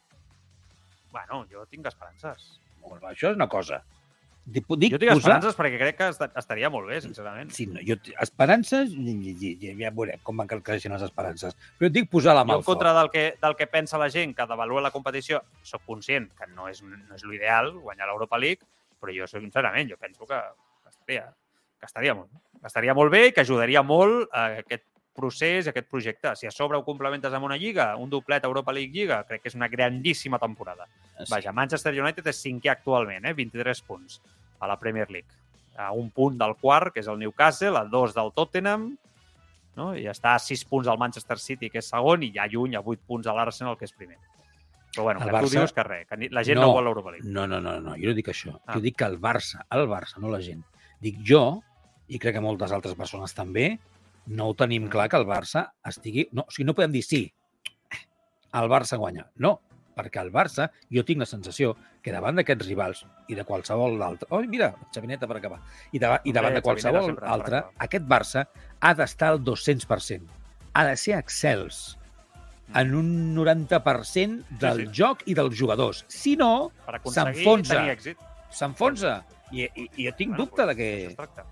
Bueno, 1.12 1.46
jo 1.52 1.66
tinc 1.68 1.90
esperances. 1.90 2.60
Molt 2.86 3.02
bé, 3.02 3.12
Això 3.12 3.34
és 3.34 3.40
una 3.40 3.50
cosa. 3.52 3.82
Dic, 4.50 4.66
dic 4.82 4.94
Jo 4.96 4.98
tinc 4.98 5.12
posar... 5.12 5.20
esperances 5.20 5.58
perquè 5.58 5.78
crec 5.78 5.98
que 6.00 6.08
est- 6.10 6.38
estaria 6.42 6.70
molt 6.74 6.88
bé, 6.90 7.02
sincerament. 7.04 7.52
Sí, 7.54 7.68
no, 7.70 7.82
jo, 7.86 7.98
esperances, 8.24 8.96
ja, 8.96 9.74
ja, 9.78 9.92
veurem 9.94 10.24
com 10.26 10.40
van 10.42 10.50
creixent 10.50 10.96
les 10.96 11.04
esperances. 11.06 11.58
Però 11.78 11.92
dic 11.94 12.10
posar 12.10 12.34
la 12.38 12.46
mà 12.48 12.56
Jo, 12.56 12.62
al 12.62 12.64
en 12.64 12.70
contra 12.72 12.94
del 12.98 13.12
que, 13.14 13.26
del 13.42 13.58
que 13.60 13.68
pensa 13.68 14.00
la 14.02 14.10
gent 14.10 14.34
que 14.38 14.48
devalua 14.50 14.82
la 14.88 14.94
competició, 14.96 15.44
sóc 15.62 15.84
conscient 15.86 16.32
que 16.40 16.50
no 16.56 16.70
és, 16.72 16.82
no 16.82 17.20
és 17.20 17.28
l'ideal 17.28 17.76
guanyar 17.84 18.10
l'Europa 18.10 18.40
League, 18.42 18.66
però 19.00 19.14
jo, 19.14 19.28
sincerament, 19.30 19.92
jo 19.92 20.00
penso 20.02 20.26
que, 20.26 20.40
estaria, 20.90 21.28
que, 21.80 21.86
estaria 21.88 22.14
molt, 22.16 22.30
que 22.60 22.68
estaria 22.68 22.94
molt 22.94 23.12
bé 23.12 23.28
i 23.28 23.32
que 23.34 23.42
ajudaria 23.42 23.82
molt 23.84 24.30
a 24.36 24.46
aquest 24.64 24.84
procés 25.20 25.66
i 25.66 25.70
aquest 25.74 25.90
projecte. 25.92 26.36
Si 26.40 26.48
a 26.48 26.52
sobre 26.52 26.78
ho 26.78 26.84
complementes 26.86 27.34
amb 27.34 27.46
una 27.46 27.58
lliga, 27.60 27.96
un 27.98 28.10
doblet 28.10 28.46
Europa 28.48 28.72
League 28.72 28.94
Lliga, 28.94 29.24
crec 29.28 29.42
que 29.44 29.50
és 29.50 29.56
una 29.56 29.68
grandíssima 29.68 30.40
temporada. 30.40 30.86
Sí. 31.18 31.26
Vaja, 31.32 31.52
Manchester 31.52 31.92
United 32.00 32.28
és 32.32 32.40
cinquè 32.46 32.70
actualment, 32.72 33.26
eh? 33.26 33.34
23 33.34 33.82
punts 33.88 34.22
a 34.60 34.68
la 34.68 34.78
Premier 34.80 35.10
League. 35.12 35.28
a 35.80 35.94
un 35.94 36.10
punt 36.12 36.36
del 36.38 36.58
quart, 36.60 36.92
que 36.94 37.00
és 37.00 37.08
el 37.08 37.18
Newcastle, 37.20 37.78
a 37.80 37.86
dos 37.86 38.12
del 38.14 38.34
Tottenham, 38.36 38.98
no? 39.78 39.94
i 39.96 40.10
està 40.12 40.34
a 40.36 40.40
sis 40.44 40.66
punts 40.68 40.90
al 40.92 40.98
Manchester 41.00 41.38
City, 41.40 41.70
que 41.72 41.80
és 41.80 41.88
segon, 41.88 42.24
i 42.28 42.34
ja 42.36 42.48
lluny 42.52 42.76
a 42.76 42.82
vuit 42.84 43.00
punts 43.08 43.28
a 43.32 43.34
l'Arsenal, 43.38 43.78
que 43.80 43.86
és 43.88 43.94
primer. 43.96 44.18
Però 44.92 45.04
bueno, 45.06 45.22
El 45.22 45.28
que 45.28 45.32
tu 45.32 45.38
Barça- 45.38 45.60
dius 45.62 45.72
que 45.72 45.84
res, 45.88 46.08
que 46.10 46.18
la 46.36 46.44
gent 46.44 46.60
no, 46.60 46.66
No. 46.68 46.74
vol 46.74 46.84
l'Europa 46.84 47.12
League. 47.12 47.30
No, 47.32 47.48
no, 47.48 47.62
no, 47.62 47.80
no, 47.80 47.96
jo 47.96 48.10
no 48.12 48.14
dic 48.18 48.28
això. 48.28 48.60
Ah. 48.66 48.74
Jo 48.74 48.82
dic 48.82 48.98
que 48.98 49.06
el 49.06 49.16
Barça, 49.22 49.64
el 49.72 49.88
Barça, 49.88 50.18
no 50.18 50.28
la 50.28 50.42
gent, 50.42 50.66
dic 51.00 51.16
jo, 51.26 51.64
i 52.10 52.20
crec 52.22 52.38
que 52.38 52.44
moltes 52.44 52.74
altres 52.76 52.98
persones 52.98 53.36
també, 53.38 53.72
no 54.30 54.50
ho 54.50 54.56
tenim 54.58 54.90
clar 54.92 55.08
que 55.10 55.18
el 55.18 55.28
Barça 55.30 55.70
estigui... 55.90 56.28
No, 56.34 56.46
o 56.48 56.54
sigui, 56.54 56.68
no 56.68 56.76
podem 56.78 56.94
dir 56.94 57.04
sí, 57.06 57.24
el 58.54 58.70
Barça 58.72 58.98
guanya. 58.98 59.28
No, 59.42 59.60
perquè 59.98 60.22
el 60.24 60.32
Barça, 60.34 60.70
jo 60.94 61.04
tinc 61.06 61.22
la 61.24 61.28
sensació 61.30 61.76
que 62.04 62.14
davant 62.16 62.38
d'aquests 62.40 62.68
rivals 62.70 63.04
i 63.30 63.38
de 63.38 63.46
qualsevol 63.48 64.00
altre... 64.06 64.30
Oh, 64.36 64.42
mira, 64.48 64.72
Xavineta 64.96 65.28
per 65.30 65.40
acabar. 65.40 65.62
I, 65.92 66.02
davant, 66.02 66.26
i 66.26 66.36
davant 66.36 66.58
de 66.58 66.64
qualsevol 66.66 67.16
altre, 67.28 67.64
aquest 67.86 68.06
Barça 68.10 68.46
ha 68.80 68.94
d'estar 68.98 69.34
al 69.34 69.42
200%. 69.46 70.30
Ha 70.74 70.86
de 70.88 70.96
ser 71.02 71.18
excels 71.18 71.98
en 72.78 72.94
un 72.96 73.10
90% 73.36 74.60
del 74.62 74.84
Sí, 74.84 74.88
sí. 74.88 74.94
joc 75.02 75.24
i 75.26 75.36
dels 75.38 75.58
jugadors. 75.58 76.04
Si 76.08 76.36
no, 76.38 76.72
s'enfonsa. 77.10 77.82
s'enfonsa. 78.54 79.16
I, 79.52 79.66
i, 79.66 79.88
I 79.98 80.06
jo 80.06 80.12
tinc 80.18 80.36
Bueno, 80.36 80.46
dubte 80.46 80.68
de 80.70 81.16
doncs 81.18 81.32
que... 81.34 81.48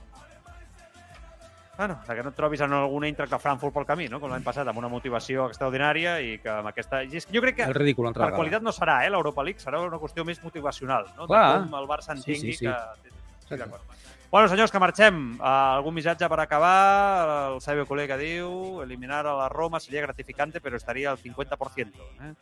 Bueno, 1.78 2.00
que 2.08 2.24
no 2.26 2.32
et 2.34 2.36
trobis 2.36 2.62
en 2.66 2.74
algun 2.74 3.04
Eintracht 3.06 3.30
de 3.32 3.38
Frankfurt 3.38 3.76
pel 3.76 3.86
camí, 3.86 4.08
no? 4.10 4.18
com 4.20 4.32
l'any 4.34 4.42
passat, 4.46 4.66
amb 4.68 4.80
una 4.82 4.90
motivació 4.90 5.46
extraordinària 5.52 6.16
i 6.26 6.40
que 6.42 6.50
amb 6.50 6.72
aquesta... 6.72 7.04
I 7.06 7.20
és 7.20 7.28
que 7.28 7.36
jo 7.36 7.44
crec 7.44 7.60
que 7.60 7.68
El 7.70 7.76
ridícul 7.78 8.10
per 8.10 8.16
vegada. 8.18 8.36
qualitat 8.36 8.66
no 8.66 8.74
serà, 8.74 9.04
eh, 9.06 9.12
l'Europa 9.14 9.46
League, 9.46 9.62
serà 9.62 9.84
una 9.86 10.00
qüestió 10.02 10.26
més 10.26 10.42
motivacional, 10.44 11.06
no? 11.16 11.28
Clar. 11.30 11.46
De 11.54 11.68
com 11.70 11.78
el 11.78 11.88
Barça 11.92 12.16
Sí, 12.18 12.34
entengui 12.34 12.58
sí, 12.58 12.66
sí. 12.66 12.66
que... 12.66 13.56
D'acord. 13.58 13.94
Bueno, 14.32 14.50
senyors, 14.52 14.74
que 14.74 14.80
marxem. 14.84 15.20
Uh, 15.40 15.78
algun 15.78 15.94
missatge 15.96 16.28
per 16.28 16.40
acabar? 16.44 17.54
El 17.54 17.62
Sabio 17.64 17.86
Colega 17.88 18.18
diu 18.20 18.82
eliminar 18.84 19.22
a 19.26 19.36
la 19.38 19.48
Roma 19.48 19.80
seria 19.80 20.02
gratificante, 20.04 20.60
però 20.60 20.76
estaria 20.76 21.14
al 21.14 21.22
50%. 21.22 21.94
Eh? 22.26 22.34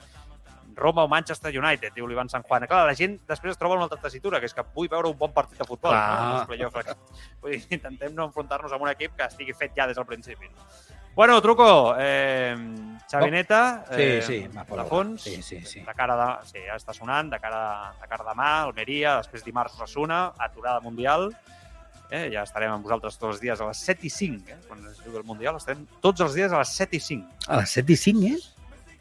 Roma 0.75 1.03
o 1.03 1.07
Manchester 1.11 1.51
United, 1.57 1.93
diu 1.95 2.07
l'Ivan 2.07 2.29
San 2.29 2.43
Juan. 2.43 2.67
Clar, 2.67 2.85
la 2.87 2.95
gent 2.97 3.17
després 3.27 3.55
es 3.55 3.59
troba 3.59 3.75
en 3.75 3.83
una 3.83 3.89
altra 3.89 4.01
tessitura, 4.01 4.39
que 4.39 4.49
és 4.49 4.53
que 4.53 4.65
vull 4.75 4.89
veure 4.91 5.09
un 5.09 5.17
bon 5.17 5.31
partit 5.33 5.57
de 5.59 5.67
futbol. 5.67 5.91
Clar. 5.91 6.19
No? 6.21 6.39
Els 6.41 6.49
playoffs. 6.51 6.97
Vull 7.41 7.55
dir, 7.55 7.63
intentem 7.79 8.13
no 8.15 8.27
enfrontar-nos 8.29 8.75
amb 8.75 8.85
un 8.87 8.91
equip 8.91 9.15
que 9.15 9.27
estigui 9.29 9.55
fet 9.55 9.73
ja 9.77 9.87
des 9.87 9.97
del 9.97 10.05
principi. 10.05 10.51
Bueno, 11.15 11.41
Truco, 11.41 11.95
eh, 11.97 12.57
Xavineta, 13.09 13.85
Sí, 13.87 14.01
eh, 14.01 14.21
sí, 14.21 14.47
va, 14.51 14.65
de 14.67 14.83
fons, 14.89 15.21
Sí, 15.23 15.41
sí, 15.41 15.61
sí. 15.63 15.79
de 15.79 15.93
cara 15.95 16.15
de... 16.19 16.47
Sí, 16.49 16.59
ja 16.67 16.75
està 16.75 16.91
sonant, 16.93 17.29
de 17.31 17.39
cara, 17.39 17.93
de 18.01 18.07
cara 18.11 18.25
demà, 18.27 18.49
Almeria, 18.65 19.21
després 19.21 19.45
dimarts 19.45 19.77
Osasuna, 19.77 20.33
aturada 20.37 20.81
mundial. 20.83 21.29
Eh, 22.11 22.27
ja 22.33 22.43
estarem 22.43 22.73
amb 22.73 22.83
vosaltres 22.83 23.15
tots 23.17 23.37
els 23.37 23.41
dies 23.41 23.61
a 23.61 23.69
les 23.69 23.79
7 23.87 24.05
i 24.05 24.11
5, 24.11 24.51
eh, 24.51 24.57
quan 24.67 24.83
es 24.91 24.99
jugui 25.01 25.17
el 25.17 25.23
Mundial. 25.25 25.55
Estarem 25.57 25.87
tots 26.03 26.21
els 26.21 26.35
dies 26.37 26.51
a 26.51 26.59
les 26.61 26.75
7 26.77 26.99
i 26.99 26.99
5. 26.99 27.47
A 27.47 27.61
les 27.63 27.73
7 27.79 27.95
i 27.95 27.97
5, 27.97 28.27
eh? 28.35 28.54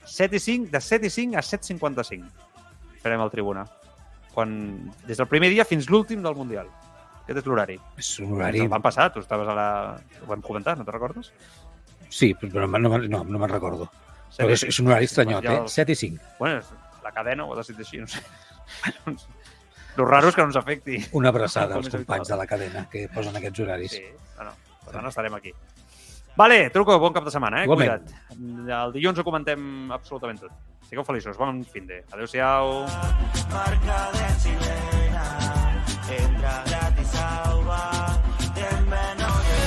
7 0.06 0.36
i 0.36 0.40
5, 0.40 0.70
de 0.72 0.80
7 0.80 1.06
i 1.06 1.10
5 1.10 1.38
a 1.38 1.42
7.55. 1.42 2.28
Farem 3.02 3.20
el 3.24 3.30
tribuna. 3.32 3.64
Quan, 4.34 4.54
des 5.06 5.18
del 5.20 5.28
primer 5.30 5.50
dia 5.52 5.64
fins 5.68 5.88
l'últim 5.90 6.22
del 6.24 6.34
Mundial. 6.36 6.68
Aquest 7.24 7.40
és 7.40 7.46
l'horari. 7.48 7.78
És 8.00 8.08
un 8.20 8.32
horari... 8.36 8.60
El 8.64 8.68
van 8.72 8.82
passar, 8.84 9.10
tu 9.12 9.20
estaves 9.22 9.48
a 9.48 9.54
la... 9.56 9.68
Ho 10.22 10.30
vam 10.30 10.42
comentar, 10.44 10.76
no 10.78 10.84
te 10.84 10.92
recordes? 10.92 11.30
Sí, 12.10 12.34
però 12.34 12.66
no, 12.66 12.78
no, 12.78 12.98
no, 12.98 13.22
no 13.24 13.38
me'n 13.38 13.50
recordo. 13.52 13.88
Però 14.36 14.50
és, 14.50 14.64
és 14.66 14.80
un 14.82 14.90
horari 14.90 15.06
estranyot, 15.08 15.44
eh? 15.46 15.56
els- 15.62 15.76
7 15.78 15.94
i 15.94 16.00
5. 16.02 16.32
Bueno, 16.40 16.60
la 17.04 17.12
cadena 17.14 17.46
ho 17.46 17.54
ha 17.54 17.60
decidit 17.62 17.84
així, 17.86 18.02
no 18.02 18.10
sé. 18.10 18.20
Lo 19.96 20.04
raro 20.08 20.28
és 20.28 20.34
que 20.34 20.42
no 20.42 20.50
ens 20.50 20.56
afecti. 20.58 20.98
Una 21.14 21.30
abraçada 21.30 21.76
als 21.78 21.88
companys 21.92 22.28
de 22.32 22.36
la 22.40 22.46
cadena 22.50 22.88
que 22.90 23.04
posen 23.14 23.36
aquests 23.38 23.60
horaris. 23.62 23.92
Sí, 23.94 24.02
no, 24.38 24.48
no. 24.48 24.54
Per 24.84 24.94
tant, 24.96 25.06
estarem 25.06 25.36
aquí. 25.38 25.52
Vale, 26.36 26.70
truco, 26.70 26.98
bon 26.98 27.12
cap 27.14 27.24
de 27.24 27.30
setmana, 27.30 27.60
eh? 27.60 27.64
Igualment. 27.68 28.08
Cuida't. 28.34 28.70
El 28.84 28.92
dilluns 28.96 29.18
ho 29.20 29.24
comentem 29.26 29.92
absolutament 29.94 30.40
tot. 30.42 30.50
Sigueu 30.88 31.04
feliços, 31.06 31.38
bon 31.38 31.62
fin 31.70 31.86
de. 31.86 32.02
Adéu-siau. 32.10 32.82
Marca 33.54 34.00
de 34.16 34.26
sirena, 34.42 35.26
entra 36.18 36.56
gratis 36.66 37.14
a 37.22 37.30
Uba, 37.54 37.82
ten 38.58 38.82
menor 38.90 39.38
de... 39.46 39.62